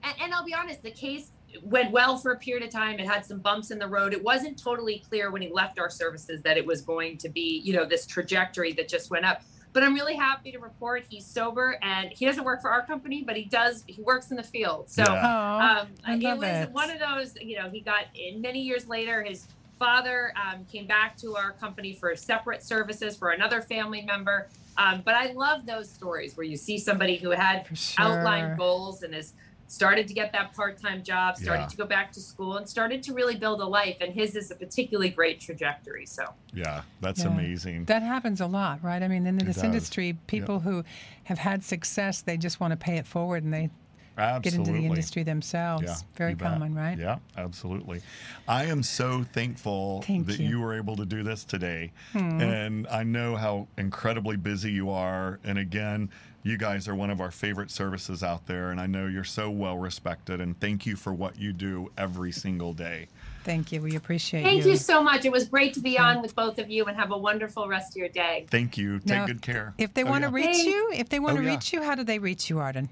and, 0.01 0.15
and 0.19 0.33
I'll 0.33 0.43
be 0.43 0.55
honest, 0.55 0.81
the 0.81 0.89
case 0.89 1.29
went 1.61 1.91
well 1.91 2.17
for 2.17 2.31
a 2.31 2.39
period 2.39 2.63
of 2.65 2.71
time. 2.71 2.97
It 2.99 3.05
had 3.05 3.23
some 3.23 3.37
bumps 3.37 3.69
in 3.69 3.77
the 3.77 3.87
road. 3.87 4.13
It 4.13 4.23
wasn't 4.23 4.57
totally 4.57 5.03
clear 5.07 5.29
when 5.29 5.43
he 5.43 5.49
left 5.53 5.77
our 5.77 5.91
services 5.91 6.41
that 6.41 6.57
it 6.57 6.65
was 6.65 6.81
going 6.81 7.19
to 7.19 7.29
be, 7.29 7.61
you 7.63 7.73
know, 7.73 7.85
this 7.85 8.07
trajectory 8.07 8.73
that 8.73 8.87
just 8.89 9.11
went 9.11 9.25
up. 9.25 9.43
But 9.77 9.83
I'm 9.83 9.93
really 9.93 10.15
happy 10.15 10.51
to 10.53 10.57
report 10.57 11.05
he's 11.07 11.23
sober 11.23 11.77
and 11.83 12.09
he 12.09 12.25
doesn't 12.25 12.43
work 12.43 12.63
for 12.63 12.71
our 12.71 12.83
company, 12.83 13.21
but 13.23 13.37
he 13.37 13.43
does. 13.43 13.83
He 13.85 14.01
works 14.01 14.31
in 14.31 14.37
the 14.37 14.41
field. 14.41 14.89
So 14.89 15.03
Yeah. 15.03 15.11
Oh, 15.13 15.81
um, 15.81 15.87
I 16.03 16.15
it 16.15 16.35
was 16.35 16.67
it. 16.67 16.71
one 16.71 16.89
of 16.89 16.97
those. 16.97 17.35
You 17.39 17.59
know, 17.59 17.69
he 17.69 17.81
got 17.81 18.05
in 18.15 18.41
many 18.41 18.59
years 18.59 18.87
later. 18.87 19.21
His 19.21 19.45
father 19.77 20.33
um, 20.35 20.65
came 20.65 20.87
back 20.87 21.15
to 21.17 21.35
our 21.35 21.51
company 21.51 21.93
for 21.93 22.15
separate 22.15 22.63
services 22.63 23.15
for 23.15 23.29
another 23.29 23.61
family 23.61 24.01
member. 24.01 24.47
Um, 24.79 25.03
but 25.05 25.13
I 25.13 25.33
love 25.33 25.67
those 25.67 25.87
stories 25.87 26.35
where 26.35 26.47
you 26.47 26.57
see 26.57 26.79
somebody 26.79 27.17
who 27.17 27.29
had 27.29 27.67
sure. 27.77 28.03
outlined 28.03 28.57
goals 28.57 29.03
and 29.03 29.13
has 29.13 29.33
started 29.67 30.07
to 30.07 30.13
get 30.13 30.31
that 30.31 30.53
part-time 30.53 31.03
job, 31.03 31.35
started 31.37 31.63
Yeah. 31.63 31.67
to 31.67 31.77
go 31.77 31.85
back 31.85 32.11
to 32.13 32.21
school, 32.21 32.57
and 32.57 32.67
started 32.67 33.03
to 33.03 33.13
really 33.13 33.35
build 33.35 33.59
a 33.61 33.65
life. 33.65 33.97
And 34.01 34.13
his 34.13 34.35
is 34.35 34.49
a 34.51 34.55
particularly 34.55 35.09
great 35.09 35.39
trajectory. 35.39 36.05
So 36.05 36.33
Yeah, 36.53 36.81
that's 37.01 37.21
Yeah. 37.23 37.27
amazing. 37.27 37.85
That 37.85 38.01
happens 38.01 38.41
a 38.41 38.47
lot, 38.47 38.81
right? 38.83 39.03
I 39.03 39.07
mean, 39.07 39.27
in 39.27 39.37
this 39.37 39.63
industry, 39.63 40.17
people 40.27 40.61
who 40.61 40.83
have 41.25 41.37
had 41.39 41.63
success, 41.63 42.21
they 42.21 42.37
just 42.37 42.59
want 42.59 42.71
to 42.71 42.77
pay 42.77 42.97
it 42.97 43.05
forward 43.05 43.43
and 43.43 43.53
they 43.53 43.69
Absolutely. 44.17 44.49
get 44.49 44.57
into 44.57 44.71
the 44.81 44.85
industry 44.87 45.21
themselves. 45.23 45.83
Yeah, 45.83 45.95
Very 46.15 46.31
you 46.31 46.37
bet. 46.37 46.51
common, 46.53 46.73
right? 46.73 46.97
Yeah, 46.97 47.19
absolutely. 47.37 48.01
I 48.47 48.65
am 48.65 48.81
so 48.81 49.23
thankful 49.23 50.01
Thank 50.01 50.25
that 50.27 50.39
you. 50.39 50.49
you. 50.49 50.59
were 50.61 50.73
able 50.73 50.95
to 50.95 51.05
do 51.05 51.21
this 51.21 51.43
today. 51.43 51.91
Hmm. 52.13 52.41
And 52.41 52.87
I 52.87 53.03
know 53.03 53.35
how 53.35 53.67
incredibly 53.77 54.35
busy 54.37 54.71
you 54.71 54.89
are. 54.89 55.39
And 55.43 55.59
again, 55.59 56.09
you 56.43 56.57
guys 56.57 56.87
are 56.87 56.95
one 56.95 57.09
of 57.09 57.19
our 57.19 57.31
favorite 57.31 57.71
services 57.71 58.23
out 58.23 58.45
there. 58.47 58.69
And 58.71 58.79
I 58.79 58.85
know 58.85 59.07
you're 59.07 59.23
so 59.23 59.49
well 59.49 59.77
respected. 59.77 60.39
And 60.39 60.59
thank 60.59 60.85
you 60.85 60.95
for 60.95 61.13
what 61.13 61.37
you 61.37 61.51
do 61.53 61.91
every 61.97 62.31
single 62.31 62.73
day. 62.73 63.07
Thank 63.43 63.71
you. 63.71 63.81
We 63.81 63.95
appreciate 63.95 64.41
it. 64.41 64.43
thank 64.43 64.65
you. 64.65 64.71
you 64.71 64.77
so 64.77 65.01
much. 65.01 65.25
It 65.25 65.31
was 65.31 65.45
great 65.47 65.73
to 65.75 65.79
be 65.79 65.97
on 65.97 66.21
with 66.21 66.35
both 66.35 66.59
of 66.59 66.69
you, 66.69 66.83
and 66.85 66.97
have 66.97 67.11
a 67.11 67.17
wonderful 67.17 67.67
rest 67.67 67.93
of 67.93 67.97
your 67.97 68.09
day. 68.09 68.45
Thank 68.51 68.77
you. 68.77 68.99
Take 68.99 69.07
Now, 69.07 69.25
good 69.25 69.41
care. 69.41 69.73
If 69.77 69.93
they 69.93 70.03
Oh, 70.03 70.07
want 70.09 70.23
to 70.25 70.29
yeah. 70.29 70.35
reach 70.35 70.45
Thanks. 70.47 70.65
you, 70.65 70.91
if 70.93 71.07
they 71.09 71.19
want 71.19 71.37
Oh, 71.37 71.41
to 71.41 71.45
yeah. 71.45 71.51
reach 71.51 71.71
you, 71.73 71.81
how 71.81 71.95
do 71.95 72.03
they 72.03 72.19
reach 72.19 72.49
you, 72.49 72.59
Arden? 72.59 72.89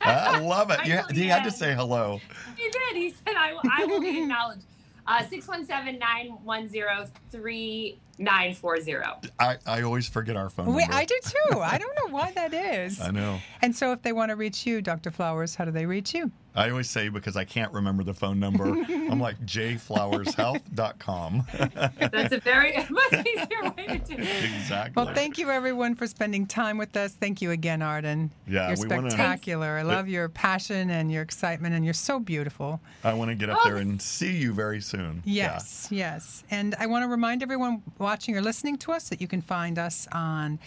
I 0.00 0.38
love 0.38 0.70
it. 0.70 0.78
I 0.80 0.84
You, 0.84 0.94
know 0.96 1.02
he 1.12 1.24
you 1.24 1.30
had 1.30 1.42
to 1.44 1.50
say 1.50 1.74
hello. 1.74 2.20
He 2.56 2.70
did. 2.70 2.96
He 2.96 3.10
said, 3.10 3.34
I, 3.36 3.56
I 3.78 3.84
will 3.86 4.00
be 4.00 4.18
acknowledged. 4.22 4.62
Uh, 5.06 5.24
617 5.24 5.98
910 5.98 7.10
3940. 7.30 9.28
I, 9.38 9.58
I 9.66 9.82
always 9.82 10.08
forget 10.08 10.36
our 10.36 10.48
phone 10.48 10.74
Wait, 10.74 10.82
number. 10.82 10.96
I 10.96 11.04
do 11.04 11.18
too. 11.24 11.60
I 11.60 11.78
don't 11.82 11.94
know 11.96 12.14
why 12.14 12.30
that 12.32 12.54
is. 12.54 13.00
I 13.00 13.10
know. 13.10 13.40
And 13.60 13.74
so, 13.74 13.92
if 13.92 14.02
they 14.02 14.12
want 14.12 14.30
to 14.30 14.36
reach 14.36 14.64
you, 14.66 14.80
Dr. 14.80 15.10
Flowers, 15.10 15.56
how 15.56 15.64
do 15.64 15.72
they 15.72 15.86
reach 15.86 16.14
you? 16.14 16.30
I 16.54 16.68
always 16.70 16.88
say 16.90 17.08
because 17.08 17.36
I 17.36 17.44
can't 17.44 17.72
remember 17.72 18.04
the 18.04 18.14
phone 18.14 18.38
number, 18.38 18.64
I'm 18.66 19.20
like 19.20 19.38
jflowershealth.com. 19.46 21.46
That's 22.12 22.34
a 22.34 22.40
very 22.40 22.72
much 22.90 23.26
easier 23.26 23.70
way 23.76 23.86
to 23.86 23.98
do 23.98 24.14
it. 24.18 24.44
exactly. 24.44 24.92
Well, 24.94 25.14
thank 25.14 25.38
you 25.38 25.50
everyone 25.50 25.94
for 25.94 26.06
spending 26.06 26.46
time 26.46 26.76
with 26.78 26.96
us. 26.96 27.12
Thank 27.12 27.40
you 27.40 27.50
again, 27.52 27.80
Arden. 27.82 28.30
Yeah, 28.46 28.68
you're 28.68 28.86
we 28.86 28.94
wanna- 28.94 29.10
spectacular. 29.10 29.78
I 29.78 29.82
love 29.82 30.08
your 30.08 30.28
passion 30.28 30.90
and 30.90 31.10
your 31.10 31.22
excitement, 31.22 31.74
and 31.74 31.84
you're 31.84 31.94
so 31.94 32.18
beautiful. 32.20 32.80
I 33.04 33.14
want 33.14 33.30
to 33.30 33.34
get 33.34 33.48
up 33.50 33.58
Oh, 33.62 33.68
there 33.68 33.76
and 33.78 34.00
see 34.00 34.36
you 34.36 34.52
very 34.52 34.80
soon. 34.80 35.22
Yes, 35.24 35.88
yes. 35.90 36.44
And 36.50 36.74
I 36.78 36.86
want 36.86 37.04
to 37.04 37.08
remind 37.08 37.42
everyone 37.42 37.82
watching 37.98 38.36
or 38.36 38.42
listening 38.42 38.76
to 38.78 38.92
us 38.92 39.08
that 39.08 39.20
you 39.20 39.28
can 39.28 39.40
find 39.40 39.78
us 39.78 40.06
on 40.12 40.54
a 40.54 40.58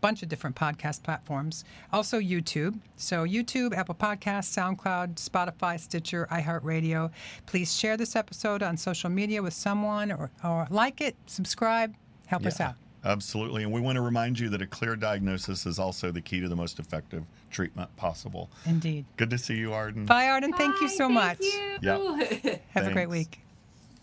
bunch 0.00 0.22
of 0.22 0.28
different 0.28 0.56
podcast 0.56 1.02
platforms. 1.02 1.64
Also, 1.92 2.18
YouTube. 2.20 2.78
So, 2.96 3.24
YouTube, 3.24 3.74
Apple 3.74 3.94
Podcasts, 3.94 4.56
SoundCloud, 4.56 5.14
Spotify, 5.14 5.78
Stitcher, 5.78 6.26
iHeartRadio. 6.30 7.10
Please 7.46 7.74
share 7.76 7.96
this 7.96 8.16
episode 8.16 8.62
on 8.62 8.76
social 8.76 9.10
media 9.10 9.42
with 9.42 9.54
someone 9.54 10.12
or, 10.12 10.30
or 10.44 10.66
like 10.70 11.00
it, 11.00 11.16
subscribe, 11.26 11.94
help 12.26 12.46
us 12.46 12.60
out. 12.60 12.74
Absolutely. 13.04 13.62
And 13.62 13.72
we 13.72 13.80
want 13.80 13.96
to 13.96 14.02
remind 14.02 14.38
you 14.38 14.48
that 14.50 14.60
a 14.60 14.66
clear 14.66 14.96
diagnosis 14.96 15.66
is 15.66 15.78
also 15.78 16.10
the 16.10 16.20
key 16.20 16.40
to 16.40 16.48
the 16.48 16.56
most 16.56 16.78
effective 16.78 17.24
treatment 17.50 17.94
possible. 17.96 18.50
Indeed. 18.66 19.04
Good 19.16 19.30
to 19.30 19.38
see 19.38 19.56
you, 19.56 19.72
Arden. 19.72 20.04
Bye, 20.04 20.28
Arden. 20.28 20.52
Thank 20.52 20.80
you 20.80 20.88
so 20.88 21.08
thank 21.08 21.12
much. 21.12 21.40
you. 21.40 21.78
Yep. 21.82 22.62
Have 22.70 22.86
a 22.86 22.92
great 22.92 23.08
week. 23.08 23.40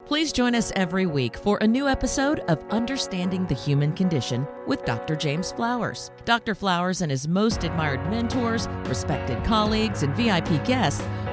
Please 0.06 0.32
join 0.32 0.54
us 0.54 0.72
every 0.76 1.08
week 1.08 1.36
for 1.36 1.58
a 1.62 1.68
new 1.68 1.88
episode 1.88 2.42
of 2.42 2.64
Understanding 2.70 3.48
the 3.48 3.56
Human 3.56 3.92
Condition 3.92 4.48
with 4.68 4.86
Dr. 4.86 5.16
James 5.16 5.52
Flowers. 5.52 6.12
Dr. 6.26 6.54
Flowers 6.54 7.02
and 7.02 7.10
his 7.10 7.28
most 7.28 7.64
admired 7.64 8.08
mentors, 8.12 8.68
respected 8.84 9.44
colleagues, 9.44 10.04
and 10.04 10.16
VIP 10.16 10.64
guests 10.64 11.02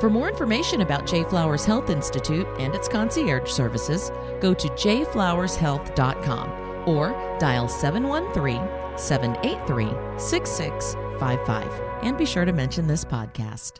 For 0.00 0.10
more 0.10 0.28
information 0.28 0.82
about 0.82 1.06
J. 1.06 1.22
Flowers 1.24 1.64
Health 1.64 1.88
Institute 1.88 2.46
and 2.58 2.74
its 2.74 2.88
concierge 2.88 3.50
services, 3.50 4.10
go 4.40 4.52
to 4.52 4.68
jflowershealth.com 4.68 6.88
or 6.88 7.36
dial 7.38 7.68
713 7.68 8.98
783 8.98 10.18
6655. 10.18 11.82
And 12.02 12.18
be 12.18 12.26
sure 12.26 12.44
to 12.44 12.52
mention 12.52 12.86
this 12.86 13.04
podcast. 13.04 13.72